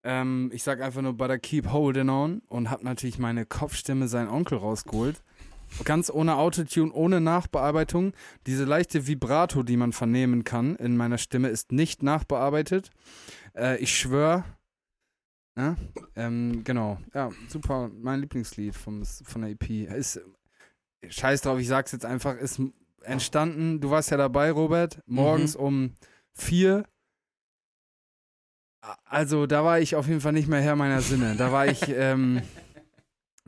Ähm, 0.04 0.52
ich 0.54 0.62
sag 0.62 0.82
einfach 0.82 1.02
nur, 1.02 1.14
but 1.14 1.32
I 1.32 1.40
keep 1.40 1.72
holding 1.72 2.10
on 2.10 2.42
und 2.48 2.70
hab 2.70 2.84
natürlich 2.84 3.18
meine 3.18 3.46
Kopfstimme 3.46 4.08
sein 4.08 4.30
Onkel 4.30 4.60
rausgeholt. 4.60 5.24
Ganz 5.84 6.12
ohne 6.12 6.36
Autotune, 6.38 6.94
ohne 6.94 7.20
Nachbearbeitung. 7.20 8.14
Diese 8.46 8.66
leichte 8.66 9.08
Vibrato, 9.08 9.64
die 9.64 9.78
man 9.78 9.94
vernehmen 9.94 10.44
kann 10.44 10.76
in 10.76 10.96
meiner 10.96 11.18
Stimme, 11.18 11.50
ist 11.50 11.72
nicht 11.72 12.04
nachbearbeitet. 12.04 12.92
Äh, 13.56 13.80
ich 13.80 13.98
schwöre. 13.98 14.46
Ja, 15.58 15.76
ähm, 16.16 16.64
genau. 16.64 17.00
Ja, 17.14 17.32
super. 17.48 17.90
Mein 18.00 18.22
Lieblingslied 18.22 18.76
vom, 18.76 19.04
von 19.06 19.42
der 19.42 19.52
EP. 19.52 19.70
Ist, 19.92 20.22
scheiß 21.10 21.41
drauf, 21.41 21.60
ich 21.60 21.68
sag's 21.68 21.91
jetzt 21.91 22.06
einfach, 22.06 22.38
ist 22.38 22.62
entstanden. 23.01 23.80
Du 23.82 23.89
warst 23.89 24.12
ja 24.12 24.18
dabei, 24.18 24.51
Robert. 24.51 25.01
Morgens 25.06 25.56
um 25.56 25.95
vier. 26.34 26.86
Also, 29.06 29.47
da 29.47 29.64
war 29.64 29.80
ich 29.80 29.95
auf 29.95 30.08
jeden 30.08 30.22
Fall 30.22 30.34
nicht 30.34 30.47
mehr 30.47 30.62
Herr 30.62 30.76
meiner 30.76 31.01
Sinne. 31.01 31.36
Da 31.36 31.51
war 31.51 31.68
ich 31.68 31.88
ähm, 31.89 32.41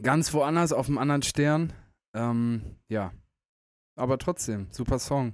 ganz 0.02 0.34
woanders, 0.34 0.74
auf 0.74 0.88
einem 0.88 0.98
anderen 0.98 1.22
Stern. 1.22 1.74
Ähm, 2.14 2.78
ja. 2.88 3.14
Aber 3.96 4.18
trotzdem, 4.18 4.68
super 4.72 5.00
Song. 5.00 5.34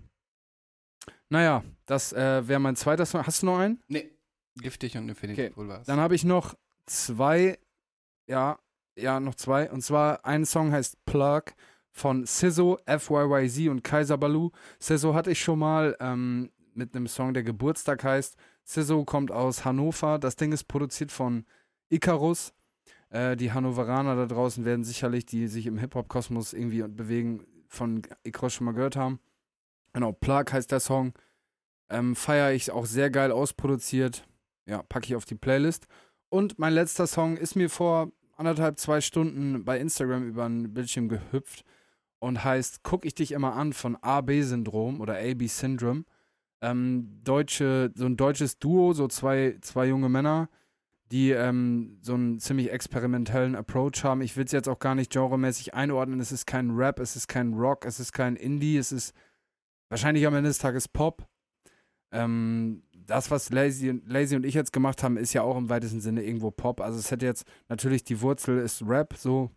Naja, 1.30 1.63
das 1.86 2.13
äh, 2.13 2.47
wäre 2.47 2.59
mein 2.59 2.76
zweiter 2.76 3.05
Song. 3.05 3.26
Hast 3.26 3.41
du 3.41 3.47
noch 3.47 3.59
einen? 3.59 3.82
Nee, 3.88 4.11
giftig 4.55 4.97
und 4.97 5.09
Infinity 5.09 5.47
Okay, 5.47 5.53
war's. 5.55 5.88
Dann 5.88 5.99
habe 5.99 6.15
ich 6.15 6.24
noch 6.24 6.55
zwei, 6.86 7.57
ja, 8.28 8.59
ja, 8.95 9.19
noch 9.19 9.36
zwei. 9.36 9.69
Und 9.71 9.82
zwar 9.82 10.26
ein 10.26 10.45
Song 10.45 10.71
heißt 10.71 11.03
Plug 11.05 11.43
von 11.94 12.26
Sizzo, 12.26 12.80
FYYZ 12.88 13.70
und 13.70 13.84
Kaiser 13.84 14.18
Balu. 14.18 14.50
Sizzo 14.80 15.14
hatte 15.14 15.32
ich 15.32 15.41
schon 15.41 15.60
mal 15.60 15.96
ähm, 16.00 16.52
mit 16.74 16.96
einem 16.96 17.08
Song, 17.08 17.34
der 17.34 17.44
Geburtstag 17.44 18.04
heißt. 18.04 18.36
Sizzo 18.66 19.06
kommt 19.06 19.32
aus 19.32 19.64
Hannover. 19.64 20.18
Das 20.18 20.36
Ding 20.36 20.52
ist 20.52 20.66
produziert 20.66 21.12
von 21.12 21.46
Icarus. 21.89 22.54
Äh, 23.10 23.38
die 23.38 23.52
Hannoveraner 23.52 24.16
da 24.16 24.26
draußen 24.26 24.66
werden 24.66 24.84
sicherlich, 24.84 25.26
die 25.26 25.48
sich 25.48 25.68
im 25.68 25.78
Hip-Hop-Kosmos 25.78 26.54
irgendwie 26.54 26.82
bewegen, 26.82 27.46
von 27.70 28.02
Icarus 28.24 28.54
schon 28.54 28.66
mal 28.66 28.74
gehört 28.74 28.96
haben. 28.96 29.20
Genau, 29.94 30.12
Plug 30.12 30.46
heißt 30.52 30.72
der 30.72 30.80
Song. 30.80 31.14
Ähm, 31.89 32.16
Feiere 32.16 32.54
ich 32.54 32.72
auch 32.72 32.88
sehr 32.88 33.12
geil 33.12 33.32
ausproduziert. 33.32 34.28
Ja, 34.66 34.82
packe 34.82 35.06
ich 35.06 35.16
auf 35.16 35.26
die 35.26 35.36
Playlist. 35.36 35.86
Und 36.30 36.58
mein 36.58 36.74
letzter 36.74 37.06
Song 37.06 37.38
ist 37.38 37.56
mir 37.56 37.70
vor 37.70 38.12
anderthalb, 38.36 38.80
zwei 38.80 39.00
Stunden 39.00 39.64
bei 39.64 39.80
Instagram 39.80 40.28
über 40.28 40.46
ein 40.46 40.74
Bildschirm 40.74 41.08
gehüpft 41.08 41.64
und 42.24 42.43
heißt 42.43 42.84
Guck 42.84 43.05
ich 43.05 43.13
dich 43.13 43.34
immer 43.34 43.53
an 43.53 43.74
von 43.74 43.97
AB-Syndrom 43.97 45.01
oder 45.01 45.17
AB-Syndrome. 45.17 46.05
Ähm, 46.61 47.19
deutsche, 47.24 47.91
so 47.95 48.05
ein 48.05 48.15
deutsches 48.15 48.57
Duo, 48.59 48.93
so 48.93 49.09
zwei, 49.09 49.57
zwei 49.59 49.88
junge 49.88 50.07
Männer, 50.07 50.49
die 51.11 51.32
ähm, 51.32 51.97
so 52.01 52.13
einen 52.13 52.39
ziemlich 52.39 52.71
experimentellen 52.71 53.55
Approach 53.55 54.05
haben. 54.05 54.21
Ich 54.21 54.38
will 54.38 54.45
es 54.45 54.53
jetzt 54.53 54.69
auch 54.69 54.80
gar 54.80 54.95
nicht 54.95 55.11
genremäßig 55.11 55.74
einordnen. 55.74 56.21
Es 56.21 56.32
ist 56.32 56.45
kein 56.45 56.71
Rap, 56.71 57.01
es 57.01 57.17
ist 57.17 57.28
kein 57.28 57.53
Rock, 57.53 57.86
es 57.86 57.99
ist 57.99 58.13
kein 58.13 58.38
Indie, 58.38 58.78
es 58.78 58.93
ist 58.93 59.13
wahrscheinlich 59.89 60.26
am 60.26 60.34
Ende 60.34 60.49
des 60.49 60.59
Tages 60.59 60.88
Pop. 60.88 61.28
Ähm, 62.13 62.84
das, 62.93 63.32
was 63.32 63.49
Lazy, 63.49 64.01
Lazy 64.05 64.38
und 64.38 64.45
ich 64.45 64.53
jetzt 64.53 64.71
gemacht 64.71 65.03
haben, 65.03 65.17
ist 65.17 65.34
ja 65.34 65.41
auch 65.41 65.57
im 65.57 65.67
weitesten 65.67 65.99
Sinne 65.99 66.24
irgendwo 66.24 66.51
Pop. 66.51 66.80
Also 66.80 66.99
es 66.99 67.11
hätte 67.11 67.26
jetzt 67.26 67.45
natürlich 67.67 68.05
die 68.05 68.21
Wurzel 68.21 68.59
ist 68.59 68.82
Rap, 68.88 69.15
so 69.17 69.51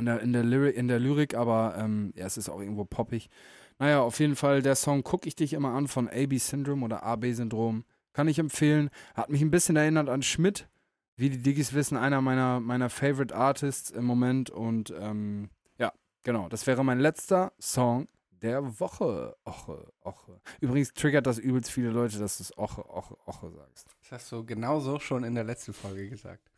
in 0.00 0.06
der, 0.06 0.20
in 0.20 0.32
der, 0.32 0.42
Lyri 0.42 0.70
in 0.70 0.88
der 0.88 0.98
Lyrik, 0.98 1.34
aber 1.34 1.76
ähm, 1.78 2.12
ja, 2.16 2.26
es 2.26 2.36
ist 2.36 2.48
auch 2.48 2.60
irgendwo 2.60 2.84
poppig. 2.84 3.30
Naja, 3.78 4.02
auf 4.02 4.18
jeden 4.20 4.36
Fall 4.36 4.60
der 4.60 4.74
Song 4.74 5.02
Guck 5.02 5.26
ich 5.26 5.36
dich 5.36 5.52
immer 5.52 5.70
an 5.70 5.88
von 5.88 6.08
AB 6.08 6.38
Syndrome 6.38 6.84
oder 6.84 7.02
AB 7.02 7.32
Syndrom. 7.32 7.84
Kann 8.12 8.28
ich 8.28 8.38
empfehlen. 8.38 8.90
Hat 9.14 9.30
mich 9.30 9.40
ein 9.40 9.50
bisschen 9.50 9.76
erinnert 9.76 10.08
an 10.08 10.22
Schmidt. 10.22 10.68
Wie 11.16 11.30
die 11.30 11.38
Diggis 11.42 11.72
wissen, 11.72 11.96
einer 11.96 12.20
meiner, 12.20 12.60
meiner 12.60 12.90
Favorite 12.90 13.34
Artists 13.34 13.90
im 13.90 14.04
Moment. 14.04 14.50
Und 14.50 14.92
ähm, 14.98 15.48
ja, 15.78 15.92
genau. 16.24 16.48
Das 16.48 16.66
wäre 16.66 16.84
mein 16.84 16.98
letzter 16.98 17.52
Song 17.58 18.08
der 18.42 18.80
Woche. 18.80 19.36
Oche, 19.44 19.92
Oche. 20.00 20.40
Übrigens 20.60 20.92
triggert 20.92 21.26
das 21.26 21.38
übelst 21.38 21.70
viele 21.70 21.90
Leute, 21.90 22.18
dass 22.18 22.38
du 22.38 22.42
es 22.42 22.58
Oche, 22.58 22.88
Oche, 22.88 23.16
Oche 23.26 23.50
sagst. 23.50 23.96
Das 24.02 24.12
hast 24.12 24.32
du 24.32 24.44
genauso 24.44 24.98
schon 24.98 25.24
in 25.24 25.34
der 25.34 25.44
letzten 25.44 25.72
Folge 25.72 26.08
gesagt. 26.08 26.50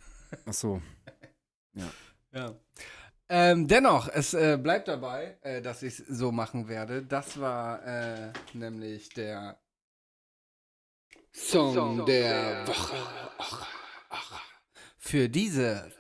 Ach 0.47 0.53
so. 0.53 0.81
Ja. 2.35 2.55
Ähm, 3.35 3.67
dennoch, 3.67 4.11
es 4.13 4.35
äh, 4.35 4.59
bleibt 4.63 4.89
dabei, 4.89 5.39
äh, 5.41 5.63
dass 5.63 5.83
ich 5.83 5.99
es 5.99 6.07
so 6.07 6.31
machen 6.31 6.69
werde. 6.69 7.03
Das 7.03 7.41
war 7.41 7.83
äh, 7.83 8.31
nämlich 8.53 9.09
der 9.09 9.59
Song, 11.33 12.05
der, 12.05 12.69
Woche. 12.69 12.93
Woche, 13.39 13.67
Woche. 14.11 14.41
Für 14.99 15.31
diese 15.31 15.91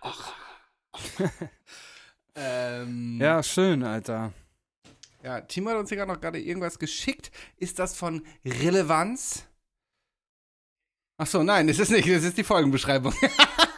Woche. 0.00 0.32
ähm, 2.36 3.18
Ja, 3.20 3.42
schön, 3.42 3.82
Alter. 3.82 4.32
ja, 5.24 5.40
Timo 5.40 5.70
hat 5.70 5.78
uns 5.78 5.88
hier 5.88 5.98
gerade 5.98 6.12
noch 6.12 6.20
gerade 6.20 6.38
irgendwas 6.38 6.78
geschickt. 6.78 7.32
Ist 7.56 7.80
das 7.80 7.96
von 7.96 8.24
Relevanz? 8.44 9.44
Ach 11.16 11.26
so, 11.26 11.42
nein, 11.42 11.66
das 11.66 11.80
ist 11.80 11.90
nicht. 11.90 12.08
Das 12.08 12.22
ist 12.22 12.38
die 12.38 12.44
Folgenbeschreibung. 12.44 13.12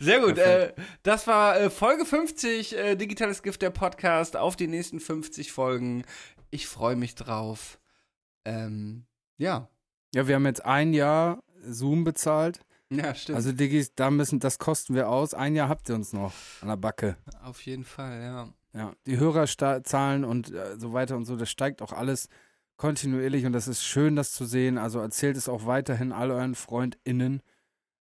Sehr 0.00 0.20
gut. 0.20 0.38
Äh, 0.38 0.72
das 1.02 1.26
war 1.26 1.58
äh, 1.58 1.70
Folge 1.70 2.04
50, 2.04 2.76
äh, 2.76 2.96
Digitales 2.96 3.42
Gift, 3.42 3.62
der 3.62 3.70
Podcast. 3.70 4.36
Auf 4.36 4.56
die 4.56 4.66
nächsten 4.66 5.00
50 5.00 5.52
Folgen. 5.52 6.04
Ich 6.50 6.66
freue 6.66 6.96
mich 6.96 7.14
drauf. 7.14 7.78
Ähm, 8.44 9.06
ja. 9.38 9.68
Ja, 10.14 10.28
wir 10.28 10.36
haben 10.36 10.46
jetzt 10.46 10.64
ein 10.64 10.92
Jahr 10.92 11.42
Zoom 11.66 12.04
bezahlt. 12.04 12.60
Ja, 12.90 13.14
stimmt. 13.14 13.36
Also, 13.36 13.52
Diggis, 13.52 13.94
da 13.94 14.10
müssen, 14.10 14.38
das 14.38 14.58
kosten 14.58 14.94
wir 14.94 15.08
aus. 15.08 15.34
Ein 15.34 15.56
Jahr 15.56 15.68
habt 15.68 15.88
ihr 15.88 15.94
uns 15.94 16.12
noch 16.12 16.32
an 16.60 16.68
der 16.68 16.76
Backe. 16.76 17.16
Auf 17.42 17.62
jeden 17.62 17.84
Fall, 17.84 18.22
ja. 18.22 18.48
Ja, 18.72 18.92
die 19.06 19.18
Hörerzahlen 19.18 20.24
und 20.24 20.52
äh, 20.52 20.78
so 20.78 20.92
weiter 20.92 21.16
und 21.16 21.24
so, 21.24 21.36
das 21.36 21.50
steigt 21.50 21.80
auch 21.80 21.92
alles 21.92 22.28
kontinuierlich 22.76 23.46
und 23.46 23.52
das 23.52 23.68
ist 23.68 23.82
schön, 23.84 24.16
das 24.16 24.32
zu 24.32 24.44
sehen. 24.44 24.76
Also 24.76 25.00
erzählt 25.00 25.36
es 25.36 25.48
auch 25.48 25.66
weiterhin 25.66 26.12
all 26.12 26.30
euren 26.30 26.54
FreundInnen, 26.54 27.40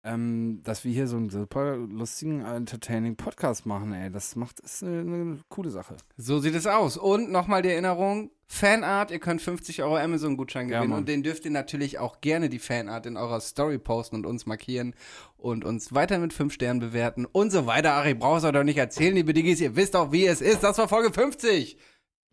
ähm, 0.07 0.61
dass 0.63 0.85
wir 0.85 0.93
hier 0.93 1.07
so 1.07 1.17
einen 1.17 1.29
super 1.31 1.77
lustigen, 1.77 2.41
entertaining 2.45 3.17
Podcast 3.17 3.67
machen, 3.67 3.93
ey. 3.93 4.11
Das 4.11 4.37
macht, 4.37 4.61
ist 4.61 4.83
eine, 4.83 5.01
eine 5.01 5.41
coole 5.49 5.71
Sache. 5.71 5.97
So 6.17 6.39
sieht 6.39 6.55
es 6.55 6.67
aus. 6.67 6.97
Und 6.97 7.31
nochmal 7.31 7.63
die 7.63 7.71
Erinnerung: 7.71 8.31
Fanart, 8.47 9.11
ihr 9.11 9.19
könnt 9.19 9.43
50 9.43 9.83
Euro 9.83 9.97
Amazon-Gutschein 9.97 10.69
Ja, 10.69 10.79
gewinnen. 10.79 10.91
Mann. 10.91 10.99
und 11.01 11.09
den 11.09 11.23
dürft 11.23 11.45
ihr 11.45 11.51
natürlich 11.51 11.99
auch 11.99 12.21
gerne 12.21 12.49
die 12.49 12.59
Fanart 12.61 13.07
in 13.07 13.17
eurer 13.17 13.41
Story 13.41 13.79
posten 13.79 14.17
und 14.17 14.27
uns 14.27 14.47
markieren 14.47 14.95
und 15.37 15.65
uns 15.65 15.93
weiter 15.93 16.19
mit 16.19 16.33
5 16.33 16.53
Sternen 16.53 16.81
bewerten 16.81 17.27
und 17.27 17.51
so 17.51 17.67
weiter. 17.67 17.95
Ach, 17.95 18.07
ich 18.07 18.19
brauch's 18.19 18.45
euch 18.45 18.53
doch 18.53 18.63
nicht 18.65 18.79
erzählen, 18.79 19.15
liebe 19.15 19.33
Diggis. 19.35 19.61
Ihr 19.61 19.75
wisst 19.77 19.97
auch, 19.97 20.13
wie 20.13 20.27
es 20.27 20.41
ist. 20.41 20.63
Das 20.63 20.79
war 20.79 20.89
Folge 20.89 21.13
50. 21.13 21.77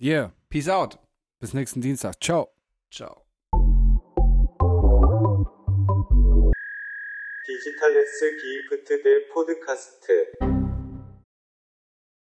Yeah, 0.01 0.31
Peace 0.49 0.69
out. 0.69 0.99
bis 1.39 1.53
nächsten 1.53 1.81
Dienstag. 1.81 2.21
Ciao. 2.23 2.49
Ciao. 2.91 3.22
디지털레스 7.45 8.37
기프트 8.37 9.01
대 9.03 9.27
포드카스트 9.27 10.52